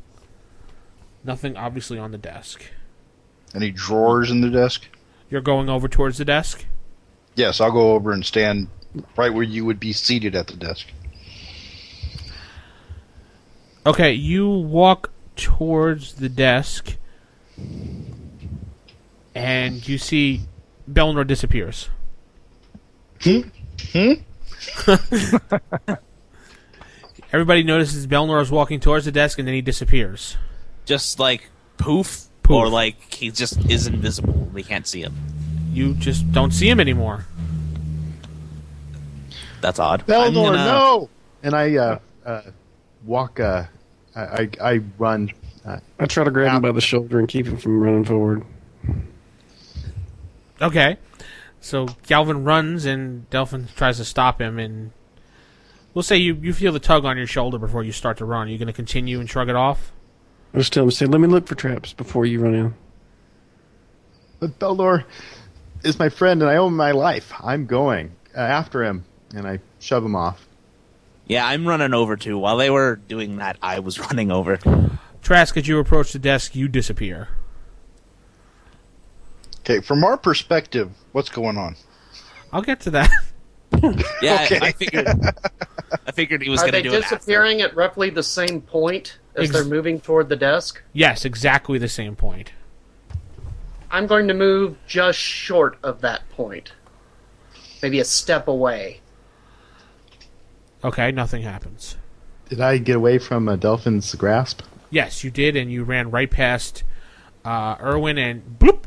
Nothing 1.25 1.57
obviously 1.57 1.99
on 1.99 2.11
the 2.13 2.19
desk. 2.19 2.65
Any 3.55 3.71
drawers 3.71 4.31
in 4.31 4.41
the 4.41 4.51
desk? 4.51 4.87
You're 5.31 5.41
going 5.41 5.69
over 5.69 5.89
towards 5.89 6.19
the 6.19 6.25
desk? 6.25 6.65
Yes, 7.35 7.61
I'll 7.61 7.73
go 7.73 7.93
over 7.93 8.13
and 8.13 8.25
stand 8.25 8.69
right 9.17 9.33
where 9.33 9.43
you 9.43 9.65
would 9.65 9.81
be 9.81 9.93
seated 9.93 10.35
at 10.35 10.47
the 10.47 10.57
desk. 10.57 10.89
Okay, 13.87 14.13
you 14.13 14.49
walk 14.49 15.11
towards 15.37 16.15
the 16.15 16.29
desk 16.29 16.97
and 19.35 19.87
you 19.87 19.99
see 19.99 20.43
Belnor 20.91 21.27
disappears. 21.27 21.89
Hmm? 23.21 23.41
Hmm? 23.93 24.13
Everybody 27.35 27.65
notices 27.65 28.07
Belnor 28.07 28.41
is 28.41 28.49
walking 28.53 28.79
towards 28.79 29.07
the 29.07 29.11
desk 29.11 29.41
and 29.41 29.49
then 29.49 29.57
he 29.57 29.61
disappears. 29.61 30.37
just 30.85 31.19
like 31.19 31.51
poof, 31.79 32.27
Poof. 32.45 32.55
or 32.57 32.69
like 32.69 33.13
he 33.13 33.33
just 33.33 33.59
is 33.69 33.89
invisible. 33.89 34.49
We 34.53 34.63
can't 34.63 34.87
see 34.87 35.01
him. 35.03 35.17
You 35.73 35.95
just 35.95 36.31
don't 36.31 36.53
see 36.53 36.69
him 36.71 36.79
anymore. 36.79 37.25
That's 39.61 39.81
odd. 39.81 40.03
I'm 40.03 40.07
Belnor, 40.07 40.35
gonna- 40.53 40.65
no! 40.65 41.09
And 41.43 41.55
I 41.57 41.77
uh, 41.77 41.99
uh, 42.25 42.43
walk. 43.05 43.41
Uh, 43.41 43.65
I, 44.15 44.21
I 44.23 44.49
I 44.63 44.81
run. 44.97 45.33
Uh, 45.67 45.81
I 45.99 46.07
try 46.07 46.23
to 46.23 46.31
grab 46.31 46.53
him 46.55 46.63
by 46.63 46.71
the 46.71 46.81
shoulder 46.81 47.19
and 47.19 47.27
keep 47.27 47.47
him 47.47 47.57
from 47.57 47.81
running 47.81 48.05
forward. 48.05 48.45
Okay. 50.63 50.99
So 51.61 51.89
Galvin 52.07 52.45
runs 52.45 52.85
and 52.85 53.29
Delphin 53.31 53.67
tries 53.75 53.97
to 53.97 54.05
stop 54.05 54.41
him 54.41 54.61
and 54.61 54.93
we'll 55.95 56.03
say 56.03 56.17
you, 56.17 56.35
you 56.35 56.53
feel 56.53 56.73
the 56.73 56.81
tug 56.81 57.05
on 57.05 57.17
your 57.17 57.27
shoulder 57.27 57.59
before 57.59 57.83
you 57.83 57.93
start 57.93 58.19
to 58.19 58.25
run. 58.25 58.49
Are 58.49 58.51
you 58.51 58.59
gonna 58.59 58.73
continue 58.73 59.21
and 59.21 59.31
shrug 59.31 59.49
it 59.49 59.57
off? 59.57 59.93
I 60.53 60.59
just 60.59 60.73
tell 60.73 60.85
him, 60.85 60.91
say, 60.91 61.07
let 61.07 61.21
me 61.21 61.27
look 61.29 61.47
for 61.49 61.55
traps 61.55 61.93
before 61.93 62.27
you 62.27 62.41
run 62.41 62.55
in. 62.55 62.75
but 64.39 64.59
Belnor 64.59 65.05
is 65.83 65.99
my 65.99 66.09
friend, 66.09 66.43
and 66.43 66.51
I 66.51 66.57
owe 66.57 66.69
him 66.69 66.77
my 66.77 66.93
life. 66.93 67.33
I'm 67.43 67.67
going 67.67 68.15
uh, 68.37 68.41
after 68.41 68.85
him, 68.85 69.05
and 69.35 69.47
I 69.49 69.59
shove 69.81 70.05
him 70.05 70.15
off. 70.15 70.47
Yeah, 71.27 71.47
I'm 71.47 71.67
running 71.67 71.95
over 71.95 72.17
too. 72.17 72.39
While 72.39 72.57
they 72.59 72.71
were 72.71 72.97
doing 72.97 73.37
that, 73.37 73.57
I 73.63 73.81
was 73.81 73.99
running 74.11 74.31
over. 74.31 74.59
Trask, 75.23 75.57
as 75.57 75.67
you 75.67 75.79
approach 75.79 76.13
the 76.13 76.19
desk, 76.19 76.55
you 76.55 76.69
disappear. 76.69 77.29
Okay, 79.61 79.81
from 79.81 80.05
our 80.05 80.19
perspective, 80.19 80.93
what's 81.13 81.31
going 81.31 81.57
on? 81.57 81.77
I'll 82.53 82.63
get 82.63 82.81
to 82.81 82.91
that. 82.91 83.11
Yeah, 84.23 84.43
Okay. 84.45 84.59
I, 84.61 84.67
I 84.69 84.73
figured. 84.73 85.09
I 86.07 86.13
figured 86.13 86.43
he 86.43 86.51
was 86.51 86.61
Are 86.63 86.71
going 86.71 86.73
to 86.73 86.79
they 86.79 86.83
do 86.83 86.95
it. 86.97 87.05
after. 87.05 87.17
disappearing 87.17 87.61
at 87.61 87.75
roughly 87.77 88.11
the 88.11 88.23
same 88.23 88.61
point 88.61 89.19
as 89.37 89.45
Ex- 89.45 89.53
they're 89.53 89.65
moving 89.65 90.01
toward 90.01 90.29
the 90.29 90.37
desk? 90.37 90.83
yes, 90.93 91.25
exactly 91.25 91.79
the 91.79 91.89
same 91.89 92.17
point. 92.17 92.53
I'm 93.91 94.07
going 94.07 94.27
to 94.29 94.35
move 94.35 94.77
just 94.87 95.19
short 95.19 95.79
of 95.83 96.01
that 96.01 96.29
point. 96.31 96.73
Maybe 97.83 98.01
a 98.01 98.05
step 98.05 98.49
away. 98.49 99.01
Okay, 100.83 101.13
nothing 101.13 101.43
happens. 101.43 101.97
Did 102.49 102.61
I 102.61 102.79
get 102.79 102.97
away 102.97 103.19
from 103.19 103.49
a 103.49 103.57
Delphin's 103.57 104.15
grasp? 104.15 104.63
Yes, 104.91 105.25
you 105.25 105.31
did, 105.31 105.57
and 105.57 105.71
you 105.73 105.83
ran 105.85 106.11
right 106.11 106.31
past 106.31 106.85
uh, 107.45 107.77
Erwin 107.81 108.19
and 108.19 108.59
bloop. 108.59 108.85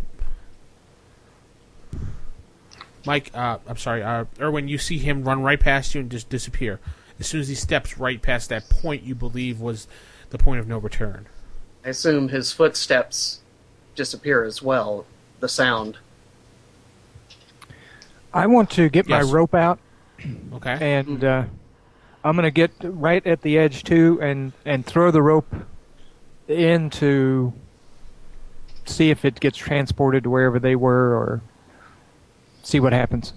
Mike, 3.08 3.32
uh, 3.34 3.58
I'm 3.66 3.78
sorry, 3.78 4.04
uh, 4.04 4.26
Erwin. 4.40 4.68
You 4.68 4.78
see 4.78 4.98
him 4.98 5.24
run 5.24 5.42
right 5.42 5.60
past 5.60 5.96
you 5.96 6.02
and 6.02 6.12
just 6.12 6.28
disappear. 6.30 6.80
As 7.20 7.26
soon 7.28 7.40
as 7.40 7.48
he 7.48 7.56
steps 7.56 7.98
right 7.98 8.22
past 8.22 8.50
that 8.50 8.70
point, 8.70 9.04
you 9.04 9.16
believe 9.16 9.62
was 9.62 9.88
the 10.30 10.38
point 10.38 10.60
of 10.60 10.68
no 10.68 10.78
return. 10.78 11.26
I 11.86 11.90
assume 11.90 12.28
his 12.30 12.52
footsteps 12.52 13.40
disappear 13.96 14.44
as 14.44 14.62
well. 14.62 15.06
The 15.40 15.48
sound. 15.48 15.98
I 18.34 18.46
want 18.46 18.70
to 18.72 18.90
get 18.90 19.08
Yes. 19.08 19.26
my 19.26 19.32
rope 19.32 19.56
out, 19.56 19.80
Okay. 20.54 20.78
and 20.82 21.24
uh, 21.24 21.46
I'm 22.26 22.36
going 22.36 22.44
to 22.44 22.52
get 22.52 22.72
right 22.84 23.26
at 23.26 23.42
the 23.42 23.58
edge 23.58 23.84
too, 23.84 24.20
and 24.22 24.52
and 24.66 24.86
throw 24.86 25.12
the 25.12 25.22
rope 25.22 25.56
in 26.48 26.90
to 26.92 27.54
see 28.86 29.10
if 29.12 29.24
it 29.26 29.40
gets 29.40 29.58
transported 29.58 30.24
to 30.24 30.30
wherever 30.30 30.60
they 30.60 30.76
were, 30.76 31.16
or 31.16 31.42
see 32.68 32.82
what 32.82 32.92
happens. 32.92 33.34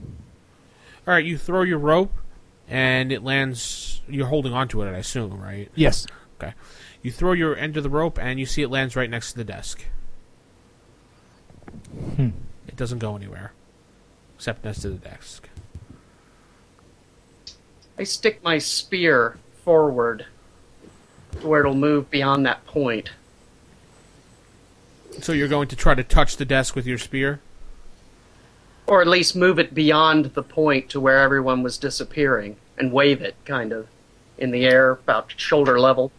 All 1.07 1.15
right, 1.15 1.25
you 1.25 1.39
throw 1.39 1.63
your 1.63 1.79
rope, 1.79 2.13
and 2.69 3.13
it 3.13 3.23
lands. 3.23 4.03
You're 4.09 4.27
holding 4.27 4.53
onto 4.53 4.83
it, 4.83 4.91
I 4.91 4.99
assume, 4.99 5.41
right? 5.41 5.71
Yes. 5.75 6.07
Okay. 6.41 6.55
You 7.03 7.13
throw 7.13 7.33
your 7.33 7.57
end 7.57 7.77
of 7.77 7.85
the 7.85 7.91
rope, 7.91 8.19
and 8.19 8.41
you 8.41 8.47
see 8.47 8.63
it 8.63 8.69
lands 8.69 8.97
right 8.97 9.09
next 9.09 9.33
to 9.33 9.39
the 9.39 9.45
desk. 9.45 9.85
Hmm. 12.17 12.31
It 12.67 12.77
doesn't 12.77 12.99
go 12.99 13.15
anywhere, 13.15 13.53
except 14.37 14.65
next 14.65 14.81
to 14.81 14.91
the 14.91 14.99
desk. 14.99 15.49
I 17.99 18.03
stick 18.03 18.43
my 18.43 18.59
spear 18.59 19.39
forward 19.65 20.27
to 21.41 21.47
where 21.47 21.61
it'll 21.61 21.75
move 21.75 22.11
beyond 22.11 22.45
that 22.47 22.67
point. 22.67 23.11
So 25.21 25.33
you're 25.33 25.49
going 25.49 25.69
to 25.69 25.77
try 25.77 25.95
to 25.95 26.03
touch 26.03 26.37
the 26.37 26.45
desk 26.45 26.75
with 26.75 26.87
your 26.87 26.99
spear? 26.99 27.41
Or 28.91 29.01
at 29.01 29.07
least 29.07 29.37
move 29.37 29.61
it 29.61 29.73
beyond 29.73 30.27
the 30.35 30.43
point 30.43 30.89
to 30.91 31.01
where 31.01 31.19
everyone 31.19 31.63
was 31.63 31.79
disappearing 31.79 32.57
and 32.77 32.93
wave 32.93 33.23
it, 33.23 33.37
kind 33.45 33.73
of, 33.73 33.87
in 34.37 34.51
the 34.51 34.67
air, 34.67 34.91
about 34.91 35.33
shoulder 35.37 35.79
level. 35.79 36.11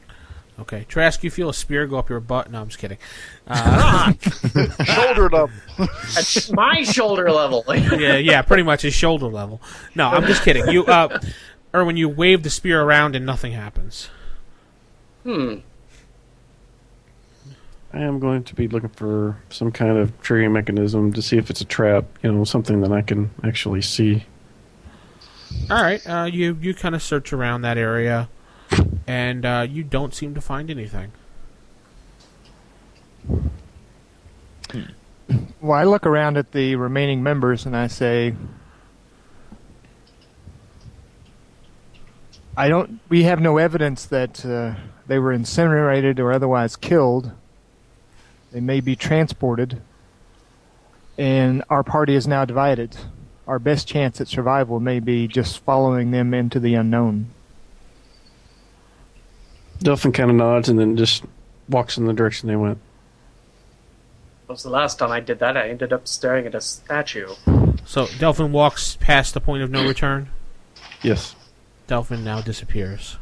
Okay. 0.57 0.85
Trask, 0.87 1.21
you 1.23 1.31
feel 1.31 1.49
a 1.49 1.53
spear 1.53 1.85
go 1.85 1.97
up 1.97 2.09
your 2.09 2.21
butt? 2.21 2.49
No, 2.49 2.61
I'm 2.61 2.69
just 2.69 2.79
kidding. 2.79 2.97
Uh, 3.45 4.13
Shouldered 4.85 5.33
up. 5.33 5.49
At 5.79 6.49
my 6.53 6.83
shoulder 6.83 7.29
level. 7.29 7.65
yeah, 7.69 8.15
yeah, 8.15 8.41
pretty 8.41 8.63
much 8.63 8.83
his 8.83 8.93
shoulder 8.93 9.27
level. 9.27 9.59
No, 9.95 10.07
I'm 10.07 10.25
just 10.25 10.43
kidding. 10.43 10.67
You, 10.69 10.85
uh, 10.85 11.19
Erwin, 11.73 11.97
you 11.97 12.07
wave 12.07 12.43
the 12.43 12.49
spear 12.49 12.81
around 12.81 13.15
and 13.17 13.25
nothing 13.25 13.51
happens. 13.51 14.09
hmm. 15.23 15.55
I 17.93 17.99
am 17.99 18.19
going 18.19 18.43
to 18.45 18.55
be 18.55 18.67
looking 18.67 18.89
for 18.89 19.37
some 19.49 19.71
kind 19.71 19.97
of 19.97 20.19
triggering 20.21 20.51
mechanism 20.51 21.11
to 21.13 21.21
see 21.21 21.37
if 21.37 21.49
it's 21.49 21.61
a 21.61 21.65
trap, 21.65 22.05
you 22.23 22.31
know, 22.31 22.43
something 22.45 22.81
that 22.81 22.91
I 22.91 23.01
can 23.01 23.31
actually 23.43 23.81
see. 23.81 24.25
All 25.69 25.81
right, 25.81 26.01
uh, 26.07 26.29
you 26.31 26.57
you 26.61 26.73
kind 26.73 26.95
of 26.95 27.03
search 27.03 27.33
around 27.33 27.63
that 27.63 27.77
area, 27.77 28.29
and 29.05 29.45
uh, 29.45 29.67
you 29.69 29.83
don't 29.83 30.13
seem 30.13 30.33
to 30.35 30.41
find 30.41 30.69
anything. 30.69 31.11
Well, 35.59 35.77
I 35.77 35.83
look 35.83 36.05
around 36.05 36.37
at 36.37 36.53
the 36.53 36.75
remaining 36.75 37.21
members 37.21 37.65
and 37.65 37.75
I 37.75 37.87
say, 37.87 38.35
I 42.57 42.67
don't. 42.67 42.99
We 43.09 43.23
have 43.23 43.39
no 43.39 43.57
evidence 43.57 44.05
that 44.07 44.45
uh, 44.45 44.75
they 45.07 45.19
were 45.19 45.31
incinerated 45.31 46.19
or 46.19 46.31
otherwise 46.31 46.75
killed. 46.75 47.31
They 48.51 48.59
may 48.59 48.81
be 48.81 48.95
transported, 48.95 49.81
and 51.17 51.63
our 51.69 51.83
party 51.83 52.15
is 52.15 52.27
now 52.27 52.43
divided. 52.43 52.97
Our 53.47 53.59
best 53.59 53.87
chance 53.87 54.19
at 54.19 54.27
survival 54.27 54.79
may 54.79 54.99
be 54.99 55.27
just 55.27 55.59
following 55.59 56.11
them 56.11 56.33
into 56.33 56.59
the 56.59 56.75
unknown. 56.75 57.27
Delphin 59.79 60.11
kind 60.11 60.29
of 60.29 60.35
nods 60.35 60.69
and 60.69 60.77
then 60.77 60.95
just 60.95 61.23
walks 61.67 61.97
in 61.97 62.05
the 62.05 62.13
direction 62.13 62.47
they 62.47 62.55
went. 62.55 62.77
was 64.47 64.63
the 64.63 64.69
last 64.69 64.99
time 64.99 65.11
I 65.11 65.21
did 65.21 65.39
that? 65.39 65.57
I 65.57 65.69
ended 65.69 65.91
up 65.91 66.07
staring 66.07 66.45
at 66.45 66.53
a 66.53 66.61
statue. 66.61 67.29
So 67.85 68.07
Delphin 68.19 68.51
walks 68.51 68.97
past 68.99 69.33
the 69.33 69.39
point 69.39 69.63
of 69.63 69.71
no 69.71 69.87
return. 69.87 70.29
Yes. 71.01 71.35
Delphin 71.87 72.23
now 72.23 72.41
disappears. 72.41 73.17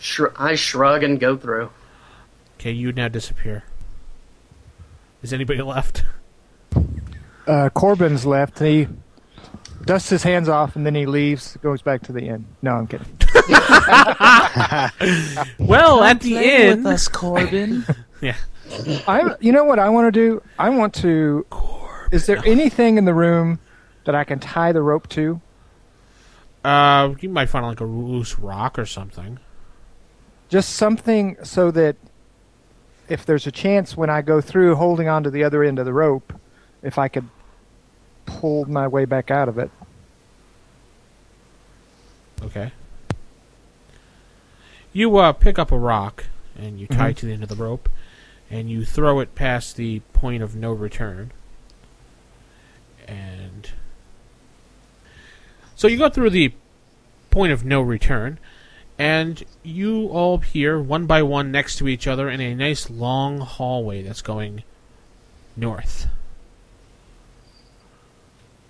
Shr- 0.00 0.32
I 0.36 0.54
shrug 0.54 1.02
and 1.02 1.20
go 1.20 1.36
through. 1.36 1.70
Okay, 2.58 2.72
you 2.72 2.92
now 2.92 3.06
disappear. 3.06 3.62
Is 5.22 5.32
anybody 5.32 5.62
left? 5.62 6.02
Uh, 7.46 7.70
Corbin's 7.70 8.26
left. 8.26 8.60
And 8.60 8.68
he 8.68 8.88
dusts 9.84 10.10
his 10.10 10.24
hands 10.24 10.48
off 10.48 10.74
and 10.74 10.84
then 10.84 10.96
he 10.96 11.06
leaves. 11.06 11.56
Goes 11.62 11.82
back 11.82 12.02
to 12.02 12.12
the 12.12 12.22
inn. 12.22 12.46
No, 12.60 12.72
I'm 12.72 12.88
kidding. 12.88 13.06
Well, 15.58 16.02
at 16.02 16.20
the 16.20 16.32
Play 16.32 16.68
end, 16.68 16.84
with 16.84 16.94
us, 16.94 17.06
Corbin. 17.06 17.84
yeah. 18.20 18.36
I. 19.06 19.36
You 19.40 19.52
know 19.52 19.64
what 19.64 19.78
I 19.78 19.88
want 19.88 20.12
to 20.12 20.12
do? 20.12 20.42
I 20.58 20.70
want 20.70 20.94
to. 20.96 21.46
Corbin. 21.50 22.08
Is 22.10 22.26
there 22.26 22.42
anything 22.44 22.98
in 22.98 23.04
the 23.04 23.14
room 23.14 23.60
that 24.04 24.16
I 24.16 24.24
can 24.24 24.40
tie 24.40 24.72
the 24.72 24.82
rope 24.82 25.08
to? 25.10 25.40
Uh, 26.64 27.14
you 27.20 27.28
might 27.28 27.48
find 27.48 27.64
like 27.64 27.80
a 27.80 27.84
loose 27.84 28.38
rock 28.38 28.78
or 28.78 28.84
something. 28.84 29.38
Just 30.48 30.70
something 30.70 31.36
so 31.42 31.70
that 31.70 31.96
if 33.08 33.24
there's 33.24 33.46
a 33.46 33.52
chance 33.52 33.96
when 33.96 34.10
I 34.10 34.22
go 34.22 34.40
through 34.40 34.74
holding 34.76 35.08
on 35.08 35.24
to 35.24 35.30
the 35.30 35.44
other 35.44 35.62
end 35.62 35.78
of 35.78 35.84
the 35.86 35.92
rope, 35.92 36.32
if 36.82 36.98
I 36.98 37.08
could 37.08 37.28
pull 38.26 38.64
my 38.66 38.86
way 38.86 39.04
back 39.04 39.30
out 39.30 39.48
of 39.48 39.58
it. 39.58 39.70
Okay. 42.42 42.72
You 44.92 45.16
uh, 45.16 45.32
pick 45.32 45.58
up 45.58 45.72
a 45.72 45.78
rock 45.78 46.26
and 46.56 46.78
you 46.78 46.86
tie 46.86 47.08
Mhm. 47.08 47.10
it 47.10 47.16
to 47.18 47.26
the 47.26 47.32
end 47.32 47.42
of 47.42 47.48
the 47.48 47.56
rope, 47.56 47.88
and 48.50 48.68
you 48.68 48.84
throw 48.84 49.20
it 49.20 49.34
past 49.34 49.76
the 49.76 50.00
point 50.12 50.42
of 50.42 50.56
no 50.56 50.72
return. 50.72 51.30
And 53.06 53.70
so 55.76 55.86
you 55.86 55.96
go 55.96 56.08
through 56.08 56.30
the 56.30 56.52
point 57.30 57.52
of 57.52 57.64
no 57.64 57.80
return, 57.80 58.38
and 58.98 59.44
you 59.62 60.08
all 60.08 60.34
appear 60.34 60.80
one 60.80 61.06
by 61.06 61.22
one 61.22 61.50
next 61.52 61.76
to 61.76 61.88
each 61.88 62.06
other 62.06 62.28
in 62.28 62.40
a 62.40 62.54
nice 62.54 62.90
long 62.90 63.38
hallway 63.40 64.02
that's 64.02 64.22
going 64.22 64.62
north. 65.56 66.06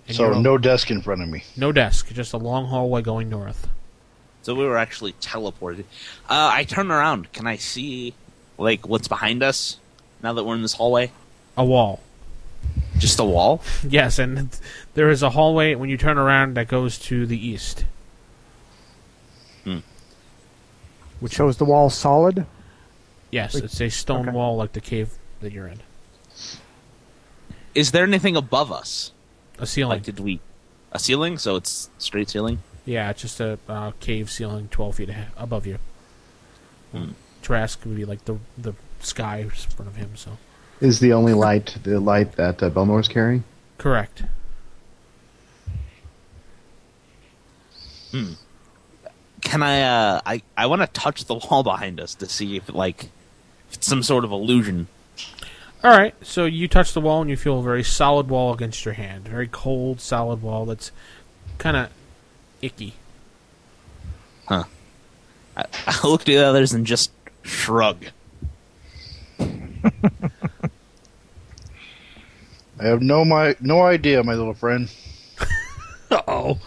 And 0.07 0.16
So 0.16 0.33
all- 0.35 0.41
no 0.41 0.59
desk 0.59 0.91
in 0.91 1.03
front 1.03 1.22
of 1.22 1.29
me. 1.29 1.45
no 1.57 1.72
desk, 1.72 2.12
just 2.12 2.33
a 2.33 2.39
long 2.39 2.66
hallway 2.66 3.03
going 3.03 3.29
north. 3.29 3.68
so 4.43 4.55
we 4.55 4.64
were 4.64 4.79
actually 4.79 5.12
teleported. 5.14 5.85
Uh, 6.29 6.51
I 6.53 6.64
turn 6.64 6.91
around. 6.91 7.33
Can 7.33 7.47
I 7.47 7.57
see 7.57 8.14
like 8.57 8.87
what's 8.89 9.07
behind 9.09 9.43
us 9.43 9.79
now 10.22 10.33
that 10.33 10.45
we're 10.45 10.55
in 10.55 10.62
this 10.62 10.74
hallway? 10.74 11.11
A 11.57 11.64
wall. 11.64 12.01
Just 12.97 13.18
a 13.18 13.24
wall. 13.24 13.62
Yes, 13.89 14.18
and 14.18 14.49
there 14.95 15.11
is 15.11 15.22
a 15.22 15.31
hallway 15.31 15.74
when 15.74 15.89
you 15.91 15.97
turn 15.99 16.16
around 16.18 16.55
that 16.57 16.68
goes 16.68 16.99
to 17.01 17.26
the 17.26 17.39
east. 17.39 17.85
Which 21.21 21.33
shows 21.35 21.57
the 21.57 21.64
wall 21.64 21.91
solid. 21.91 22.47
Yes, 23.31 23.55
Wait, 23.55 23.64
it's 23.64 23.81
a 23.81 23.89
stone 23.89 24.29
okay. 24.29 24.37
wall 24.37 24.57
like 24.57 24.73
the 24.73 24.81
cave 24.81 25.11
that 25.41 25.53
you're 25.53 25.66
in. 25.66 25.81
Is 27.75 27.93
there 27.93 28.05
anything 28.05 28.37
above 28.37 28.73
us? 28.73 29.12
A 29.59 29.66
ceiling. 29.66 29.97
Like, 29.99 30.05
did 30.05 30.21
we 30.21 30.41
a 30.93 30.99
ceiling? 30.99 31.37
So 31.39 31.57
it's 31.57 31.91
straight 31.99 32.31
ceiling. 32.31 32.61
yeah, 32.85 33.11
it's 33.11 33.21
just 33.23 33.41
a 33.41 33.59
uh, 33.69 33.93
cave 34.01 34.31
ceiling 34.31 34.69
12 34.71 34.95
feet 34.95 35.11
above 35.37 35.66
you. 35.66 35.79
Hmm. 36.93 37.11
Trask 37.43 37.85
would 37.85 37.97
be 37.97 38.05
like 38.05 38.25
the 38.25 38.39
the 38.57 38.75
sky 39.01 39.39
in 39.39 39.51
front 39.51 39.89
of 39.91 39.97
him, 39.97 40.16
so. 40.16 40.39
Is 40.81 41.01
the 41.01 41.12
only 41.12 41.35
light 41.35 41.77
the 41.83 42.01
light 42.01 42.33
that 42.33 42.62
uh, 42.62 42.71
Belnor's 42.71 43.09
carrying? 43.09 43.45
Correct. 43.77 44.23
Can 49.41 49.62
I? 49.62 49.82
Uh, 49.82 50.20
I 50.26 50.43
I 50.57 50.66
want 50.66 50.82
to 50.82 50.89
touch 50.89 51.24
the 51.24 51.34
wall 51.51 51.62
behind 51.62 52.01
us 52.01 52.14
to 52.16 52.26
see 52.26 52.57
if 52.57 52.72
like 52.72 53.05
if 53.68 53.74
it's 53.74 53.86
some 53.86 54.03
sort 54.03 54.24
of 54.24 54.32
illusion. 54.32 54.89
Alright, 55.84 56.14
so 56.22 56.45
you 56.45 56.66
touch 56.66 56.93
the 56.93 57.01
wall 57.01 57.20
and 57.20 57.30
you 57.30 57.36
feel 57.36 57.61
a 57.61 57.62
very 57.62 57.84
solid 57.84 58.28
wall 58.28 58.53
against 58.53 58.84
your 58.84 58.95
hand. 58.95 59.28
Very 59.28 59.47
cold, 59.47 60.01
solid 60.01 60.43
wall 60.43 60.66
that's 60.66 60.91
kind 61.59 61.76
of 61.76 61.91
icky. 62.61 62.95
Huh. 64.47 64.64
I, 65.57 65.66
I 65.86 66.07
look 66.07 66.24
to 66.24 66.32
the 66.32 66.45
others 66.45 66.72
and 66.72 66.84
just 66.84 67.12
shrug. 67.43 68.07
I 72.80 72.84
have 72.86 73.01
no 73.01 73.24
my 73.24 73.55
no 73.61 73.82
idea, 73.82 74.22
my 74.24 74.34
little 74.34 74.55
friend. 74.55 74.91
Uh-oh. 76.11 76.59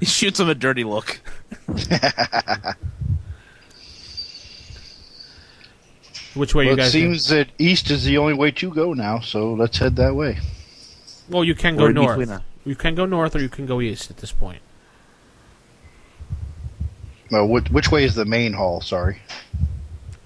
He 0.00 0.06
shoots 0.06 0.40
him 0.40 0.48
a 0.48 0.54
dirty 0.54 0.84
look. 0.84 1.20
Which 6.34 6.54
way 6.54 6.66
Well, 6.66 6.74
you 6.76 6.80
it 6.80 6.84
guys 6.84 6.92
seems 6.92 7.28
that 7.28 7.48
east 7.58 7.90
is 7.90 8.04
the 8.04 8.18
only 8.18 8.34
way 8.34 8.50
to 8.52 8.70
go 8.70 8.92
now, 8.92 9.20
so 9.20 9.54
let's 9.54 9.78
head 9.78 9.96
that 9.96 10.14
way. 10.14 10.38
Well, 11.30 11.44
you 11.44 11.54
can 11.54 11.76
go 11.76 11.84
We're 11.84 11.92
north. 11.92 12.18
between, 12.18 12.40
You 12.64 12.76
can 12.76 12.94
go 12.94 13.06
north 13.06 13.34
or 13.34 13.40
you 13.40 13.48
can 13.48 13.64
go 13.66 13.80
east 13.80 14.10
at 14.10 14.18
this 14.18 14.32
point. 14.32 14.60
Well, 17.30 17.48
which, 17.48 17.70
which 17.70 17.90
way 17.90 18.04
is 18.04 18.14
the 18.14 18.24
main 18.26 18.52
hall? 18.52 18.80
Sorry, 18.82 19.18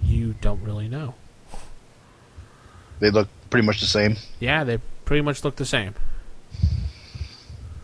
You 0.02 0.34
don't 0.40 0.62
really 0.62 0.88
know. 0.88 1.14
they 2.98 3.10
look 3.10 3.28
pretty 3.48 3.66
much 3.66 3.80
the 3.80 3.86
same. 3.86 4.16
Yeah, 4.40 4.64
they 4.64 4.78
pretty 5.04 5.22
much 5.22 5.44
look 5.44 5.56
the 5.56 5.64
same. 5.64 5.94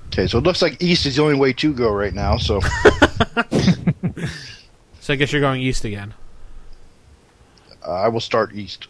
Okay, 0.08 0.26
so 0.26 0.38
it 0.38 0.44
looks 0.44 0.60
like 0.62 0.82
east 0.82 1.06
is 1.06 1.16
the 1.16 1.22
only 1.22 1.36
way 1.36 1.52
to 1.54 1.72
go 1.72 1.90
right 1.92 2.12
now. 2.12 2.36
So 2.38 2.60
So 5.00 5.12
I 5.12 5.16
guess 5.16 5.30
you're 5.30 5.40
going 5.40 5.62
east 5.62 5.84
again. 5.84 6.14
uh, 7.86 7.92
I 7.92 8.08
will 8.08 8.18
start 8.18 8.52
east. 8.52 8.88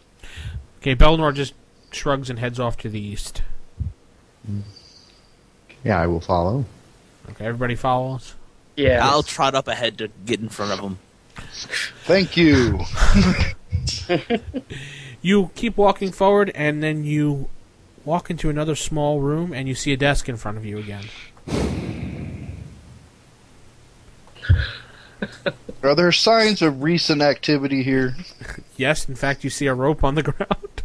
Okay, 0.79 0.95
Belnor 0.95 1.31
just 1.31 1.53
shrugs 1.91 2.31
and 2.31 2.39
heads 2.39 2.59
off 2.59 2.75
to 2.77 2.89
the 2.89 2.99
east. 2.99 3.43
Yeah, 5.83 6.01
I 6.01 6.07
will 6.07 6.21
follow. 6.21 6.65
Okay, 7.29 7.45
everybody 7.45 7.75
follows. 7.75 8.33
Yeah. 8.75 9.07
I'll 9.07 9.21
trot 9.21 9.53
up 9.53 9.67
ahead 9.67 9.99
to 9.99 10.07
get 10.25 10.39
in 10.39 10.49
front 10.49 10.71
of 10.71 10.79
him. 10.79 10.97
Thank 12.05 12.35
you. 12.35 12.79
You 15.21 15.51
keep 15.55 15.77
walking 15.77 16.11
forward, 16.11 16.51
and 16.55 16.81
then 16.81 17.03
you 17.03 17.49
walk 18.05 18.29
into 18.29 18.49
another 18.49 18.75
small 18.75 19.19
room, 19.19 19.51
and 19.51 19.67
you 19.67 19.75
see 19.75 19.91
a 19.91 19.97
desk 19.97 20.29
in 20.29 20.37
front 20.37 20.57
of 20.57 20.65
you 20.65 20.77
again. 20.77 21.05
Are 25.83 25.95
there 25.95 26.11
signs 26.11 26.61
of 26.61 26.81
recent 26.83 27.21
activity 27.21 27.83
here? 27.83 28.15
Yes, 28.75 29.07
in 29.07 29.15
fact, 29.15 29.43
you 29.43 29.49
see 29.49 29.67
a 29.67 29.73
rope 29.73 30.03
on 30.03 30.15
the 30.15 30.23
ground 30.23 30.83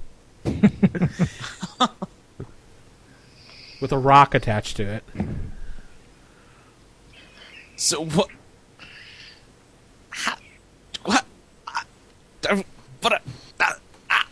with 3.81 3.93
a 3.93 3.99
rock 3.99 4.35
attached 4.35 4.77
to 4.77 4.85
it. 4.85 5.05
So 7.77 8.05
what? 8.05 8.29
How, 10.11 10.37
what? 11.05 11.25
I- 11.67 11.83
I- 12.49 12.65
But 13.01 13.13
uh, 13.15 13.19
ah. 14.11 14.27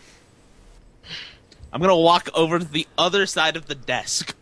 I'm 1.72 1.80
gonna 1.80 1.96
walk 1.96 2.28
over 2.34 2.58
to 2.58 2.64
the 2.64 2.86
other 2.96 3.26
side 3.26 3.56
of 3.56 3.66
the 3.66 3.74
desk, 3.74 4.34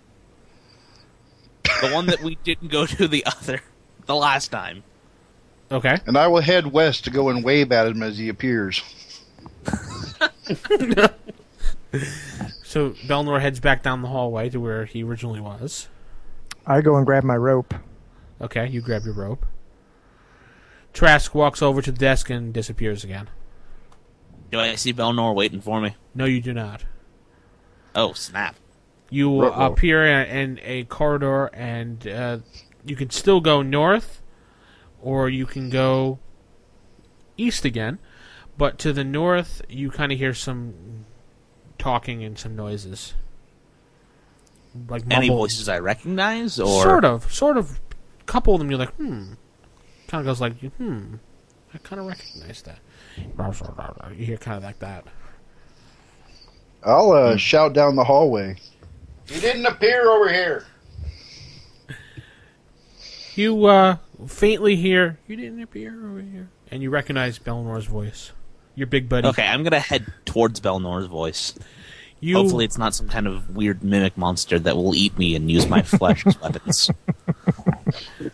the 1.64 1.88
one 1.90 2.06
that 2.06 2.20
we 2.22 2.36
didn't 2.44 2.68
go 2.68 2.84
to 2.86 3.08
the 3.08 3.24
other, 3.24 3.62
the 4.08 4.16
last 4.16 4.48
time. 4.48 4.82
Okay. 5.70 5.98
And 6.06 6.18
I 6.18 6.26
will 6.26 6.40
head 6.40 6.66
west 6.66 7.04
to 7.04 7.10
go 7.10 7.28
and 7.28 7.44
wave 7.44 7.70
at 7.70 7.86
him 7.86 8.02
as 8.02 8.18
he 8.18 8.28
appears. 8.28 8.82
So 12.64 12.90
Belnor 13.06 13.40
heads 13.40 13.60
back 13.60 13.82
down 13.82 14.02
the 14.02 14.08
hallway 14.08 14.50
to 14.50 14.58
where 14.58 14.84
he 14.84 15.02
originally 15.04 15.40
was. 15.40 15.88
I 16.66 16.80
go 16.80 16.96
and 16.96 17.06
grab 17.06 17.22
my 17.24 17.36
rope. 17.36 17.74
Okay, 18.40 18.66
you 18.66 18.80
grab 18.80 19.04
your 19.04 19.14
rope. 19.14 19.46
Trask 20.92 21.34
walks 21.34 21.62
over 21.62 21.80
to 21.82 21.92
the 21.92 21.98
desk 21.98 22.30
and 22.30 22.52
disappears 22.52 23.04
again. 23.04 23.28
Do 24.50 24.58
I 24.60 24.74
see 24.74 24.92
Belnor 24.92 25.34
waiting 25.34 25.60
for 25.60 25.80
me? 25.80 25.96
No, 26.14 26.24
you 26.24 26.40
do 26.40 26.52
not. 26.54 26.84
Oh 27.94 28.12
snap! 28.12 28.56
You 29.10 29.42
Ruh-roh. 29.42 29.66
appear 29.66 30.04
in, 30.06 30.28
in 30.28 30.60
a 30.62 30.84
corridor, 30.84 31.46
and 31.52 32.06
uh, 32.06 32.38
you 32.88 32.96
can 32.96 33.10
still 33.10 33.40
go 33.40 33.62
north, 33.62 34.22
or 35.00 35.28
you 35.28 35.46
can 35.46 35.70
go 35.70 36.18
east 37.36 37.64
again. 37.64 37.98
But 38.56 38.78
to 38.80 38.92
the 38.92 39.04
north, 39.04 39.62
you 39.68 39.90
kind 39.90 40.10
of 40.10 40.18
hear 40.18 40.34
some 40.34 41.04
talking 41.78 42.24
and 42.24 42.38
some 42.38 42.56
noises, 42.56 43.14
like 44.88 45.04
Any 45.10 45.28
voices 45.28 45.68
I 45.68 45.78
recognize, 45.78 46.58
or 46.58 46.82
Sort 46.82 47.04
of, 47.04 47.32
sort 47.32 47.56
of. 47.56 47.80
Couple 48.26 48.54
of 48.54 48.58
them, 48.58 48.68
you're 48.68 48.78
like, 48.78 48.94
hmm. 48.96 49.32
Kind 50.06 50.20
of 50.20 50.26
goes 50.26 50.40
like, 50.40 50.58
hmm. 50.58 51.14
I 51.72 51.78
kind 51.78 52.00
of 52.00 52.06
recognize 52.06 52.62
that. 52.62 52.78
You 54.16 54.26
hear 54.26 54.36
kind 54.36 54.56
of 54.56 54.64
like 54.64 54.78
that. 54.80 55.04
I'll 56.82 57.12
uh, 57.12 57.36
shout 57.36 57.72
down 57.72 57.96
the 57.96 58.04
hallway. 58.04 58.56
He 59.26 59.40
didn't 59.40 59.66
appear 59.66 60.08
over 60.08 60.32
here. 60.32 60.64
You 63.38 63.66
uh, 63.66 63.98
faintly 64.26 64.74
hear, 64.74 65.20
you 65.28 65.36
didn't 65.36 65.62
appear 65.62 65.92
over 65.92 66.20
here. 66.20 66.48
And 66.72 66.82
you 66.82 66.90
recognize 66.90 67.38
Belnor's 67.38 67.84
voice. 67.84 68.32
Your 68.74 68.88
big 68.88 69.08
buddy. 69.08 69.28
Okay, 69.28 69.46
I'm 69.46 69.62
gonna 69.62 69.78
head 69.78 70.12
towards 70.24 70.60
Belnor's 70.60 71.06
voice. 71.06 71.54
You, 72.18 72.34
Hopefully, 72.34 72.64
it's 72.64 72.78
not 72.78 72.96
some 72.96 73.08
kind 73.08 73.28
of 73.28 73.54
weird 73.54 73.84
mimic 73.84 74.16
monster 74.18 74.58
that 74.58 74.74
will 74.74 74.92
eat 74.92 75.16
me 75.16 75.36
and 75.36 75.48
use 75.48 75.68
my 75.68 75.82
flesh 75.82 76.26
as 76.26 76.40
weapons. 76.40 76.90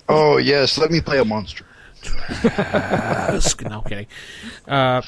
Oh 0.08 0.38
yes, 0.38 0.78
let 0.78 0.90
me 0.90 1.00
play 1.00 1.18
a 1.18 1.24
monster. 1.24 1.64
No 2.42 3.82
kidding. 3.82 4.06
Uh, 4.66 5.02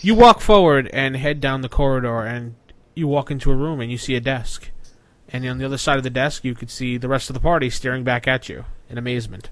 you 0.00 0.14
walk 0.14 0.40
forward 0.40 0.88
and 0.92 1.16
head 1.16 1.40
down 1.40 1.60
the 1.60 1.68
corridor, 1.68 2.20
and 2.20 2.54
you 2.94 3.06
walk 3.06 3.30
into 3.30 3.50
a 3.50 3.56
room 3.56 3.80
and 3.80 3.90
you 3.90 3.98
see 3.98 4.14
a 4.14 4.20
desk. 4.20 4.70
And 5.32 5.46
on 5.46 5.58
the 5.58 5.64
other 5.64 5.78
side 5.78 5.98
of 5.98 6.04
the 6.04 6.10
desk, 6.10 6.44
you 6.44 6.54
could 6.54 6.70
see 6.70 6.96
the 6.96 7.08
rest 7.08 7.28
of 7.30 7.34
the 7.34 7.40
party 7.40 7.68
staring 7.70 8.04
back 8.04 8.28
at 8.28 8.48
you 8.48 8.64
in 8.88 8.96
amazement. 8.96 9.50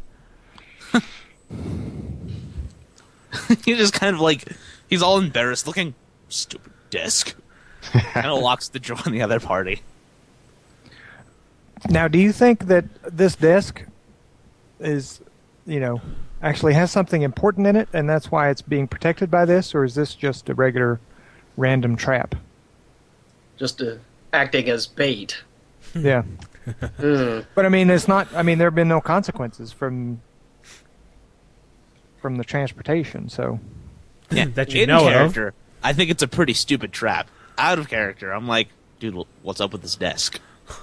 he's 3.65 3.79
just 3.79 3.95
kind 3.95 4.15
of 4.15 4.21
like 4.21 4.53
he's 4.89 5.03
all 5.03 5.19
embarrassed, 5.19 5.67
looking 5.67 5.95
stupid 6.29 6.73
desk. 6.91 7.35
kind 7.83 8.27
of 8.27 8.41
locks 8.41 8.69
the 8.69 8.79
door 8.79 8.99
on 9.05 9.13
the 9.13 9.23
other 9.23 9.41
party. 9.41 9.83
Now, 11.89 12.09
do 12.09 12.19
you 12.19 12.33
think 12.33 12.67
that 12.67 12.85
this 13.03 13.37
desk 13.37 13.85
is, 14.81 15.21
you 15.67 15.81
know, 15.81 16.01
actually 16.43 16.75
has 16.75 16.91
something 16.91 17.23
important 17.23 17.67
in 17.67 17.77
it, 17.77 17.89
and 17.93 18.09
that's 18.09 18.31
why 18.31 18.49
it's 18.49 18.63
being 18.63 18.89
protected 18.89 19.31
by 19.31 19.45
this, 19.45 19.75
or 19.75 19.85
is 19.85 19.95
this 19.95 20.15
just 20.15 20.49
a 20.49 20.55
regular 20.55 20.99
random 21.57 21.97
trap? 21.97 22.35
Just 23.59 23.83
uh, 23.83 23.97
acting 24.33 24.69
as 24.69 24.87
bait. 24.87 25.43
yeah. 26.01 26.23
Mm. 26.99 27.47
But 27.55 27.67
I 27.67 27.69
mean, 27.69 27.91
it's 27.91 28.09
not. 28.09 28.29
I 28.35 28.43
mean, 28.43 28.59
there 28.59 28.67
have 28.69 28.75
been 28.75 28.89
no 28.89 29.01
consequences 29.01 29.73
from 29.73 30.23
from 32.21 32.37
the 32.37 32.45
transportation. 32.45 33.29
So 33.29 33.61
Yeah, 34.31 34.47
That 34.55 34.73
you 34.73 34.83
in 34.85 34.89
know 34.89 35.07
of. 35.07 35.13
character, 35.13 35.55
I 35.83 35.93
think 35.93 36.11
it's 36.11 36.23
a 36.23 36.29
pretty 36.29 36.55
stupid 36.55 36.93
trap. 36.93 37.29
Out 37.59 37.79
of 37.79 37.89
character, 37.89 38.33
I'm 38.33 38.49
like, 38.49 38.69
dude, 38.99 39.15
what's 39.43 39.61
up 39.61 39.73
with 39.73 39.83
this 39.83 39.95
desk? 39.97 40.41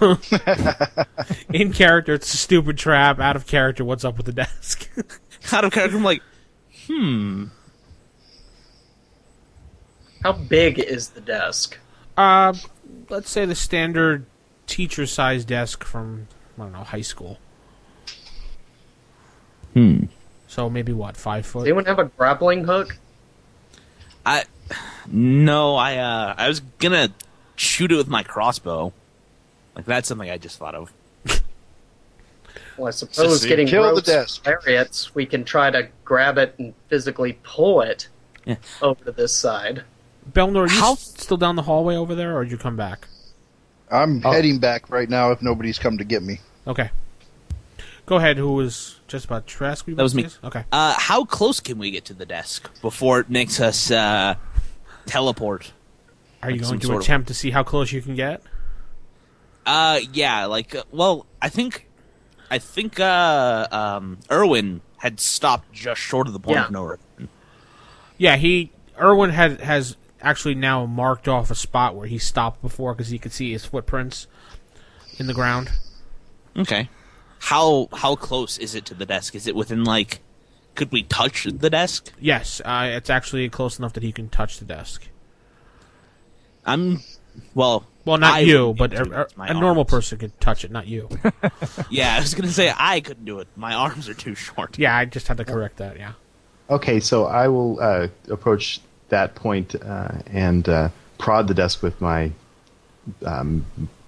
In 1.52 1.72
character, 1.72 2.14
it's 2.14 2.32
a 2.32 2.36
stupid 2.36 2.78
trap. 2.78 3.18
Out 3.18 3.34
of 3.34 3.46
character, 3.48 3.84
what's 3.84 4.04
up 4.04 4.16
with 4.16 4.26
the 4.26 4.32
desk? 4.32 4.88
Out 5.52 5.64
of 5.64 5.72
character, 5.72 5.96
I'm 5.96 6.04
like, 6.04 6.22
hmm. 6.86 7.46
How 10.22 10.32
big 10.32 10.78
is 10.78 11.08
the 11.10 11.20
desk? 11.20 11.78
uh, 12.16 12.54
let's 13.08 13.28
say 13.30 13.44
the 13.44 13.54
standard 13.56 14.24
teacher-sized 14.72 15.46
desk 15.48 15.84
from 15.84 16.28
I 16.58 16.62
don't 16.62 16.72
know 16.72 16.78
high 16.84 17.02
school. 17.02 17.38
Hmm. 19.74 20.04
So 20.48 20.68
maybe 20.68 20.92
what 20.92 21.16
five 21.16 21.46
foot? 21.46 21.60
Does 21.60 21.64
foot? 21.64 21.66
anyone 21.68 21.84
have 21.86 21.98
a 21.98 22.04
grappling 22.16 22.64
hook? 22.64 22.96
I 24.24 24.44
no, 25.10 25.76
I 25.76 25.96
uh, 25.96 26.34
I 26.36 26.48
was 26.48 26.60
gonna 26.78 27.10
shoot 27.56 27.92
it 27.92 27.96
with 27.96 28.08
my 28.08 28.22
crossbow. 28.22 28.92
Like 29.74 29.84
that's 29.84 30.08
something 30.08 30.30
I 30.30 30.38
just 30.38 30.58
thought 30.58 30.74
of. 30.74 30.92
Well, 32.78 32.88
I 32.88 32.90
suppose 32.90 33.42
see. 33.42 33.48
getting 33.48 33.66
Kill 33.66 33.82
the 33.82 33.88
ropes 33.90 34.02
desk. 34.06 34.46
lariats, 34.46 35.14
we 35.14 35.26
can 35.26 35.44
try 35.44 35.70
to 35.70 35.88
grab 36.06 36.38
it 36.38 36.54
and 36.58 36.72
physically 36.88 37.38
pull 37.42 37.82
it 37.82 38.08
Yeah. 38.46 38.56
over 38.80 39.04
to 39.04 39.12
this 39.12 39.34
side. 39.34 39.84
Belnor, 40.32 40.66
are 40.66 40.72
you 40.72 40.80
How- 40.80 40.94
still 40.94 41.36
down 41.36 41.56
the 41.56 41.62
hallway 41.62 41.96
over 41.96 42.14
there, 42.14 42.34
or 42.34 42.44
did 42.44 42.50
you 42.50 42.56
come 42.56 42.74
back? 42.76 43.08
I'm 43.92 44.22
Oh. 44.24 44.32
heading 44.32 44.58
back 44.58 44.88
right 44.90 45.08
now 45.08 45.30
if 45.32 45.42
nobody's 45.42 45.78
come 45.78 45.98
to 45.98 46.04
get 46.04 46.22
me. 46.22 46.40
Okay. 46.66 46.90
Go 48.06 48.16
ahead. 48.16 48.36
Who 48.38 48.52
was 48.54 48.98
just 49.06 49.26
about 49.26 49.46
Trask? 49.46 49.86
we 49.86 49.94
That 49.94 50.02
was 50.02 50.14
me. 50.14 50.24
says? 50.24 50.38
Okay. 50.42 50.64
Uh, 50.72 50.94
how 50.96 51.24
close 51.24 51.60
can 51.60 51.78
we 51.78 51.90
get 51.90 52.04
to 52.06 52.14
the 52.14 52.26
desk 52.26 52.68
before 52.80 53.20
it 53.20 53.30
makes 53.30 53.60
us 53.60 53.90
uh, 53.90 54.34
teleport? 55.06 55.72
Are 56.42 56.50
you 56.50 56.56
Like 56.56 56.62
going 56.68 56.80
to 56.80 56.86
sort 56.86 56.96
of- 56.98 57.02
attempt 57.04 57.28
to 57.28 57.34
see 57.34 57.50
how 57.50 57.62
close 57.62 57.92
you 57.92 58.02
can 58.02 58.16
get? 58.16 58.42
Uh, 59.64 60.00
yeah, 60.12 60.46
like, 60.46 60.74
uh, 60.74 60.82
well, 60.90 61.26
I 61.40 61.48
think, 61.48 61.86
I 62.50 62.58
think, 62.58 62.98
uh, 62.98 63.68
um, 63.70 64.18
Erwin 64.30 64.80
had 64.96 65.20
stopped 65.20 65.72
just 65.72 66.00
short 66.00 66.26
of 66.26 66.32
the 66.32 66.40
point 66.40 66.56
Yeah. 66.56 66.64
of 66.64 66.70
no 66.72 66.82
return. 66.82 67.28
Yeah, 68.18 68.36
he 68.36 68.72
Erwin 69.00 69.30
had 69.30 69.60
has 69.60 69.96
actually 70.22 70.54
now 70.54 70.86
marked 70.86 71.28
off 71.28 71.50
a 71.50 71.54
spot 71.54 71.94
where 71.94 72.06
he 72.06 72.18
stopped 72.18 72.62
before 72.62 72.94
because 72.94 73.08
he 73.08 73.18
could 73.18 73.32
see 73.32 73.52
his 73.52 73.64
footprints 73.64 74.26
in 75.18 75.26
the 75.26 75.34
ground. 75.34 75.70
Okay. 76.56 76.88
How 77.40 77.88
how 77.92 78.14
close 78.16 78.58
is 78.58 78.74
it 78.74 78.84
to 78.86 78.94
the 78.94 79.04
desk? 79.06 79.34
Is 79.34 79.46
it 79.46 79.54
within 79.54 79.84
like? 79.84 80.20
Could 80.74 80.90
we 80.90 81.02
touch 81.02 81.44
the 81.44 81.68
desk? 81.68 82.12
Yes, 82.18 82.62
uh, 82.64 82.88
it's 82.92 83.10
actually 83.10 83.48
close 83.50 83.78
enough 83.78 83.92
that 83.92 84.02
he 84.02 84.10
can 84.10 84.30
touch 84.30 84.58
the 84.58 84.64
desk. 84.64 85.08
I'm, 86.64 87.00
well. 87.54 87.86
Well, 88.04 88.18
not 88.18 88.34
I 88.34 88.38
you, 88.40 88.74
but 88.76 88.92
a, 88.94 89.02
a, 89.02 89.18
use 89.20 89.36
my 89.36 89.48
a 89.48 89.54
normal 89.54 89.84
person 89.84 90.18
could 90.18 90.40
touch 90.40 90.64
it, 90.64 90.70
not 90.72 90.86
you. 90.86 91.08
Yeah, 91.90 92.16
I 92.16 92.20
was 92.20 92.34
gonna 92.34 92.48
say 92.48 92.72
I 92.76 93.00
couldn't 93.00 93.24
do 93.24 93.38
it. 93.40 93.48
My 93.54 93.74
arms 93.74 94.08
are 94.08 94.14
too 94.14 94.34
short. 94.34 94.78
yeah, 94.78 94.96
I 94.96 95.04
just 95.04 95.28
had 95.28 95.36
to 95.36 95.44
correct 95.44 95.76
that. 95.76 95.98
Yeah. 95.98 96.12
Okay, 96.70 97.00
so 97.00 97.26
I 97.26 97.48
will 97.48 97.78
uh, 97.80 98.08
approach 98.30 98.80
that 99.12 99.36
point 99.36 99.76
uh, 99.76 100.08
and 100.26 100.68
uh, 100.68 100.88
prod 101.18 101.46
the 101.46 101.54
desk 101.54 101.82
with 101.82 102.00
my 102.00 102.32
um, 103.24 103.64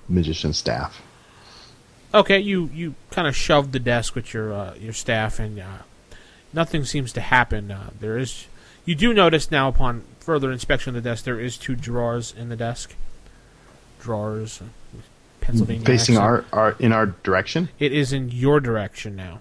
magician 0.09 0.53
staff. 0.53 1.01
Okay, 2.13 2.39
you 2.39 2.71
you 2.75 2.95
kind 3.11 3.29
of 3.29 3.37
shoved 3.37 3.73
the 3.73 3.79
desk 3.79 4.15
with 4.15 4.35
your 4.35 4.53
uh, 4.53 4.75
your 4.75 4.93
staff, 4.93 5.39
and 5.39 5.59
uh, 5.59 5.79
nothing 6.53 6.85
seems 6.85 7.13
to 7.13 7.21
happen. 7.21 7.71
Uh, 7.71 7.91
there 7.99 8.19
is, 8.19 8.47
you 8.85 8.95
do 8.95 9.13
notice 9.13 9.51
now 9.51 9.69
upon 9.69 10.03
further 10.21 10.51
inspection 10.51 10.97
of 10.97 11.03
the 11.03 11.11
desk, 11.11 11.25
there 11.25 11.41
is 11.41 11.57
two 11.57 11.77
drawers 11.77 12.35
in 12.37 12.49
the 12.49 12.57
desk. 12.57 12.95
Drawers, 14.01 14.63
Pennsylvania. 15.41 15.85
Facing 15.85 16.17
accent. 16.17 16.47
our, 16.53 16.71
our 16.71 16.77
in 16.79 16.93
our 16.93 17.07
direction. 17.07 17.69
It 17.79 17.93
is 17.93 18.13
in 18.13 18.31
your 18.31 18.61
direction 18.61 19.17
now. 19.17 19.41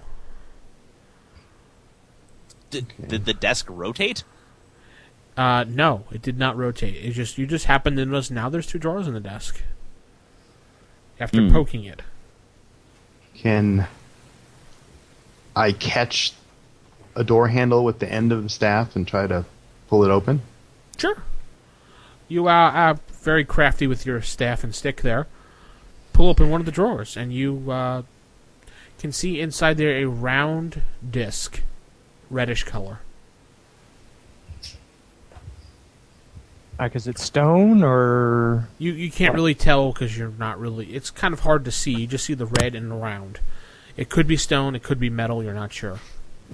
Did, 2.72 2.91
did 3.07 3.26
the 3.26 3.36
desk 3.36 3.68
rotate? 3.70 4.24
Uh, 5.36 5.65
no, 5.67 6.03
it 6.11 6.21
did 6.21 6.38
not 6.38 6.55
rotate. 6.57 6.95
It 7.03 7.11
just 7.11 7.38
you 7.38 7.47
just 7.47 7.65
happened 7.65 7.97
to 7.97 8.05
notice 8.05 8.29
now 8.29 8.49
there's 8.49 8.67
two 8.67 8.77
drawers 8.79 9.07
in 9.07 9.13
the 9.13 9.19
desk. 9.19 9.61
After 11.19 11.41
Hmm. 11.41 11.51
poking 11.53 11.84
it, 11.86 12.01
Can 13.36 13.88
I 15.55 15.71
catch 15.71 16.34
a 17.15 17.23
door 17.23 17.47
handle 17.49 17.84
with 17.84 17.99
the 17.99 18.11
end 18.11 18.31
of 18.31 18.43
the 18.43 18.49
staff 18.49 18.95
and 18.95 19.07
try 19.07 19.27
to 19.27 19.45
pull 19.88 20.03
it 20.03 20.09
open? 20.09 20.41
sure. 20.97 21.17
You 22.29 22.47
are 22.47 22.89
uh, 22.91 22.97
very 23.21 23.43
crafty 23.43 23.86
with 23.86 24.05
your 24.05 24.21
staff 24.21 24.63
and 24.63 24.73
stick 24.73 25.01
there. 25.01 25.27
Pull 26.13 26.29
open 26.29 26.49
one 26.49 26.61
of 26.61 26.65
the 26.65 26.71
drawers, 26.71 27.17
and 27.17 27.34
you 27.34 27.69
uh, 27.71 28.03
can 28.97 29.11
see 29.11 29.39
inside 29.41 29.77
there 29.77 29.97
a 29.97 30.05
round 30.05 30.81
disc, 31.07 31.61
reddish 32.29 32.63
color. 32.63 32.99
Like, 36.84 36.95
is 36.95 37.07
it 37.07 37.17
stone 37.17 37.84
or? 37.84 38.67
You 38.77 38.91
you 38.93 39.09
can't 39.11 39.34
really 39.34 39.55
tell 39.55 39.91
because 39.91 40.17
you're 40.17 40.34
not 40.38 40.59
really. 40.59 40.88
It's 40.93 41.09
kind 41.09 41.34
of 41.34 41.41
hard 41.41 41.65
to 41.65 41.71
see. 41.71 41.91
You 41.91 42.07
just 42.07 42.25
see 42.25 42.34
the 42.34 42.45
red 42.45 42.75
and 42.75 42.91
the 42.91 42.95
round. 42.95 43.39
It 43.97 44.09
could 44.09 44.27
be 44.27 44.38
stone. 44.38 44.75
It 44.75 44.84
could 44.84 44.99
be 44.99 45.09
metal. 45.09 45.43
You're 45.43 45.53
not 45.53 45.71
sure. 45.73 45.99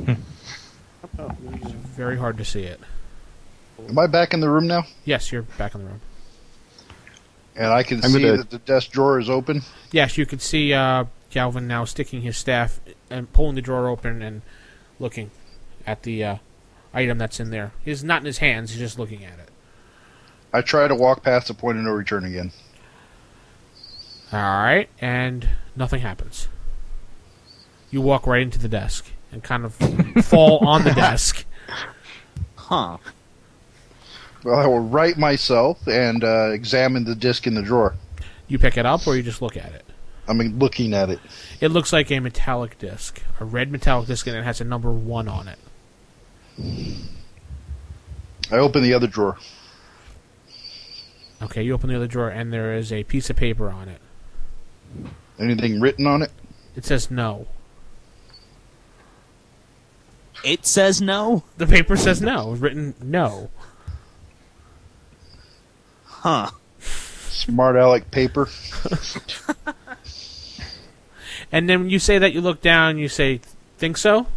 It's 0.07 1.71
very 1.95 2.17
hard 2.17 2.37
to 2.37 2.45
see 2.45 2.63
it. 2.63 2.79
Am 3.87 3.97
I 3.97 4.07
back 4.07 4.33
in 4.33 4.39
the 4.41 4.49
room 4.49 4.67
now? 4.67 4.83
Yes, 5.05 5.31
you're 5.31 5.43
back 5.43 5.73
in 5.75 5.81
the 5.83 5.87
room. 5.87 6.01
And 7.55 7.67
I 7.67 7.83
can 7.83 8.03
I'm 8.03 8.11
see 8.11 8.21
gonna- 8.21 8.37
that 8.37 8.49
the 8.49 8.59
desk 8.59 8.91
drawer 8.91 9.19
is 9.19 9.29
open. 9.29 9.61
Yes, 9.91 10.17
you 10.17 10.25
can 10.25 10.39
see 10.39 10.73
uh, 10.73 11.05
Galvin 11.29 11.67
now 11.67 11.85
sticking 11.85 12.21
his 12.21 12.37
staff 12.37 12.79
and 13.09 13.31
pulling 13.33 13.55
the 13.55 13.61
drawer 13.61 13.87
open 13.87 14.21
and 14.21 14.41
looking 14.99 15.31
at 15.87 16.03
the 16.03 16.23
uh, 16.23 16.35
item 16.93 17.17
that's 17.17 17.39
in 17.39 17.49
there. 17.51 17.71
He's 17.83 18.03
not 18.03 18.21
in 18.21 18.25
his 18.25 18.37
hands. 18.39 18.71
He's 18.71 18.79
just 18.79 18.99
looking 18.99 19.23
at 19.25 19.39
it. 19.39 19.48
I 20.51 20.61
try 20.61 20.87
to 20.87 20.95
walk 20.95 21.23
past 21.23 21.47
the 21.47 21.53
point 21.53 21.77
of 21.77 21.83
no 21.83 21.91
return 21.91 22.25
again. 22.25 22.51
All 24.31 24.39
right, 24.39 24.89
and 24.99 25.47
nothing 25.75 26.01
happens. 26.01 26.47
You 27.91 28.01
walk 28.01 28.27
right 28.27 28.41
into 28.41 28.59
the 28.59 28.67
desk 28.67 29.11
and 29.31 29.43
kind 29.43 29.65
of 29.65 29.73
fall 30.25 30.65
on 30.67 30.83
the 30.83 30.91
desk. 30.93 31.45
Huh. 32.55 32.97
Well, 34.43 34.59
I 34.59 34.67
will 34.67 34.79
right 34.79 35.17
myself 35.17 35.87
and 35.87 36.23
uh, 36.23 36.51
examine 36.51 37.03
the 37.03 37.15
disc 37.15 37.47
in 37.47 37.55
the 37.55 37.61
drawer. 37.61 37.95
You 38.47 38.57
pick 38.59 38.77
it 38.77 38.85
up 38.85 39.05
or 39.07 39.15
you 39.15 39.23
just 39.23 39.41
look 39.41 39.57
at 39.57 39.73
it. 39.73 39.85
I 40.27 40.33
mean, 40.33 40.59
looking 40.59 40.93
at 40.93 41.09
it. 41.09 41.19
It 41.59 41.69
looks 41.69 41.91
like 41.91 42.11
a 42.11 42.19
metallic 42.19 42.77
disc, 42.77 43.21
a 43.39 43.45
red 43.45 43.71
metallic 43.71 44.07
disc, 44.07 44.27
and 44.27 44.35
it 44.35 44.43
has 44.43 44.61
a 44.61 44.63
number 44.63 44.91
one 44.91 45.27
on 45.27 45.47
it. 45.47 45.57
I 48.51 48.57
open 48.57 48.83
the 48.83 48.93
other 48.93 49.07
drawer. 49.07 49.37
Okay, 51.41 51.63
you 51.63 51.73
open 51.73 51.89
the 51.89 51.95
other 51.95 52.07
drawer, 52.07 52.29
and 52.29 52.51
there 52.51 52.73
is 52.75 52.91
a 52.91 53.03
piece 53.03 53.29
of 53.29 53.35
paper 53.35 53.69
on 53.69 53.87
it. 53.87 54.01
Anything 55.39 55.79
written 55.79 56.05
on 56.05 56.21
it? 56.21 56.31
It 56.75 56.85
says 56.85 57.09
no. 57.09 57.47
It 60.43 60.65
says 60.65 61.01
no. 61.01 61.43
The 61.57 61.67
paper 61.67 61.95
says 61.95 62.21
no. 62.21 62.51
Written 62.51 62.93
no. 63.01 63.49
Huh. 66.05 66.51
Smart 66.79 67.75
aleck 67.75 68.11
paper. 68.11 68.49
And 71.51 71.69
then 71.69 71.81
when 71.81 71.89
you 71.89 71.99
say 71.99 72.17
that, 72.19 72.33
you 72.33 72.41
look 72.41 72.61
down. 72.61 72.97
You 72.97 73.07
say, 73.07 73.41
"Think 73.77 73.97
so?" 73.97 74.27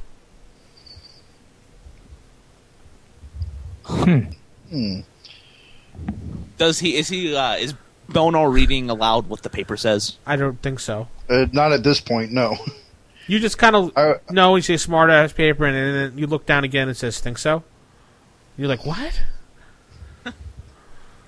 Hmm. 3.85 5.01
Does 6.63 6.79
he? 6.79 6.97
Is 6.97 7.09
he? 7.09 7.35
Uh, 7.35 7.57
is 7.57 7.75
Bono 8.09 8.45
reading 8.45 8.89
aloud 8.89 9.29
what 9.29 9.43
the 9.43 9.51
paper 9.51 9.77
says? 9.77 10.19
I 10.25 10.37
don't 10.37 10.63
think 10.63 10.79
so. 10.79 11.09
Uh, 11.29 11.47
not 11.51 11.73
at 11.73 11.83
this 11.83 12.01
point, 12.01 12.31
no. 12.31 12.57
You 13.27 13.41
just 13.41 13.59
kind 13.59 13.75
of 13.75 13.91
no. 14.31 14.55
You 14.55 14.63
say 14.63 14.77
smart 14.77 15.11
ass 15.11 15.33
paper, 15.33 15.67
and 15.67 15.75
then 15.75 16.17
you 16.17 16.29
look 16.29 16.47
down 16.47 16.63
again. 16.63 16.87
and 16.87 16.97
says, 16.97 17.19
"Think 17.19 17.39
so?" 17.39 17.65
You're 18.57 18.69
like, 18.69 18.87
"What?" 18.87 19.23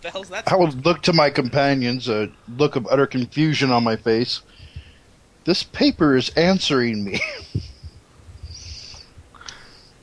The 0.03 0.11
hell's 0.13 0.29
that? 0.29 0.47
I 0.47 0.55
would 0.55 0.87
look 0.87 1.03
to 1.03 1.13
my 1.13 1.31
companions, 1.31 2.09
a 2.09 2.31
look 2.57 2.77
of 2.77 2.87
utter 2.87 3.09
confusion 3.09 3.73
on 3.73 3.83
my 3.83 3.97
face. 3.97 4.41
This 5.47 5.65
paper 5.65 6.17
is 6.17 6.29
answering 6.37 7.03
me. 7.03 7.21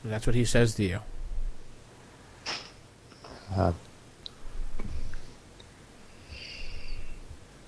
That's 0.04 0.28
what 0.28 0.36
he 0.36 0.44
says 0.44 0.76
to 0.76 0.84
you. 0.84 1.00
Uh, 3.56 3.72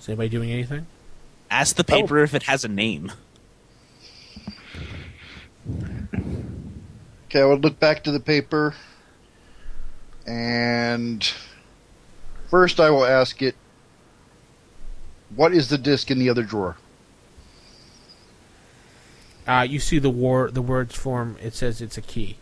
Is 0.04 0.10
anybody 0.10 0.28
doing 0.28 0.50
anything? 0.50 0.86
Ask 1.50 1.76
the 1.76 1.82
paper 1.82 2.18
if 2.18 2.34
it 2.34 2.42
has 2.42 2.62
a 2.62 2.68
name. 2.68 3.10
Okay, 7.24 7.40
I 7.40 7.44
would 7.46 7.64
look 7.64 7.80
back 7.80 8.04
to 8.04 8.12
the 8.12 8.20
paper, 8.20 8.74
and 10.26 11.26
first 12.50 12.80
I 12.80 12.90
will 12.90 13.06
ask 13.06 13.40
it, 13.40 13.54
what 15.34 15.54
is 15.54 15.70
the 15.70 15.78
disc 15.78 16.10
in 16.10 16.18
the 16.18 16.28
other 16.28 16.42
drawer? 16.42 16.76
Uh, 19.48 19.66
you 19.66 19.78
see 19.78 19.98
the 19.98 20.10
war, 20.10 20.50
the 20.50 20.60
words 20.60 20.94
form. 20.94 21.38
It 21.42 21.54
says 21.54 21.80
it's 21.80 21.96
a 21.96 22.02
key. 22.02 22.36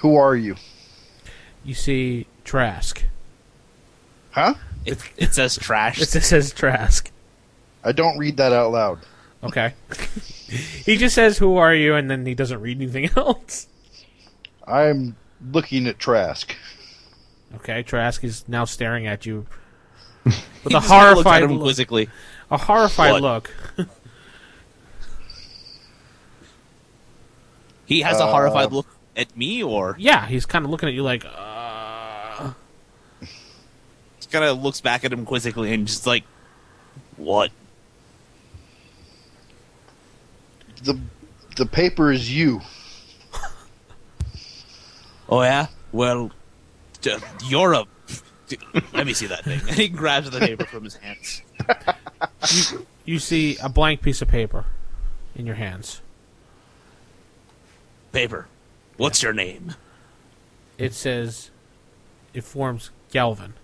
Who 0.00 0.14
are 0.14 0.36
you? 0.36 0.56
You 1.64 1.72
see 1.72 2.26
Trask. 2.44 3.02
Huh? 4.32 4.56
It, 4.84 4.98
it 5.16 5.34
says 5.34 5.56
trash. 5.56 6.00
It 6.00 6.06
says 6.08 6.52
Trask. 6.52 7.10
I 7.82 7.92
don't 7.92 8.16
read 8.18 8.36
that 8.38 8.52
out 8.52 8.72
loud. 8.72 8.98
Okay. 9.42 9.74
he 10.84 10.96
just 10.96 11.14
says, 11.14 11.38
"Who 11.38 11.56
are 11.56 11.74
you?" 11.74 11.94
and 11.94 12.10
then 12.10 12.24
he 12.26 12.34
doesn't 12.34 12.60
read 12.60 12.76
anything 12.80 13.10
else. 13.16 13.66
I'm 14.66 15.16
looking 15.52 15.86
at 15.86 15.98
Trask. 15.98 16.54
Okay, 17.56 17.82
Trask 17.82 18.24
is 18.24 18.44
now 18.48 18.64
staring 18.64 19.06
at 19.06 19.26
you 19.26 19.46
with 20.24 20.34
a 20.66 20.70
just 20.70 20.70
kinda 20.70 20.70
looks 20.70 20.86
at 20.90 20.90
horrified, 20.90 21.50
look, 21.50 21.62
quizzically. 21.62 22.08
a 22.50 22.56
horrified 22.58 23.12
What? 23.12 23.22
look. 23.22 23.50
He 27.86 28.00
has 28.00 28.18
a 28.20 28.24
Uh, 28.24 28.30
horrified 28.32 28.72
look 28.72 28.86
at 29.16 29.36
me, 29.36 29.62
or 29.62 29.94
Yeah, 29.98 30.26
he's 30.26 30.46
kind 30.46 30.64
of 30.64 30.70
looking 30.70 30.88
at 30.88 30.94
you 30.94 31.02
like, 31.02 31.24
uh, 31.24 31.28
just 31.28 31.34
kind 34.34 34.44
of 34.44 34.60
looks 34.62 34.80
back 34.80 35.04
at 35.04 35.12
him 35.12 35.24
quizzically 35.24 35.72
and 35.72 35.86
just 35.86 36.06
like, 36.06 36.24
what? 37.16 37.50
The 40.82 40.98
the 41.56 41.66
paper 41.66 42.10
is 42.12 42.34
you. 42.34 42.60
Oh 45.26 45.40
yeah. 45.42 45.68
Well, 45.90 46.32
d- 47.00 47.16
you're 47.46 47.72
a. 47.72 47.84
d- 48.46 48.58
Let 48.92 49.06
me 49.06 49.14
see 49.14 49.26
that 49.28 49.42
thing. 49.44 49.58
And 49.60 49.70
he 49.70 49.88
grabs 49.88 50.30
the 50.30 50.38
paper 50.38 50.66
from 50.66 50.84
his 50.84 50.96
hands. 50.96 51.40
you 53.06 53.18
see 53.18 53.56
a 53.62 53.70
blank 53.70 54.02
piece 54.02 54.20
of 54.20 54.28
paper 54.28 54.66
in 55.34 55.46
your 55.46 55.54
hands. 55.54 56.02
Paper. 58.12 58.48
What's 58.98 59.22
your 59.22 59.32
name? 59.32 59.76
It 60.76 60.92
says, 60.92 61.50
it 62.34 62.44
forms 62.44 62.90
Galvin. 63.10 63.54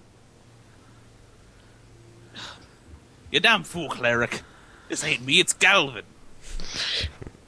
You 3.31 3.41
damn 3.41 3.62
fool, 3.62 3.89
cleric. 3.89 4.43
This 4.89 5.05
ain't 5.05 5.24
me, 5.24 5.39
it's 5.39 5.53
Galvin. 5.53 6.05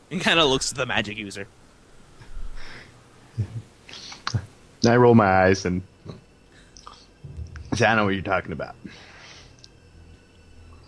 He 0.09 0.21
kind 0.21 0.39
of 0.39 0.49
looks 0.49 0.71
at 0.71 0.79
the 0.79 0.87
magic 0.87 1.17
user. 1.17 1.47
I 4.87 4.97
roll 4.97 5.15
my 5.15 5.45
eyes 5.45 5.65
and 5.65 5.83
say, 7.75 7.87
I 7.87 7.95
know 7.95 8.05
what 8.05 8.15
you're 8.15 8.23
talking 8.23 8.53
about. 8.53 8.75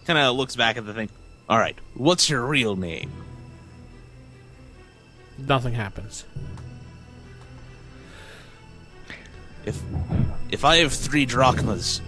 Kind 0.04 0.18
of 0.18 0.36
looks 0.36 0.56
back 0.56 0.76
at 0.76 0.84
the 0.84 0.92
thing. 0.92 1.08
All 1.48 1.58
right, 1.58 1.76
what's 1.94 2.28
your 2.28 2.44
real 2.44 2.76
name? 2.76 3.12
Nothing 5.38 5.74
happens. 5.74 6.24
If 9.64 9.80
if 10.50 10.64
I 10.64 10.76
have 10.76 10.92
three 10.92 11.24
drachmas, 11.24 12.00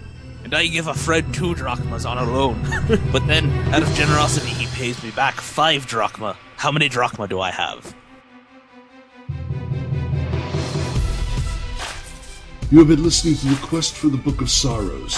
and 0.47 0.55
I 0.55 0.67
give 0.67 0.87
a 0.87 0.93
friend 0.93 1.33
two 1.33 1.53
drachmas 1.55 2.05
on 2.05 2.17
a 2.17 2.23
loan, 2.23 2.61
but 3.11 3.27
then 3.27 3.51
out 3.73 3.83
of 3.83 3.93
generosity 3.95 4.47
he 4.47 4.65
pays 4.67 5.03
me 5.03 5.11
back 5.11 5.41
five 5.41 5.85
drachma, 5.85 6.37
how 6.55 6.71
many 6.71 6.87
drachma 6.87 7.27
do 7.27 7.41
I 7.41 7.51
have? 7.51 7.93
You 12.71 12.79
have 12.79 12.87
been 12.87 13.03
listening 13.03 13.35
to 13.35 13.47
the 13.47 13.59
Quest 13.61 13.95
for 13.95 14.07
the 14.07 14.15
Book 14.15 14.39
of 14.39 14.49
Sorrows. 14.49 15.15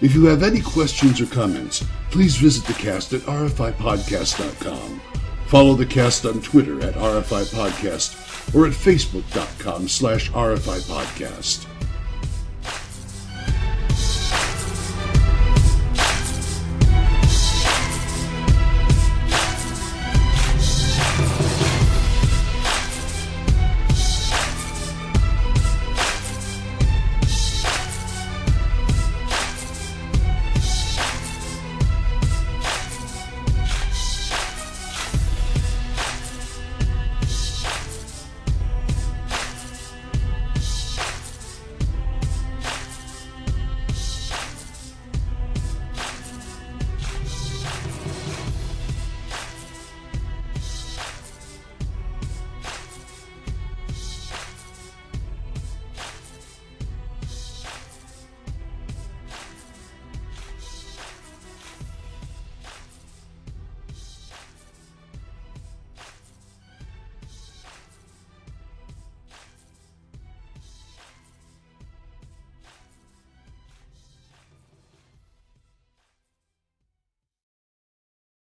If 0.00 0.16
you 0.16 0.24
have 0.24 0.42
any 0.42 0.60
questions 0.60 1.20
or 1.20 1.26
comments, 1.26 1.84
please 2.10 2.34
visit 2.34 2.64
the 2.64 2.74
cast 2.74 3.12
at 3.12 3.20
rfipodcast.com. 3.20 5.00
Follow 5.46 5.74
the 5.74 5.86
cast 5.86 6.26
on 6.26 6.42
Twitter 6.42 6.82
at 6.82 6.94
rfipodcast 6.94 8.52
or 8.52 8.66
at 8.66 8.72
facebook.com 8.72 9.86
slash 9.86 10.28
rfipodcast. 10.32 11.75